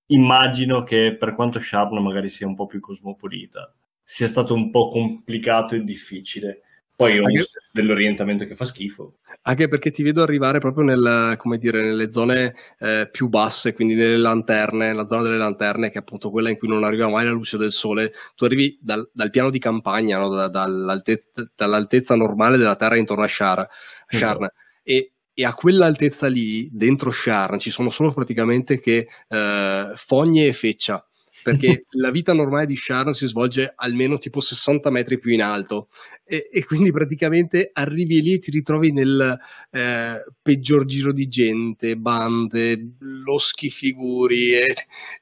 immagino 0.08 0.84
che 0.84 1.16
per 1.18 1.34
quanto 1.34 1.60
Sharn 1.60 1.98
magari 2.02 2.30
sia 2.30 2.48
un 2.48 2.56
po' 2.56 2.68
più 2.68 2.80
cosmopolita, 2.80 3.74
sia 4.04 4.28
stato 4.28 4.54
un 4.54 4.70
po' 4.70 4.90
complicato 4.90 5.76
e 5.76 5.84
difficile. 5.84 6.63
Poi 6.96 7.20
ho 7.20 7.26
anche... 7.26 7.46
dell'orientamento 7.72 8.46
che 8.46 8.56
fa 8.56 8.66
schifo. 8.66 9.18
Anche 9.44 9.68
perché 9.68 9.92
ti 9.92 10.04
vedo 10.04 10.22
arrivare 10.22 10.60
proprio 10.60 10.84
nel, 10.84 11.38
dire, 11.60 11.84
nelle 11.84 12.12
zone 12.12 12.56
eh, 12.80 13.10
più 13.12 13.30
basse, 13.30 13.74
quindi 13.74 13.96
nelle 13.96 14.18
lanterne, 14.18 14.94
la 14.94 15.08
zona 15.08 15.24
delle 15.24 15.38
lanterne, 15.38 15.90
che 15.90 15.96
è 15.96 16.02
appunto 16.02 16.30
quella 16.30 16.50
in 16.50 16.58
cui 16.58 16.68
non 16.68 16.84
arriva 16.84 17.10
mai 17.10 17.26
la 17.26 17.32
luce 17.32 17.58
del 17.58 17.72
sole. 17.72 18.14
Tu 18.36 18.46
arrivi 18.46 18.78
dal, 18.80 19.10
dal 19.12 19.32
piano 19.32 19.50
di 19.50 19.60
campagna, 19.60 20.20
no? 20.20 20.30
da, 20.30 20.48
dall'altezza, 20.48 21.50
dall'altezza, 21.56 22.16
normale 22.16 22.58
della 22.58 22.76
terra 22.76 22.96
intorno 22.96 23.24
a 23.24 23.28
Shar, 23.28 23.68
Sharn. 24.08 24.44
Esatto. 24.44 24.54
E, 24.84 25.14
e, 25.34 25.46
a 25.46 25.54
quell'altezza 25.54 26.28
lì, 26.28 26.70
dentro 26.72 27.10
Sharn, 27.10 27.58
ci 27.58 27.72
sono 27.72 27.90
solo 27.90 28.14
praticamente 28.14 28.80
che 28.80 29.08
eh, 29.28 29.92
fogne 29.96 30.46
e 30.46 30.54
feccia 30.54 31.04
perché 31.44 31.86
la 31.98 32.10
vita 32.10 32.34
normale 32.34 32.66
di 32.66 32.76
Sharon 32.76 33.14
si 33.14 33.28
svolge 33.28 33.74
almeno 33.76 34.18
tipo 34.18 34.40
60 34.40 34.90
metri 34.90 35.20
più 35.20 35.32
in 35.32 35.44
alto 35.44 35.90
e, 36.24 36.50
e 36.52 36.66
quindi 36.66 36.92
praticamente 36.92 37.70
arrivi 37.74 38.22
lì 38.22 38.34
e 38.34 38.40
ti 38.40 38.50
ritrovi 38.50 38.92
nel 38.92 39.38
eh, 39.72 40.24
peggior 40.42 40.86
giro 40.86 41.12
di 41.12 41.28
gente, 41.28 41.98
bande, 41.98 42.96
loschi 43.00 43.70
figuri 43.70 44.54
e, 44.54 44.74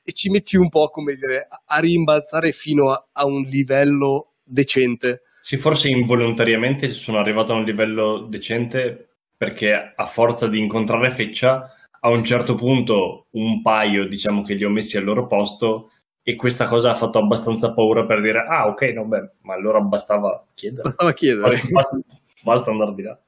e, 0.04 0.12
ci 0.14 0.30
metti 0.30 0.56
un 0.56 0.70
po' 0.70 0.90
come 0.90 1.16
dire 1.16 1.48
a 1.66 1.80
rimbalzare 1.80 2.52
fino 2.52 2.92
a, 2.92 3.08
a 3.12 3.26
un 3.26 3.42
livello 3.42 4.34
decente. 4.44 5.24
Sì, 5.42 5.58
forse 5.58 5.90
involontariamente 5.90 6.90
sono 6.90 7.18
arrivato 7.18 7.52
a 7.52 7.56
un 7.56 7.64
livello 7.64 8.28
decente 8.30 9.08
perché 9.36 9.74
a 9.96 10.06
forza 10.06 10.48
di 10.48 10.60
incontrare 10.60 11.10
Feccia 11.10 11.76
a 12.04 12.10
un 12.10 12.24
certo 12.24 12.56
punto 12.56 13.28
un 13.32 13.62
paio 13.62 14.08
diciamo 14.08 14.42
che 14.42 14.54
li 14.54 14.64
ho 14.64 14.70
messi 14.70 14.98
al 14.98 15.04
loro 15.04 15.28
posto 15.28 15.91
e 16.24 16.36
questa 16.36 16.68
cosa 16.68 16.92
ha 16.92 16.94
fatto 16.94 17.18
abbastanza 17.18 17.74
paura 17.74 18.06
per 18.06 18.22
dire 18.22 18.46
ah 18.48 18.68
ok 18.68 18.82
no 18.94 19.06
beh 19.06 19.30
ma 19.42 19.54
allora 19.54 19.80
bastava 19.80 20.46
chiedere 20.54 20.84
bastava 20.84 21.14
chiedere 21.14 21.62
basta, 21.72 22.00
basta 22.44 22.72
andare 22.72 22.94
di 22.94 23.02
là 23.02 23.20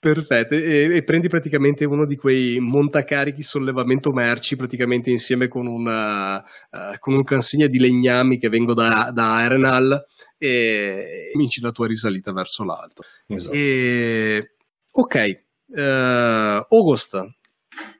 Perfetto, 0.00 0.54
e, 0.54 0.96
e, 0.96 1.04
prendi 1.04 1.28
praticamente 1.28 1.84
uno 1.84 2.06
di 2.06 2.16
quei 2.16 2.58
montacarichi 2.58 3.42
sollevamento 3.42 4.12
merci, 4.12 4.56
praticamente 4.56 5.10
insieme 5.10 5.46
con, 5.46 5.66
una, 5.66 6.38
uh, 6.38 6.98
con 6.98 7.12
un 7.12 7.22
consegna 7.22 7.66
di 7.66 7.78
legnami 7.78 8.38
che 8.38 8.48
vengo 8.48 8.72
da, 8.72 9.10
da 9.12 9.34
Arenal 9.34 10.06
e 10.38 11.28
cominci 11.34 11.60
la 11.60 11.70
tua 11.70 11.86
risalita 11.86 12.32
verso 12.32 12.64
l'alto. 12.64 13.02
Esatto. 13.26 13.54
E, 13.54 14.54
ok, 14.90 15.42
uh, 15.66 15.78
August, 16.70 17.22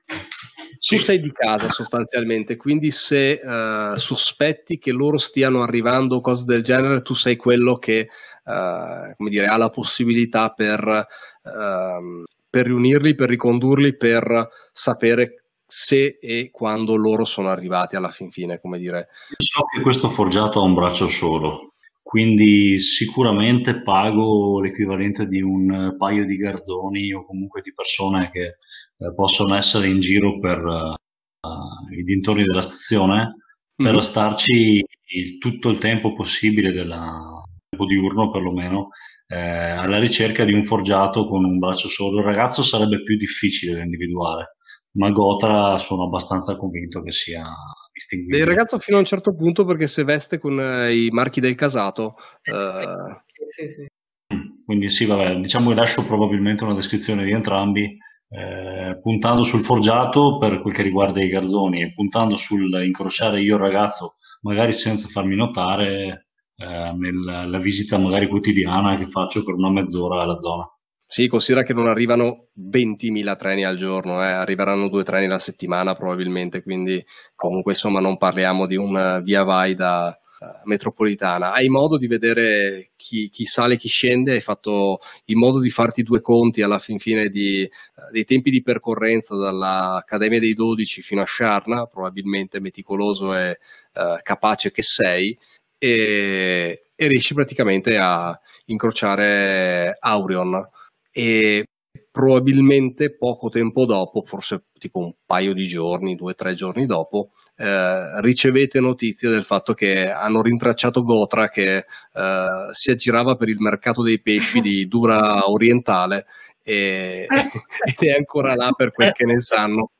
sì. 0.07 0.39
Tu 0.79 0.99
sei 0.99 1.21
di 1.21 1.33
casa 1.33 1.68
sostanzialmente, 1.68 2.57
quindi 2.57 2.91
se 2.91 3.41
uh, 3.43 3.97
sospetti 3.97 4.79
che 4.79 4.93
loro 4.93 5.18
stiano 5.18 5.62
arrivando 5.62 6.16
o 6.16 6.21
cose 6.21 6.45
del 6.45 6.62
genere, 6.62 7.03
tu 7.03 7.14
sei 7.14 7.37
quello 7.37 7.77
che 7.77 8.09
uh, 8.45 9.14
come 9.16 9.31
dire, 9.31 9.47
ha 9.47 9.57
la 9.57 9.71
possibilità 9.71 10.51
per, 10.51 11.07
uh, 11.43 12.25
per 12.49 12.66
riunirli, 12.66 13.14
per 13.14 13.29
ricondurli, 13.29 13.97
per 13.97 14.49
sapere 14.73 15.45
se 15.66 16.18
e 16.21 16.51
quando 16.51 16.97
loro 16.97 17.25
sono 17.25 17.49
arrivati 17.49 17.97
alla 17.97 18.11
fin 18.11 18.31
fine, 18.31 18.61
come 18.61 18.79
dire. 18.79 19.09
So 19.37 19.64
che 19.73 19.81
questo 19.81 20.09
forgiato 20.09 20.61
ha 20.61 20.64
un 20.64 20.75
braccio 20.75 21.07
solo, 21.07 21.75
quindi 22.03 22.79
sicuramente 22.81 23.83
pago 23.83 24.61
l'equivalente 24.61 25.27
di 25.27 25.41
un 25.41 25.95
paio 25.97 26.25
di 26.25 26.37
garzoni 26.37 27.12
o 27.12 27.25
comunque 27.25 27.61
di 27.61 27.73
persone 27.73 28.31
che 28.33 28.57
eh, 29.01 29.14
possono 29.14 29.57
essere 29.57 29.88
in 29.88 29.98
giro 29.98 30.38
per 30.38 30.59
uh, 30.62 31.92
i 31.98 32.03
dintorni 32.03 32.44
della 32.44 32.61
stazione 32.61 33.36
per 33.74 33.94
mm. 33.94 33.98
starci 33.98 34.84
il, 35.12 35.38
tutto 35.38 35.70
il 35.70 35.78
tempo 35.78 36.12
possibile 36.12 36.70
della 36.70 37.42
tempo 37.70 37.86
diurno 37.86 38.30
perlomeno 38.30 38.88
eh, 39.26 39.38
alla 39.38 39.98
ricerca 39.98 40.44
di 40.44 40.53
un 40.53 40.64
forgiato 40.64 41.26
con 41.26 41.44
un 41.44 41.59
braccio 41.59 41.88
solo 41.88 42.18
il 42.18 42.24
ragazzo 42.24 42.62
sarebbe 42.62 43.03
più 43.03 43.16
difficile 43.16 43.74
da 43.74 43.82
individuare 43.82 44.57
ma 44.92 45.11
Gotra 45.11 45.78
sono 45.78 46.05
abbastanza 46.05 46.57
convinto 46.57 47.01
che 47.01 47.12
sia 47.12 47.48
distinguibile 47.92 48.42
il 48.42 48.48
ragazzo 48.48 48.78
fino 48.78 48.96
a 48.98 49.01
un 49.01 49.07
certo 49.07 49.34
punto 49.34 49.64
perché 49.64 49.86
se 49.86 50.05
veste 50.05 50.38
con 50.38 50.61
eh, 50.61 50.94
i 50.94 51.09
marchi 51.11 51.40
del 51.40 51.55
casato 51.55 52.16
eh... 52.42 53.22
sì, 53.48 53.68
sì. 53.68 53.86
Mm, 54.34 54.64
quindi 54.64 54.90
sì 54.90 55.07
vabbè 55.07 55.36
diciamo 55.36 55.70
che 55.70 55.76
lascio 55.76 56.05
probabilmente 56.05 56.64
una 56.64 56.74
descrizione 56.74 57.24
di 57.24 57.30
entrambi 57.30 57.96
eh, 58.33 58.99
puntando 59.03 59.43
sul 59.43 59.64
forgiato 59.64 60.39
per 60.39 60.61
quel 60.61 60.72
che 60.72 60.83
riguarda 60.83 61.20
i 61.20 61.28
garzoni 61.28 61.83
e 61.83 61.93
puntando 61.93 62.37
sul 62.37 62.72
incrociare 62.85 63.43
io 63.43 63.57
il 63.57 63.61
ragazzo, 63.61 64.14
magari 64.43 64.72
senza 64.72 65.09
farmi 65.09 65.35
notare, 65.35 66.28
eh, 66.55 66.93
nella 66.93 67.59
visita 67.59 67.99
magari 67.99 68.28
quotidiana 68.28 68.97
che 68.97 69.07
faccio 69.07 69.43
per 69.43 69.55
una 69.55 69.70
mezz'ora 69.70 70.22
alla 70.22 70.39
zona. 70.39 70.64
Sì, 71.05 71.26
considera 71.26 71.64
che 71.64 71.74
non 71.74 71.89
arrivano 71.89 72.51
20.000 72.55 73.37
treni 73.37 73.64
al 73.64 73.76
giorno, 73.76 74.22
eh. 74.22 74.28
arriveranno 74.28 74.89
due 74.89 75.03
treni 75.03 75.26
alla 75.26 75.41
settimana 75.41 75.97
probabilmente, 75.97 76.62
quindi 76.62 77.05
comunque 77.35 77.72
insomma 77.72 77.99
non 77.99 78.16
parliamo 78.16 78.66
di 78.66 78.76
un 78.76 79.20
via 79.24 79.43
vai 79.43 79.74
da, 79.74 80.16
metropolitana, 80.64 81.53
hai 81.53 81.68
modo 81.68 81.99
di 81.99 82.07
vedere 82.07 82.91
chi, 82.97 83.28
chi, 83.28 83.45
sale 83.45 83.74
e 83.74 83.76
chi 83.76 83.88
scende, 83.88 84.32
hai 84.32 84.41
fatto 84.41 85.01
in 85.26 85.38
modo 85.38 85.61
di 85.61 85.70
farti 85.70 86.03
due 86.03 86.20
conti 86.20 86.62
alla 86.62 86.78
fin 86.78 86.99
fine 86.99 87.28
di, 87.28 87.68
uh, 87.97 88.11
dei 88.11 88.24
tempi 88.24 88.51
di 88.51 88.62
percorrenza 88.62 89.36
dall'Accademia 89.36 90.41
dei 90.41 90.55
12 90.55 91.03
fino 91.03 91.20
a 91.20 91.26
Sharna, 91.26 91.86
probabilmente 91.86 92.61
meticoloso 92.61 93.34
e 93.34 93.59
uh, 93.95 94.18
capace 94.22 94.70
che 94.70 94.82
sei, 94.82 95.38
e, 95.78 96.84
e, 96.95 97.07
riesci 97.07 97.34
praticamente 97.34 97.99
a 97.99 98.38
incrociare 98.66 99.97
Aurion. 99.99 100.68
E 101.12 101.64
probabilmente 102.11 103.14
poco 103.14 103.49
tempo 103.49 103.84
dopo, 103.84 104.22
forse 104.24 104.64
tipo 104.78 104.99
un 105.01 105.12
paio 105.24 105.53
di 105.53 105.66
giorni, 105.66 106.14
due 106.14 106.32
o 106.32 106.34
tre 106.34 106.55
giorni 106.55 106.86
dopo, 106.86 107.30
eh, 107.61 108.20
ricevete 108.22 108.80
notizie 108.80 109.28
del 109.28 109.44
fatto 109.44 109.74
che 109.74 110.11
hanno 110.11 110.40
rintracciato 110.40 111.02
Gotra 111.02 111.50
che 111.50 111.76
eh, 111.76 112.68
si 112.72 112.90
aggirava 112.90 113.36
per 113.36 113.50
il 113.50 113.61
mercato 113.61 114.02
dei 114.02 114.18
pesci 114.18 114.61
di 114.61 114.88
Dura 114.88 115.46
Orientale 115.46 116.24
e, 116.62 117.26
ed 117.28 118.08
è 118.08 118.16
ancora 118.16 118.54
là 118.54 118.72
per 118.72 118.92
quel 118.92 119.12
che 119.12 119.26
ne 119.26 119.40
sanno. 119.40 119.90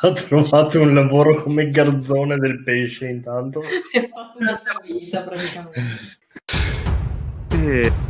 Ha 0.00 0.12
trovato 0.12 0.80
un 0.80 0.94
lavoro 0.94 1.42
come 1.42 1.68
garzone 1.68 2.38
del 2.38 2.62
pesce 2.62 3.08
intanto. 3.08 3.60
Si 3.62 3.98
è 3.98 4.08
fatto 4.08 4.38
un'altra 4.38 4.80
vita 4.82 5.22
praticamente. 5.22 6.18
E... 7.52 8.09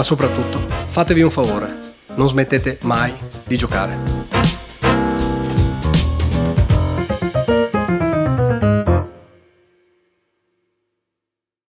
Ma 0.00 0.06
soprattutto, 0.06 0.58
fatevi 0.88 1.20
un 1.20 1.30
favore, 1.30 1.76
non 2.14 2.26
smettete 2.26 2.78
mai 2.84 3.12
di 3.44 3.58
giocare. 3.58 4.39